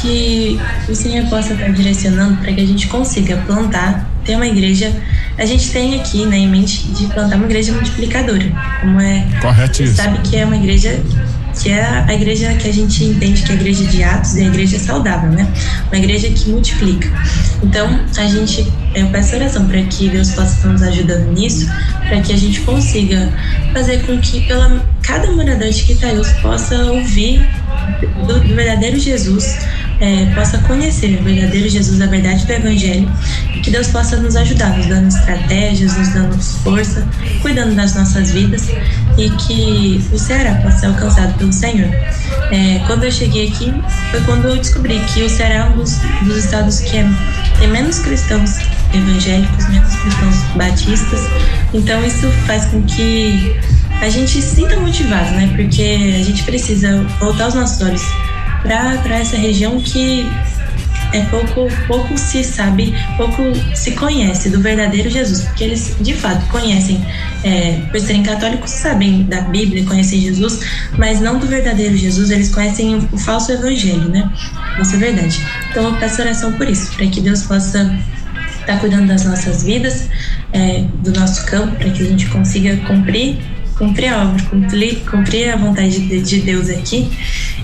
que 0.00 0.60
o 0.88 0.94
Senhor 0.94 1.26
possa 1.28 1.52
estar 1.52 1.70
direcionando 1.70 2.36
para 2.38 2.52
que 2.52 2.60
a 2.60 2.66
gente 2.66 2.86
consiga 2.88 3.36
plantar, 3.46 4.08
ter 4.28 4.36
uma 4.36 4.46
igreja. 4.46 4.94
A 5.38 5.46
gente 5.46 5.70
tem 5.70 5.98
aqui 5.98 6.26
né, 6.26 6.36
em 6.36 6.48
mente 6.48 6.86
de 6.88 7.06
plantar 7.06 7.36
uma 7.36 7.46
igreja 7.46 7.72
multiplicadora, 7.72 8.52
como 8.80 9.00
é. 9.00 9.26
Corretíssimo. 9.40 9.96
Sabe 9.96 10.18
que 10.18 10.36
é 10.36 10.44
uma 10.44 10.56
igreja 10.56 11.02
que 11.58 11.70
é 11.70 11.82
a 11.82 12.14
igreja 12.14 12.52
que 12.54 12.68
a 12.68 12.72
gente 12.72 13.02
entende 13.02 13.42
que 13.42 13.50
é 13.50 13.54
a 13.54 13.58
igreja 13.58 13.84
de 13.84 14.02
Atos 14.04 14.36
e 14.36 14.42
a 14.42 14.46
igreja 14.46 14.78
saudável, 14.78 15.30
né? 15.30 15.48
Uma 15.86 15.96
igreja 15.96 16.28
que 16.28 16.50
multiplica. 16.50 17.10
Então, 17.62 17.88
a 18.16 18.26
gente, 18.26 18.70
eu 18.94 19.06
peço 19.08 19.36
oração 19.36 19.66
para 19.66 19.82
que 19.82 20.08
Deus 20.08 20.30
possa 20.30 20.56
estar 20.56 20.68
nos 20.68 20.82
ajudando 20.82 21.32
nisso, 21.32 21.66
para 22.08 22.20
que 22.20 22.32
a 22.32 22.36
gente 22.36 22.60
consiga 22.60 23.32
fazer 23.72 24.02
com 24.06 24.18
que 24.18 24.40
pela, 24.46 24.84
cada 25.02 25.30
morador 25.32 25.68
de 25.68 25.84
Quitaius 25.84 26.32
possa 26.34 26.76
ouvir 26.84 27.46
do, 28.26 28.40
do 28.40 28.54
verdadeiro 28.54 28.98
Jesus, 28.98 29.58
é, 30.00 30.26
possa 30.34 30.58
conhecer 30.58 31.18
o 31.20 31.24
verdadeiro 31.24 31.68
Jesus, 31.68 32.00
a 32.00 32.06
verdade 32.06 32.46
do 32.46 32.52
Evangelho, 32.52 33.10
e 33.54 33.60
que 33.60 33.70
Deus 33.70 33.88
possa 33.88 34.16
nos 34.16 34.36
ajudar, 34.36 34.76
nos 34.76 34.86
dando 34.86 35.08
estratégias, 35.08 35.96
nos 35.96 36.08
dando 36.10 36.38
força, 36.38 37.06
cuidando 37.42 37.74
das 37.74 37.94
nossas 37.94 38.30
vidas 38.30 38.68
e 39.16 39.30
que 39.30 40.04
o 40.12 40.18
Ceará 40.18 40.54
possa 40.56 40.78
ser 40.78 40.86
alcançado 40.86 41.34
pelo 41.34 41.52
Senhor. 41.52 41.88
É, 42.50 42.80
quando 42.86 43.04
eu 43.04 43.10
cheguei 43.10 43.48
aqui, 43.48 43.74
foi 44.10 44.20
quando 44.22 44.46
eu 44.46 44.56
descobri 44.56 44.98
que 45.12 45.22
o 45.22 45.28
Ceará 45.28 45.54
é 45.54 45.64
um 45.64 45.76
dos, 45.76 45.98
dos 46.22 46.36
estados 46.36 46.80
que 46.80 46.96
é, 46.96 47.06
tem 47.58 47.68
menos 47.68 47.98
cristãos 47.98 48.58
evangélicos, 48.92 49.68
menos 49.68 49.94
cristãos 49.96 50.36
batistas, 50.56 51.20
então 51.74 52.04
isso 52.04 52.28
faz 52.46 52.66
com 52.66 52.82
que 52.82 53.56
a 54.00 54.08
gente 54.08 54.40
sinta 54.40 54.78
motivado, 54.78 55.30
né? 55.32 55.52
Porque 55.56 56.16
a 56.18 56.22
gente 56.22 56.42
precisa 56.44 57.02
voltar 57.20 57.48
os 57.48 57.54
nossos 57.54 57.80
olhos 57.82 58.02
para 58.62 59.16
essa 59.16 59.36
região 59.36 59.80
que 59.80 60.26
é 61.12 61.22
pouco, 61.26 61.68
pouco 61.86 62.18
se 62.18 62.44
sabe, 62.44 62.94
pouco 63.16 63.42
se 63.74 63.92
conhece 63.92 64.50
do 64.50 64.60
verdadeiro 64.60 65.08
Jesus, 65.08 65.42
porque 65.42 65.64
eles 65.64 65.96
de 66.00 66.14
fato 66.14 66.46
conhecem, 66.48 67.02
é, 67.44 67.80
por 67.90 67.98
serem 67.98 68.22
católicos, 68.22 68.70
sabem 68.70 69.22
da 69.22 69.40
Bíblia, 69.42 69.84
conhecem 69.84 70.20
Jesus, 70.20 70.60
mas 70.98 71.20
não 71.20 71.38
do 71.38 71.46
verdadeiro 71.46 71.96
Jesus, 71.96 72.30
eles 72.30 72.50
conhecem 72.50 73.08
o, 73.10 73.18
falso 73.18 73.52
evangelho, 73.52 74.08
né? 74.08 74.30
É 74.78 74.96
verdade. 74.96 75.40
Então 75.70 75.84
eu 75.84 75.94
peço 75.94 76.20
oração 76.20 76.52
por 76.52 76.68
isso, 76.68 76.92
para 76.92 77.06
que 77.06 77.20
Deus 77.20 77.42
possa 77.42 77.98
estar 78.68 78.74
tá 78.74 78.80
cuidando 78.80 79.08
das 79.08 79.24
nossas 79.24 79.62
vidas, 79.62 80.08
é, 80.52 80.84
do 81.02 81.12
nosso 81.12 81.46
campo, 81.46 81.74
para 81.76 81.90
que 81.90 82.02
a 82.02 82.06
gente 82.06 82.26
consiga 82.26 82.76
cumprir 82.86 83.38
cumprir 83.78 84.08
a 84.08 84.24
obra, 84.24 84.42
cumprir, 84.44 84.96
cumprir 85.08 85.50
a 85.50 85.56
vontade 85.56 86.00
de, 86.00 86.20
de 86.20 86.40
Deus 86.40 86.68
aqui 86.68 87.08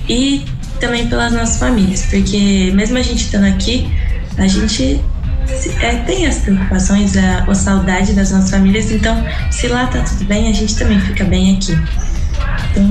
e 0.09 0.44
também 0.78 1.09
pelas 1.09 1.32
nossas 1.32 1.59
famílias, 1.59 2.07
porque 2.07 2.70
mesmo 2.72 2.96
a 2.96 3.02
gente 3.02 3.24
estando 3.24 3.46
aqui, 3.46 3.90
a 4.38 4.46
gente 4.46 5.00
é, 5.80 5.96
tem 6.07 6.26
as 6.26 6.38
preocupações, 6.38 7.16
a, 7.16 7.44
a 7.44 7.55
saudade 7.55 8.12
das 8.12 8.30
nossas 8.30 8.50
famílias, 8.50 8.90
então 8.92 9.24
se 9.50 9.66
lá 9.66 9.86
tá 9.86 10.00
tudo 10.00 10.24
bem, 10.24 10.48
a 10.48 10.52
gente 10.52 10.76
também 10.76 11.00
fica 11.00 11.24
bem 11.24 11.57
aqui. 11.57 11.76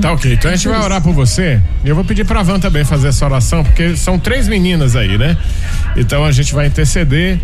Tá 0.00 0.12
ok, 0.12 0.32
então 0.32 0.50
a 0.50 0.56
gente 0.56 0.66
vai 0.66 0.80
orar 0.80 1.02
por 1.02 1.12
você. 1.12 1.60
Eu 1.84 1.94
vou 1.94 2.04
pedir 2.04 2.24
pra 2.24 2.42
Van 2.42 2.58
também 2.58 2.84
fazer 2.84 3.08
essa 3.08 3.24
oração, 3.24 3.62
porque 3.62 3.96
são 3.96 4.18
três 4.18 4.48
meninas 4.48 4.96
aí, 4.96 5.18
né? 5.18 5.36
Então 5.96 6.24
a 6.24 6.32
gente 6.32 6.54
vai 6.54 6.66
interceder 6.66 7.38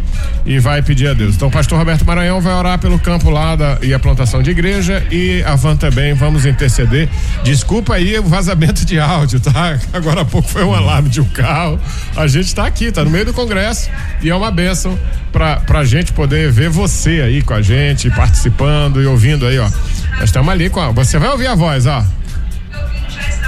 e 0.46 0.58
vai 0.58 0.82
pedir 0.82 1.08
a 1.08 1.14
Deus. 1.14 1.34
Então 1.34 1.48
o 1.48 1.50
pastor 1.50 1.78
Roberto 1.78 2.04
Maranhão 2.04 2.40
vai 2.40 2.54
orar 2.54 2.78
pelo 2.78 2.98
campo 2.98 3.28
lá 3.28 3.56
da, 3.56 3.78
e 3.82 3.92
a 3.92 3.98
plantação 3.98 4.42
de 4.42 4.50
igreja 4.50 5.04
e 5.10 5.42
a 5.44 5.54
Van 5.54 5.76
também 5.76 6.14
vamos 6.14 6.46
interceder. 6.46 7.08
Desculpa 7.44 7.94
aí 7.94 8.18
o 8.18 8.22
vazamento 8.22 8.86
de 8.86 8.98
áudio, 8.98 9.38
tá? 9.38 9.78
Agora 9.92 10.22
há 10.22 10.24
pouco 10.24 10.48
foi 10.48 10.64
um 10.64 10.74
alarme 10.74 11.10
de 11.10 11.20
um 11.20 11.28
carro. 11.28 11.78
A 12.16 12.26
gente 12.26 12.54
tá 12.54 12.66
aqui, 12.66 12.90
tá 12.90 13.04
no 13.04 13.10
meio 13.10 13.26
do 13.26 13.34
congresso 13.34 13.90
e 14.22 14.30
é 14.30 14.34
uma 14.34 14.50
bênção 14.50 14.98
pra, 15.30 15.56
pra 15.56 15.84
gente 15.84 16.12
poder 16.12 16.50
ver 16.50 16.70
você 16.70 17.20
aí 17.22 17.42
com 17.42 17.52
a 17.52 17.60
gente, 17.60 18.10
participando 18.10 19.02
e 19.02 19.06
ouvindo 19.06 19.46
aí, 19.46 19.58
ó. 19.58 19.68
Nós 20.12 20.24
estamos 20.24 20.50
ali 20.50 20.70
com 20.70 20.80
a, 20.80 20.90
Você 20.90 21.18
vai 21.18 21.28
ouvir 21.30 21.46
a 21.46 21.54
voz, 21.54 21.86
ó. 21.86 22.04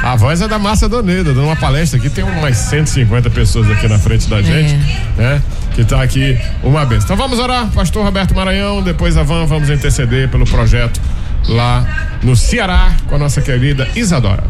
A 0.02 0.16
voz 0.16 0.40
é 0.40 0.48
da 0.48 0.58
Massa 0.58 0.88
Doneda, 0.88 1.32
dando 1.32 1.46
uma 1.46 1.54
palestra 1.54 1.98
aqui. 1.98 2.10
Tem 2.10 2.24
umas 2.24 2.56
150 2.56 3.30
pessoas 3.30 3.70
aqui 3.70 3.86
na 3.86 3.98
frente 3.98 4.28
da 4.28 4.42
gente, 4.42 4.74
é. 5.16 5.20
né? 5.20 5.42
Que 5.74 5.82
está 5.82 6.02
aqui 6.02 6.36
uma 6.62 6.84
vez. 6.84 7.04
Então 7.04 7.16
vamos 7.16 7.38
orar, 7.38 7.68
Pastor 7.68 8.04
Roberto 8.04 8.34
Maranhão. 8.34 8.82
Depois 8.82 9.16
a 9.16 9.22
Van, 9.22 9.46
vamos 9.46 9.70
interceder 9.70 10.28
pelo 10.28 10.44
projeto 10.44 11.00
lá 11.48 11.86
no 12.22 12.34
Ceará 12.34 12.92
com 13.06 13.14
a 13.14 13.18
nossa 13.18 13.40
querida 13.40 13.88
Isadora. 13.94 14.42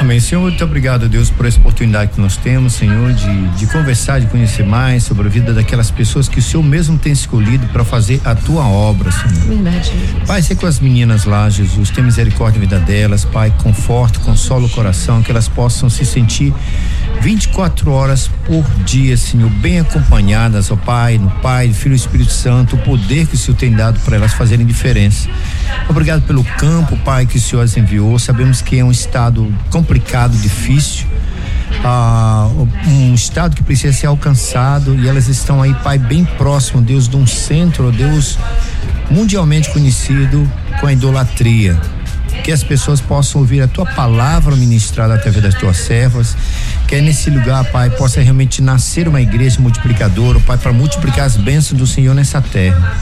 Amém. 0.00 0.18
Senhor, 0.18 0.40
muito 0.40 0.64
obrigado, 0.64 1.08
Deus, 1.08 1.28
por 1.28 1.44
essa 1.44 1.58
oportunidade 1.58 2.12
que 2.12 2.20
nós 2.20 2.36
temos, 2.36 2.72
Senhor, 2.72 3.12
de, 3.12 3.48
de 3.48 3.66
conversar, 3.66 4.18
de 4.18 4.26
conhecer 4.28 4.64
mais 4.64 5.02
sobre 5.02 5.26
a 5.26 5.30
vida 5.30 5.52
daquelas 5.52 5.90
pessoas 5.90 6.26
que 6.26 6.38
o 6.38 6.42
Senhor 6.42 6.62
mesmo 6.62 6.96
tem 6.98 7.12
escolhido 7.12 7.66
para 7.68 7.84
fazer 7.84 8.18
a 8.24 8.34
tua 8.34 8.66
obra, 8.66 9.10
Senhor. 9.12 9.46
Verdade. 9.46 9.92
Pai, 10.26 10.40
sei 10.42 10.56
com 10.56 10.66
as 10.66 10.80
meninas 10.80 11.26
lá, 11.26 11.50
Jesus, 11.50 11.90
tem 11.90 12.02
misericórdia 12.02 12.60
da 12.60 12.66
vida 12.66 12.86
delas, 12.86 13.26
Pai, 13.26 13.52
conforte, 13.58 14.18
consola 14.20 14.64
o 14.64 14.70
coração, 14.70 15.22
que 15.22 15.30
elas 15.30 15.48
possam 15.48 15.90
se 15.90 16.06
sentir 16.06 16.54
24 17.20 17.92
horas 17.92 18.30
por 18.46 18.64
dia, 18.84 19.16
Senhor, 19.16 19.50
bem 19.50 19.80
acompanhadas, 19.80 20.70
ó 20.70 20.76
Pai, 20.76 21.18
no 21.18 21.30
Pai, 21.30 21.72
Filho 21.72 21.92
e 21.92 21.96
Espírito 21.96 22.32
Santo, 22.32 22.76
o 22.76 22.78
poder 22.78 23.26
que 23.26 23.34
o 23.34 23.38
Senhor 23.38 23.56
tem 23.56 23.72
dado 23.72 24.00
para 24.00 24.16
elas 24.16 24.32
fazerem 24.32 24.64
diferença. 24.64 25.28
Obrigado 25.88 26.22
pelo 26.22 26.42
campo, 26.42 26.96
Pai, 26.98 27.26
que 27.26 27.36
o 27.36 27.40
Senhor 27.40 27.62
as 27.62 27.76
enviou. 27.76 28.18
Sabemos 28.18 28.62
que 28.62 28.78
é 28.78 28.84
um 28.84 28.90
estado 28.90 29.52
complicado, 29.70 30.36
difícil. 30.38 31.06
Ah, 31.84 32.48
um 32.86 33.14
estado 33.14 33.54
que 33.54 33.62
precisa 33.62 33.92
ser 33.92 34.06
alcançado 34.06 34.94
e 34.94 35.08
elas 35.08 35.28
estão 35.28 35.62
aí, 35.62 35.74
Pai, 35.74 35.98
bem 35.98 36.24
próximo, 36.24 36.80
Deus, 36.80 37.08
de 37.08 37.16
um 37.16 37.26
centro, 37.26 37.92
Deus, 37.92 38.38
mundialmente 39.10 39.70
conhecido 39.70 40.50
com 40.80 40.86
a 40.86 40.92
idolatria 40.92 41.78
que 42.42 42.52
as 42.52 42.62
pessoas 42.62 43.00
possam 43.00 43.40
ouvir 43.40 43.62
a 43.62 43.68
tua 43.68 43.86
palavra 43.86 44.54
ministrada 44.56 45.14
através 45.14 45.42
das 45.42 45.54
tuas 45.54 45.76
servas, 45.76 46.36
que 46.86 47.00
nesse 47.00 47.30
lugar, 47.30 47.64
Pai, 47.70 47.90
possa 47.90 48.20
realmente 48.20 48.62
nascer 48.62 49.08
uma 49.08 49.20
igreja 49.20 49.60
multiplicadora, 49.60 50.40
Pai, 50.40 50.58
para 50.58 50.72
multiplicar 50.72 51.26
as 51.26 51.36
bênçãos 51.36 51.78
do 51.78 51.86
Senhor 51.86 52.14
nessa 52.14 52.40
terra. 52.40 52.96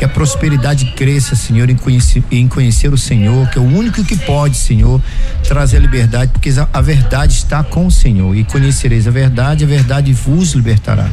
Que 0.00 0.04
a 0.06 0.08
prosperidade 0.08 0.86
cresça, 0.96 1.36
Senhor, 1.36 1.68
em 1.68 1.76
conhecer, 1.76 2.24
em 2.30 2.48
conhecer 2.48 2.90
o 2.90 2.96
Senhor, 2.96 3.46
que 3.50 3.58
é 3.58 3.60
o 3.60 3.66
único 3.66 4.02
que 4.02 4.16
pode, 4.16 4.56
Senhor, 4.56 4.98
trazer 5.46 5.76
a 5.76 5.80
liberdade, 5.80 6.32
porque 6.32 6.50
a, 6.72 6.80
verdade 6.80 7.34
está 7.34 7.62
com 7.62 7.86
o 7.86 7.90
Senhor. 7.90 8.34
E 8.34 8.42
conhecereis 8.42 9.06
a 9.06 9.10
verdade, 9.10 9.62
a 9.62 9.66
verdade 9.66 10.10
vos 10.14 10.52
libertará. 10.52 11.06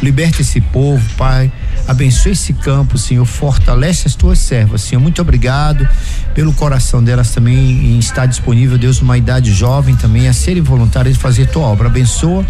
Liberte 0.00 0.42
esse 0.42 0.60
povo, 0.60 1.04
Pai. 1.16 1.50
Abençoe 1.88 2.30
esse 2.30 2.52
campo, 2.52 2.96
Senhor. 2.96 3.24
Fortalece 3.26 4.06
as 4.06 4.14
tuas 4.14 4.38
servas, 4.38 4.82
Senhor. 4.82 5.00
Muito 5.00 5.20
obrigado 5.20 5.88
pelo 6.32 6.52
coração 6.52 7.02
delas 7.02 7.32
também 7.32 7.56
em 7.56 7.98
estar 7.98 8.26
disponível, 8.26 8.78
Deus, 8.78 9.00
numa 9.00 9.18
idade 9.18 9.52
jovem 9.52 9.96
também, 9.96 10.28
a 10.28 10.32
serem 10.32 10.62
voluntárias 10.62 11.14
de 11.16 11.20
fazer 11.20 11.48
tua 11.48 11.64
obra. 11.64 11.88
Abençoa, 11.88 12.46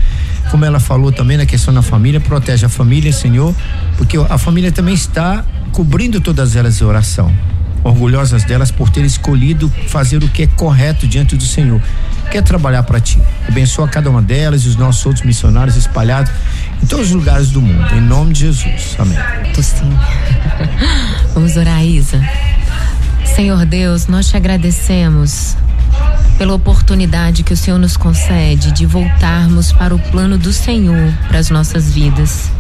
como 0.51 0.63
ela 0.63 0.79
falou 0.79 1.11
também 1.11 1.39
na 1.39 1.47
questão 1.47 1.73
da 1.73 1.81
família, 1.81 2.21
protege 2.21 2.67
a 2.67 2.69
família, 2.69 3.15
Senhor, 3.15 3.55
porque 3.97 4.19
a 4.19 4.37
família 4.37 4.71
também 4.71 4.93
está 4.93 5.43
cobrindo 5.73 6.21
todas 6.21 6.57
elas 6.57 6.81
em 6.81 6.85
oração. 6.85 7.33
Orgulhosas 7.83 8.45
delas 8.45 8.71
por 8.71 8.91
ter 8.91 9.05
escolhido 9.05 9.73
fazer 9.89 10.23
o 10.23 10.29
que 10.29 10.43
é 10.43 10.47
correto 10.47 11.07
diante 11.07 11.35
do 11.35 11.45
Senhor. 11.45 11.81
Quer 12.31 12.43
trabalhar 12.43 12.83
para 12.83 13.01
ti. 13.01 13.19
Abençoa 13.49 13.89
cada 13.89 14.11
uma 14.11 14.21
delas 14.21 14.65
e 14.65 14.69
os 14.69 14.77
nossos 14.77 15.05
outros 15.07 15.25
missionários 15.25 15.77
espalhados 15.77 16.31
em 16.83 16.87
todos 16.87 17.07
os 17.07 17.13
lugares 17.13 17.51
do 17.51 17.61
mundo. 17.61 17.95
Em 17.95 18.01
nome 18.01 18.35
de 18.35 18.41
Jesus. 18.41 18.97
Amém. 18.99 19.19
Tô 19.55 19.63
sim. 19.63 19.91
Vamos 21.35 21.57
orar, 21.57 21.85
Isa. 21.85 22.21
Senhor 23.25 23.65
Deus, 23.65 24.07
nós 24.07 24.29
te 24.29 24.37
agradecemos 24.37 25.57
pela 26.37 26.55
oportunidade 26.55 27.43
que 27.43 27.53
o 27.53 27.57
Senhor 27.57 27.79
nos 27.79 27.97
concede 27.97 28.73
de 28.73 28.85
voltarmos 28.85 29.73
para 29.73 29.95
o 29.95 29.99
plano 29.99 30.37
do 30.37 30.53
Senhor 30.53 31.13
para 31.29 31.39
as 31.39 31.49
nossas 31.51 31.93
vidas 31.93 32.51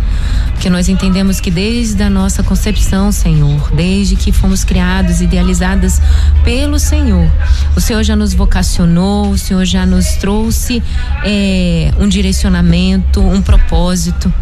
que 0.61 0.68
nós 0.68 0.89
entendemos 0.89 1.41
que 1.41 1.51
desde 1.51 2.03
a 2.03 2.11
nossa 2.11 2.43
concepção, 2.43 3.11
Senhor, 3.11 3.71
desde 3.73 4.14
que 4.16 4.31
fomos 4.31 4.62
criados, 4.62 5.21
idealizadas 5.21 6.01
pelo 6.45 6.79
Senhor, 6.79 7.31
o 7.75 7.81
Senhor 7.81 8.03
já 8.03 8.14
nos 8.14 8.35
vocacionou, 8.35 9.31
o 9.31 9.39
Senhor 9.39 9.64
já 9.64 9.87
nos 9.87 10.16
trouxe 10.16 10.83
é, 11.25 11.93
um 11.99 12.09
direcionamento, 12.09 13.21
um 13.21 13.41
propósito. 13.41 14.33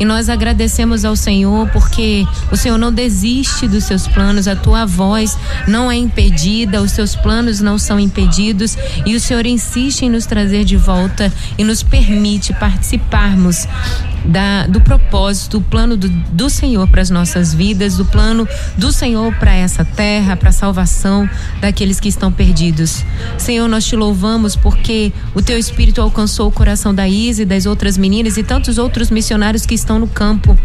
E 0.00 0.04
nós 0.04 0.28
agradecemos 0.28 1.04
ao 1.04 1.14
Senhor 1.14 1.68
porque 1.70 2.26
o 2.50 2.56
Senhor 2.56 2.78
não 2.78 2.92
desiste 2.92 3.68
dos 3.68 3.84
seus 3.84 4.06
planos, 4.08 4.48
a 4.48 4.56
tua 4.56 4.84
voz 4.84 5.38
não 5.66 5.90
é 5.90 5.96
impedida, 5.96 6.82
os 6.82 6.92
seus 6.92 7.14
planos 7.14 7.60
não 7.60 7.78
são 7.78 8.00
impedidos 8.00 8.76
e 9.06 9.14
o 9.14 9.20
Senhor 9.20 9.46
insiste 9.46 10.02
em 10.02 10.10
nos 10.10 10.26
trazer 10.26 10.64
de 10.64 10.76
volta 10.76 11.32
e 11.56 11.64
nos 11.64 11.82
permite 11.82 12.52
participarmos 12.52 13.66
da, 14.24 14.66
do 14.66 14.80
propósito, 14.80 15.27
do 15.48 15.60
plano 15.60 15.96
do, 15.96 16.08
do 16.08 16.48
Senhor 16.48 16.88
para 16.88 17.02
as 17.02 17.10
nossas 17.10 17.52
vidas, 17.52 17.96
do 17.96 18.04
plano 18.04 18.48
do 18.76 18.90
Senhor 18.90 19.34
para 19.34 19.54
essa 19.54 19.84
terra, 19.84 20.36
para 20.36 20.48
a 20.48 20.52
salvação 20.52 21.28
daqueles 21.60 22.00
que 22.00 22.08
estão 22.08 22.32
perdidos. 22.32 23.04
Senhor, 23.36 23.68
nós 23.68 23.84
te 23.84 23.94
louvamos 23.94 24.56
porque 24.56 25.12
o 25.34 25.42
teu 25.42 25.58
espírito 25.58 26.00
alcançou 26.00 26.48
o 26.48 26.52
coração 26.52 26.94
da 26.94 27.06
Isa 27.06 27.42
e 27.42 27.44
das 27.44 27.66
outras 27.66 27.98
meninas 27.98 28.36
e 28.36 28.42
tantos 28.42 28.78
outros 28.78 29.10
missionários 29.10 29.66
que 29.66 29.74
estão 29.74 29.98
no 29.98 30.06
campo 30.06 30.58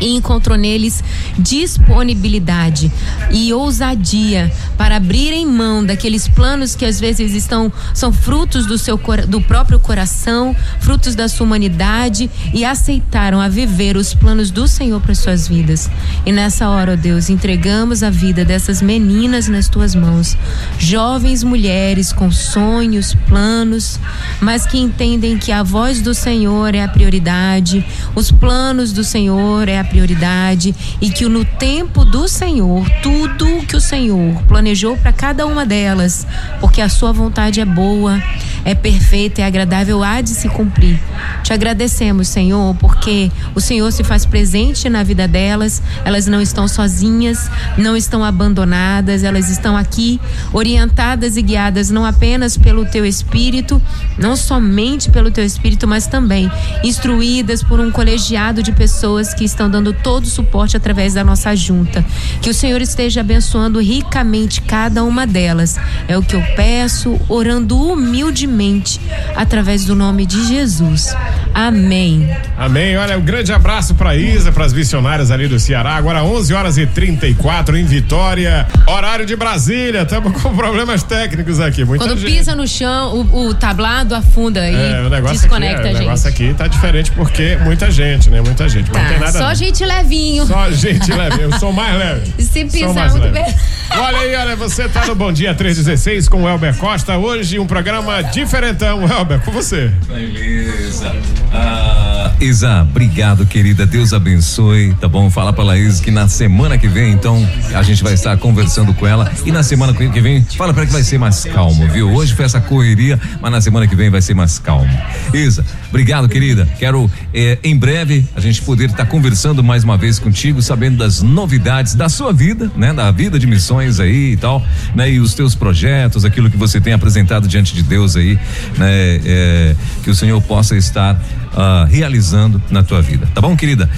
e 0.00 0.14
encontrou 0.14 0.56
neles 0.56 1.02
disponibilidade 1.38 2.90
e 3.30 3.52
ousadia 3.52 4.50
para 4.76 4.96
abrirem 4.96 5.46
mão 5.46 5.84
daqueles 5.84 6.28
planos 6.28 6.74
que 6.74 6.84
às 6.84 7.00
vezes 7.00 7.34
estão 7.34 7.72
são 7.94 8.12
frutos 8.12 8.66
do 8.66 8.78
seu 8.78 8.98
do 9.26 9.40
próprio 9.40 9.78
coração, 9.78 10.54
frutos 10.80 11.14
da 11.14 11.28
sua 11.28 11.46
humanidade 11.46 12.30
e 12.52 12.64
aceitaram 12.64 13.40
a 13.40 13.48
viver 13.48 13.96
os 13.96 14.14
planos 14.14 14.50
do 14.50 14.68
Senhor 14.68 15.00
para 15.00 15.14
suas 15.14 15.48
vidas. 15.48 15.90
E 16.26 16.32
nessa 16.32 16.68
hora, 16.68 16.92
ó 16.92 16.96
Deus, 16.96 17.30
entregamos 17.30 18.02
a 18.02 18.10
vida 18.10 18.44
dessas 18.44 18.82
meninas 18.82 19.48
nas 19.48 19.68
tuas 19.68 19.94
mãos, 19.94 20.36
jovens 20.78 21.42
mulheres 21.42 22.12
com 22.12 22.30
sonhos, 22.30 23.14
planos, 23.26 23.98
mas 24.40 24.66
que 24.66 24.78
entendem 24.78 25.38
que 25.38 25.52
a 25.52 25.62
voz 25.62 26.00
do 26.00 26.14
Senhor 26.14 26.74
é 26.74 26.82
a 26.82 26.88
prioridade, 26.88 27.84
os 28.14 28.30
planos 28.30 28.92
do 28.92 29.02
Senhor 29.02 29.68
é 29.68 29.78
a 29.78 29.84
prioridade 29.88 30.74
e 31.00 31.10
que 31.10 31.26
no 31.28 31.44
tempo 31.44 32.04
do 32.04 32.28
Senhor, 32.28 32.88
tudo 33.02 33.66
que 33.66 33.76
o 33.76 33.80
Senhor 33.80 34.42
planejou 34.46 34.96
para 34.96 35.12
cada 35.12 35.46
uma 35.46 35.64
delas, 35.64 36.26
porque 36.60 36.80
a 36.80 36.88
sua 36.88 37.12
vontade 37.12 37.60
é 37.60 37.64
boa, 37.64 38.22
é 38.64 38.74
perfeita, 38.74 39.42
é 39.42 39.44
agradável, 39.44 40.02
há 40.02 40.20
de 40.20 40.30
se 40.30 40.48
cumprir. 40.48 41.00
Te 41.42 41.52
agradecemos, 41.52 42.28
Senhor, 42.28 42.74
porque 42.76 43.30
o 43.54 43.60
Senhor 43.60 43.90
se 43.92 44.04
faz 44.04 44.26
presente 44.26 44.88
na 44.88 45.02
vida 45.02 45.26
delas, 45.26 45.82
elas 46.04 46.26
não 46.26 46.40
estão 46.40 46.68
sozinhas, 46.68 47.50
não 47.76 47.96
estão 47.96 48.24
abandonadas, 48.24 49.22
elas 49.24 49.48
estão 49.48 49.76
aqui 49.76 50.20
orientadas 50.52 51.36
e 51.36 51.42
guiadas 51.42 51.90
não 51.90 52.04
apenas 52.04 52.56
pelo 52.56 52.84
teu 52.84 53.06
espírito, 53.06 53.80
não 54.18 54.36
somente 54.36 55.10
pelo 55.10 55.30
teu 55.30 55.44
espírito, 55.44 55.86
mas 55.86 56.06
também 56.06 56.50
instruídas 56.82 57.62
por 57.62 57.80
um 57.80 57.90
colegiado 57.90 58.62
de 58.62 58.72
pessoas 58.72 59.32
que 59.32 59.44
estão 59.44 59.70
dando 59.70 59.77
todo 59.92 60.24
o 60.24 60.28
suporte 60.28 60.76
através 60.76 61.14
da 61.14 61.24
nossa 61.24 61.54
junta. 61.56 62.04
Que 62.42 62.50
o 62.50 62.54
Senhor 62.54 62.80
esteja 62.82 63.20
abençoando 63.20 63.80
ricamente 63.80 64.60
cada 64.60 65.02
uma 65.04 65.26
delas. 65.26 65.76
É 66.06 66.16
o 66.16 66.22
que 66.22 66.34
eu 66.36 66.42
peço, 66.56 67.18
orando 67.28 67.78
humildemente 67.80 69.00
através 69.36 69.84
do 69.84 69.94
nome 69.94 70.26
de 70.26 70.46
Jesus. 70.46 71.14
Amém. 71.54 72.28
Amém. 72.56 72.96
Olha, 72.96 73.18
um 73.18 73.22
grande 73.22 73.52
abraço 73.52 73.94
para 73.94 74.14
Isa, 74.16 74.52
para 74.52 74.64
as 74.64 74.72
missionárias 74.72 75.30
ali 75.30 75.48
do 75.48 75.58
Ceará. 75.58 75.94
Agora 75.96 76.22
11 76.22 76.54
horas 76.54 76.78
e 76.78 76.86
34 76.86 77.76
em 77.76 77.84
Vitória, 77.84 78.66
horário 78.86 79.24
de 79.24 79.34
Brasília. 79.36 80.02
Estamos 80.02 80.40
com 80.42 80.54
problemas 80.54 81.02
técnicos 81.02 81.60
aqui. 81.60 81.84
Muita 81.84 82.04
Quando 82.04 82.18
gente. 82.18 82.36
pisa 82.36 82.54
no 82.54 82.66
chão, 82.66 83.26
o, 83.32 83.48
o 83.48 83.54
tablado 83.54 84.14
afunda 84.14 84.68
e 84.68 84.74
É, 84.74 85.02
o 85.06 85.08
negócio 85.10 85.38
desconecta 85.40 85.80
aqui, 85.80 85.86
é, 85.86 85.90
a 85.90 85.92
o 85.92 85.96
gente. 85.96 86.04
negócio 86.04 86.28
aqui 86.28 86.54
tá 86.56 86.66
diferente 86.66 87.10
porque 87.12 87.56
muita 87.62 87.90
gente, 87.90 88.30
né? 88.30 88.40
Muita 88.40 88.68
gente. 88.68 88.90
Mas 88.92 89.02
não 89.02 89.08
tem 89.08 89.18
Tá, 89.18 89.24
nada. 89.26 89.38
só 89.38 89.48
não. 89.48 89.54
Gente 89.68 89.84
levinho. 89.84 90.46
Só 90.46 90.70
gente 90.70 91.12
leve. 91.12 91.42
Eu 91.42 91.58
sou 91.58 91.72
mais 91.72 91.96
leve. 91.96 92.32
Se 92.42 92.64
pisar 92.64 92.94
mais 92.94 93.12
muito 93.12 93.32
leve. 93.32 93.44
bem. 93.44 93.54
Olha 93.90 94.18
aí, 94.18 94.36
olha, 94.36 94.54
você 94.54 94.86
tá 94.86 95.06
no 95.06 95.14
Bom 95.14 95.32
Dia 95.32 95.54
316 95.54 96.28
com 96.28 96.42
o 96.42 96.48
Elber 96.48 96.76
Costa. 96.76 97.16
Hoje 97.16 97.58
um 97.58 97.66
programa 97.66 98.20
diferentão. 98.22 99.02
Elber, 99.02 99.40
com 99.40 99.50
você. 99.50 99.90
Beleza. 100.06 101.10
Ah, 101.50 102.30
Isa, 102.38 102.82
obrigado, 102.82 103.46
querida. 103.46 103.86
Deus 103.86 104.12
abençoe. 104.12 104.94
Tá 105.00 105.08
bom? 105.08 105.30
Fala 105.30 105.54
pra 105.54 105.64
Laís 105.64 106.00
que 106.00 106.10
na 106.10 106.28
semana 106.28 106.76
que 106.76 106.86
vem, 106.86 107.12
então, 107.12 107.48
a 107.74 107.82
gente 107.82 108.04
vai 108.04 108.12
estar 108.12 108.36
conversando 108.36 108.92
com 108.92 109.06
ela. 109.06 109.32
E 109.46 109.50
na 109.50 109.62
semana 109.62 109.94
que 109.94 110.20
vem, 110.20 110.44
fala 110.44 110.74
pra 110.74 110.82
ela 110.82 110.86
que 110.86 110.92
vai 110.92 111.02
ser 111.02 111.18
mais 111.18 111.44
calmo, 111.44 111.88
viu? 111.88 112.12
Hoje 112.12 112.34
foi 112.34 112.44
essa 112.44 112.60
correria, 112.60 113.18
mas 113.40 113.50
na 113.50 113.60
semana 113.62 113.86
que 113.86 113.96
vem 113.96 114.10
vai 114.10 114.20
ser 114.20 114.34
mais 114.34 114.58
calmo. 114.58 114.88
Isa, 115.32 115.64
obrigado, 115.88 116.28
querida. 116.28 116.68
Quero, 116.78 117.10
eh, 117.32 117.58
em 117.64 117.74
breve, 117.74 118.26
a 118.36 118.40
gente 118.40 118.60
poder 118.60 118.90
estar 118.90 119.06
conversando 119.06 119.57
mais 119.62 119.84
uma 119.84 119.96
vez 119.96 120.18
contigo, 120.18 120.60
sabendo 120.62 120.98
das 120.98 121.22
novidades 121.22 121.94
da 121.94 122.08
sua 122.08 122.32
vida, 122.32 122.70
né? 122.76 122.92
Da 122.92 123.10
vida 123.10 123.38
de 123.38 123.46
missões 123.46 124.00
aí 124.00 124.32
e 124.32 124.36
tal, 124.36 124.64
né? 124.94 125.10
E 125.10 125.20
os 125.20 125.34
teus 125.34 125.54
projetos, 125.54 126.24
aquilo 126.24 126.50
que 126.50 126.56
você 126.56 126.80
tem 126.80 126.92
apresentado 126.92 127.46
diante 127.48 127.74
de 127.74 127.82
Deus 127.82 128.16
aí, 128.16 128.38
né? 128.76 129.20
Eh, 129.24 129.76
que 130.02 130.10
o 130.10 130.14
Senhor 130.14 130.40
possa 130.42 130.76
estar 130.76 131.20
ah, 131.54 131.86
realizando 131.90 132.62
na 132.70 132.82
tua 132.82 133.02
vida. 133.02 133.28
Tá 133.34 133.40
bom, 133.40 133.56
querida? 133.56 133.88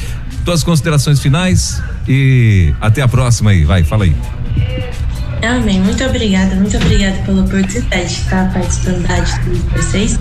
Tuas 0.44 0.62
considerações 0.62 1.20
finais 1.20 1.82
e 2.08 2.72
até 2.80 3.02
a 3.02 3.08
próxima 3.08 3.50
aí. 3.50 3.64
Vai, 3.64 3.84
fala 3.84 4.04
aí. 4.04 4.14
Amém. 5.42 5.80
Muito 5.80 6.04
obrigada, 6.04 6.54
muito 6.54 6.76
obrigada 6.76 7.16
pela 7.24 7.42
oportunidade 7.42 8.08
de 8.08 8.20
estar 8.20 8.52
participando 8.52 9.06
da 9.06 9.20
de 9.20 9.58
vocês. 9.76 10.18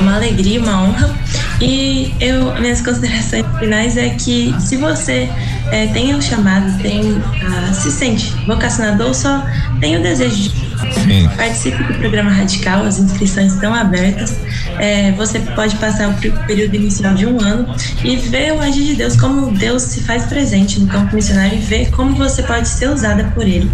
Uma 0.00 0.16
alegria, 0.16 0.60
uma 0.60 0.82
honra. 0.82 1.14
E 1.60 2.14
eu, 2.20 2.52
minhas 2.60 2.80
considerações 2.84 3.46
finais 3.58 3.96
é 3.96 4.10
que 4.10 4.54
se 4.58 4.76
você 4.76 5.28
eh, 5.70 5.86
tem 5.92 6.14
um 6.14 6.20
chamado, 6.20 6.82
tem, 6.82 7.22
ah, 7.42 7.72
se 7.72 7.90
sente 7.90 8.30
vocacionado 8.46 9.04
ou 9.04 9.14
só 9.14 9.44
tem 9.80 9.96
o 9.96 10.02
desejo 10.02 10.36
de 10.36 10.65
Sim. 11.04 11.28
Participe 11.36 11.82
do 11.82 11.94
programa 11.94 12.30
Radical, 12.30 12.84
as 12.84 12.98
inscrições 12.98 13.54
estão 13.54 13.74
abertas. 13.74 14.36
É, 14.78 15.12
você 15.12 15.38
pode 15.38 15.76
passar 15.76 16.08
o 16.08 16.14
período 16.46 16.74
inicial 16.74 17.14
de 17.14 17.26
um 17.26 17.40
ano 17.40 17.74
e 18.04 18.16
ver 18.16 18.52
o 18.52 18.60
agir 18.60 18.84
de 18.84 18.94
Deus, 18.94 19.16
como 19.16 19.50
Deus 19.52 19.82
se 19.82 20.00
faz 20.02 20.24
presente 20.24 20.80
no 20.80 20.86
campo 20.86 21.14
missionário 21.14 21.56
e 21.56 21.60
ver 21.60 21.90
como 21.90 22.14
você 22.14 22.42
pode 22.42 22.68
ser 22.68 22.90
usada 22.90 23.24
por 23.34 23.46
Ele. 23.46 23.70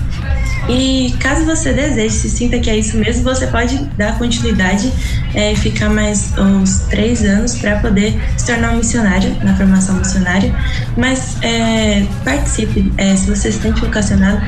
E 0.69 1.13
caso 1.19 1.45
você 1.45 1.73
deseje, 1.73 2.15
se 2.15 2.31
sinta 2.31 2.59
que 2.59 2.71
é 2.71 2.77
isso 2.77 2.97
mesmo, 2.97 3.25
você 3.25 3.47
pode 3.49 3.79
dar 3.97 4.17
continuidade 4.17 4.93
é, 5.35 5.53
e 5.53 5.57
ficar 5.57 5.89
mais 5.91 6.33
uns 6.39 6.81
três 6.89 7.25
anos 7.25 7.57
para 7.57 7.81
poder 7.81 8.17
se 8.37 8.47
tornar 8.47 8.73
um 8.73 8.77
missionário 8.77 9.37
na 9.43 9.57
formação 9.57 9.97
missionária. 9.97 10.55
Mas 10.97 11.37
é, 11.43 12.07
participe, 12.25 12.93
é, 12.97 13.17
se 13.17 13.27
você 13.27 13.51
se 13.51 13.61
sente 13.61 13.81
vocacionado, 13.81 14.41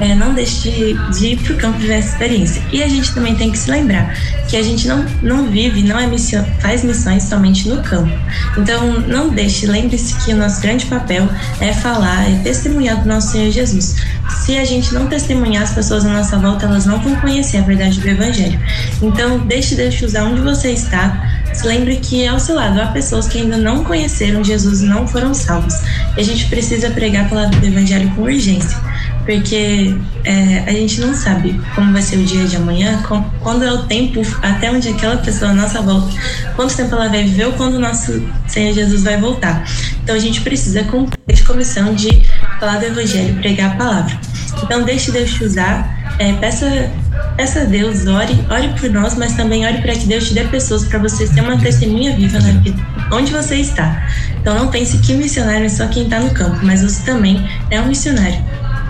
é, 0.00 0.14
não 0.14 0.34
deixe 0.34 0.70
de, 0.70 1.18
de 1.18 1.26
ir 1.28 1.36
para 1.38 1.52
o 1.52 1.56
campo 1.56 1.78
viver 1.78 1.94
essa 1.94 2.12
experiência. 2.12 2.62
E 2.72 2.82
a 2.82 2.88
gente 2.88 3.12
também 3.14 3.34
tem 3.34 3.50
que 3.50 3.58
se 3.58 3.70
lembrar 3.70 4.14
que 4.48 4.56
a 4.56 4.62
gente 4.62 4.86
não, 4.86 5.04
não 5.22 5.50
vive, 5.50 5.82
não 5.82 5.98
é 5.98 6.06
missão, 6.06 6.44
faz 6.60 6.84
missões 6.84 7.24
somente 7.24 7.68
no 7.68 7.82
campo. 7.82 8.12
Então 8.56 9.00
não 9.00 9.30
deixe, 9.30 9.66
lembre-se 9.66 10.14
que 10.24 10.32
o 10.32 10.36
nosso 10.36 10.60
grande 10.60 10.86
papel 10.86 11.28
é 11.60 11.72
falar, 11.72 12.30
é 12.30 12.38
testemunhar 12.42 13.00
do 13.02 13.08
nosso 13.08 13.32
Senhor 13.32 13.50
Jesus. 13.50 13.96
Se 14.44 14.58
a 14.58 14.64
gente 14.64 14.92
não 14.92 15.06
testemunhar, 15.06 15.62
as 15.62 15.72
pessoas 15.72 16.04
à 16.04 16.12
nossa 16.12 16.36
volta 16.38 16.66
elas 16.66 16.86
não 16.86 16.98
vão 17.00 17.14
conhecer 17.16 17.58
a 17.58 17.62
verdade 17.62 18.00
do 18.00 18.08
Evangelho. 18.08 18.58
Então 19.00 19.38
deixe 19.40 19.74
Deus 19.74 19.94
te 19.94 20.04
usar 20.04 20.24
onde 20.24 20.40
você 20.40 20.72
está. 20.72 21.40
Se 21.52 21.66
lembre 21.66 21.96
que 21.96 22.26
ao 22.26 22.40
seu 22.40 22.56
lado 22.56 22.80
há 22.80 22.86
pessoas 22.86 23.28
que 23.28 23.38
ainda 23.38 23.56
não 23.56 23.84
conheceram 23.84 24.42
Jesus 24.42 24.80
e 24.80 24.86
não 24.86 25.06
foram 25.06 25.34
salvos. 25.34 25.74
E 26.16 26.20
a 26.20 26.24
gente 26.24 26.46
precisa 26.46 26.90
pregar 26.90 27.26
a 27.26 27.28
palavra 27.28 27.58
do 27.60 27.66
Evangelho 27.66 28.10
com 28.14 28.22
urgência 28.22 28.91
porque 29.24 29.94
é, 30.24 30.64
a 30.66 30.72
gente 30.72 31.00
não 31.00 31.14
sabe 31.14 31.60
como 31.74 31.92
vai 31.92 32.02
ser 32.02 32.16
o 32.16 32.24
dia 32.24 32.44
de 32.46 32.56
amanhã, 32.56 33.00
com- 33.02 33.22
quando 33.40 33.64
é 33.64 33.72
o 33.72 33.84
tempo, 33.84 34.20
até 34.42 34.70
onde 34.70 34.88
aquela 34.88 35.16
pessoa 35.16 35.50
à 35.50 35.54
nossa 35.54 35.80
volta, 35.80 36.08
quanto 36.56 36.74
tempo 36.76 36.94
ela 36.94 37.08
vai 37.08 37.22
viver 37.24 37.46
ou 37.46 37.52
quando 37.52 37.74
o 37.74 37.78
nosso 37.80 38.22
Senhor 38.48 38.74
Jesus 38.74 39.02
vai 39.02 39.16
voltar. 39.20 39.64
Então 40.02 40.14
a 40.14 40.18
gente 40.18 40.40
precisa 40.40 40.82
cumprir 40.84 41.18
a 41.30 41.46
comissão 41.46 41.94
de 41.94 42.22
falar 42.58 42.78
do 42.78 42.86
Evangelho, 42.86 43.34
pregar 43.36 43.72
a 43.72 43.76
palavra. 43.76 44.18
Então 44.62 44.82
deixe 44.82 45.10
Deus 45.10 45.32
te 45.32 45.44
usar, 45.44 46.14
é, 46.18 46.32
peça, 46.34 46.90
peça 47.36 47.60
a 47.62 47.64
Deus, 47.64 48.06
ore, 48.06 48.38
ore 48.50 48.68
por 48.78 48.90
nós, 48.90 49.14
mas 49.16 49.34
também 49.34 49.64
ore 49.66 49.78
para 49.80 49.92
que 49.94 50.06
Deus 50.06 50.28
te 50.28 50.34
dê 50.34 50.44
pessoas 50.44 50.84
para 50.84 50.98
você 50.98 51.26
ser 51.26 51.40
uma 51.40 51.58
testemunha 51.58 52.14
viva 52.14 52.38
na 52.38 52.50
vida, 52.60 52.80
onde 53.10 53.32
você 53.32 53.56
está. 53.56 54.06
Então 54.40 54.54
não 54.56 54.68
pense 54.68 54.98
que 54.98 55.14
missionário 55.14 55.64
é 55.66 55.68
só 55.68 55.86
quem 55.86 56.04
está 56.04 56.18
no 56.20 56.30
campo, 56.30 56.58
mas 56.62 56.82
você 56.82 57.02
também 57.04 57.48
é 57.70 57.80
um 57.80 57.86
missionário. 57.86 58.44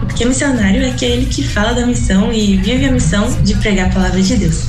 Porque 0.06 0.24
missionário 0.24 0.82
é 0.82 0.90
aquele 0.90 1.26
que 1.26 1.42
fala 1.42 1.72
da 1.72 1.86
missão 1.86 2.32
e 2.32 2.56
vive 2.58 2.84
a 2.84 2.92
missão 2.92 3.30
de 3.42 3.54
pregar 3.54 3.88
a 3.88 3.92
palavra 3.92 4.20
de 4.20 4.36
Deus. 4.36 4.66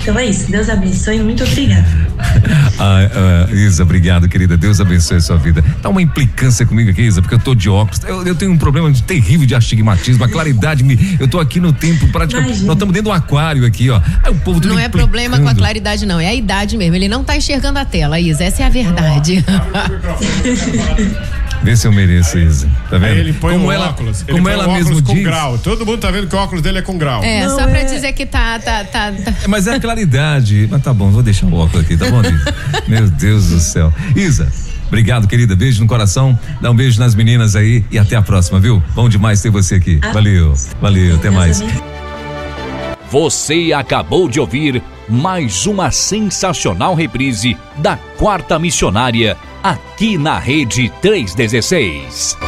Então 0.00 0.18
é 0.18 0.26
isso. 0.26 0.50
Deus 0.50 0.68
abençoe. 0.68 1.18
Muito 1.20 1.44
obrigada. 1.44 1.86
Ah, 2.78 3.46
ah, 3.48 3.54
Isa, 3.54 3.82
obrigado, 3.82 4.28
querida. 4.28 4.54
Deus 4.56 4.80
abençoe 4.80 5.16
a 5.16 5.20
sua 5.20 5.36
vida. 5.38 5.64
Tá 5.80 5.88
uma 5.88 6.02
implicância 6.02 6.66
comigo 6.66 6.90
aqui, 6.90 7.02
Isa, 7.02 7.22
porque 7.22 7.34
eu 7.34 7.38
tô 7.38 7.54
de 7.54 7.70
óculos. 7.70 8.02
Eu, 8.04 8.22
eu 8.26 8.34
tenho 8.34 8.52
um 8.52 8.58
problema 8.58 8.92
de- 8.92 9.02
terrível 9.02 9.46
de 9.46 9.54
astigmatismo. 9.54 10.22
A 10.24 10.28
claridade 10.28 10.84
me. 10.84 11.16
Eu 11.18 11.26
tô 11.26 11.40
aqui 11.40 11.58
no 11.58 11.72
tempo 11.72 12.06
praticamente. 12.08 12.50
Imagina. 12.50 12.66
Nós 12.66 12.76
estamos 12.76 12.92
dentro 12.94 13.10
de 13.10 13.16
um 13.16 13.18
aquário 13.18 13.64
aqui, 13.64 13.88
ó. 13.88 14.00
Aí 14.22 14.30
o 14.30 14.34
povo 14.36 14.60
Não 14.66 14.78
é 14.78 14.90
problema 14.90 15.40
com 15.40 15.48
a 15.48 15.54
claridade, 15.54 16.04
não. 16.04 16.20
É 16.20 16.28
a 16.28 16.34
idade 16.34 16.76
mesmo. 16.76 16.94
Ele 16.96 17.08
não 17.08 17.24
tá 17.24 17.34
enxergando 17.36 17.78
a 17.78 17.84
tela, 17.84 18.20
Isa. 18.20 18.44
Essa 18.44 18.62
é 18.62 18.66
a 18.66 18.70
verdade. 18.70 19.42
Vê 21.62 21.76
se 21.76 21.86
eu 21.86 21.92
mereço, 21.92 22.38
Isa. 22.38 22.68
Tá 22.88 22.96
vendo? 22.98 23.12
Aí 23.12 23.18
ele 23.18 23.32
põe 23.32 23.54
como 23.54 23.66
o 23.66 23.72
ela, 23.72 23.88
óculos. 23.88 24.22
Ele 24.22 24.32
como 24.32 24.44
põe 24.44 24.52
ela 24.52 24.64
óculos 24.64 24.88
mesmo 24.88 25.02
com 25.02 25.14
diz. 25.14 25.24
grau. 25.24 25.58
Todo 25.58 25.84
mundo 25.84 25.98
tá 25.98 26.10
vendo 26.10 26.28
que 26.28 26.36
o 26.36 26.38
óculos 26.38 26.62
dele 26.62 26.78
é 26.78 26.82
com 26.82 26.96
grau. 26.96 27.22
É, 27.24 27.48
só 27.48 27.66
pra 27.66 27.82
dizer 27.82 28.12
que 28.12 28.24
tá, 28.24 28.58
tá, 28.58 28.84
tá, 28.84 29.12
tá- 29.12 29.34
Mas 29.48 29.66
é 29.66 29.74
a 29.74 29.80
claridade. 29.80 30.68
Mas 30.70 30.82
tá 30.82 30.94
bom, 30.94 31.10
vou 31.10 31.22
deixar 31.22 31.46
o 31.46 31.54
óculos 31.54 31.84
aqui, 31.84 31.96
tá 31.96 32.08
bom, 32.10 32.20
Isa? 32.20 32.54
Meu 32.86 33.08
Deus 33.10 33.48
do 33.48 33.58
céu. 33.58 33.92
Isa, 34.14 34.50
obrigado, 34.86 35.26
querida. 35.26 35.56
Beijo 35.56 35.80
no 35.80 35.88
coração. 35.88 36.38
Dá 36.60 36.70
um 36.70 36.74
beijo 36.76 37.00
nas 37.00 37.14
meninas 37.14 37.56
aí 37.56 37.84
e 37.90 37.98
até 37.98 38.14
a 38.16 38.22
próxima, 38.22 38.60
viu? 38.60 38.82
Bom 38.94 39.08
demais 39.08 39.40
ter 39.42 39.50
você 39.50 39.74
aqui. 39.76 39.98
Valeu. 40.12 40.54
Valeu, 40.80 41.16
até 41.16 41.30
mais. 41.30 41.62
Você 43.10 43.72
acabou 43.72 44.28
de 44.28 44.40
ouvir 44.40 44.82
mais 45.08 45.66
uma 45.66 45.90
sensacional 45.90 46.94
reprise 46.94 47.56
da 47.78 47.96
Quarta 47.96 48.58
Missionária 48.58 49.36
aqui 49.70 50.16
na 50.16 50.38
Rede 50.38 50.88
316. 51.02 52.45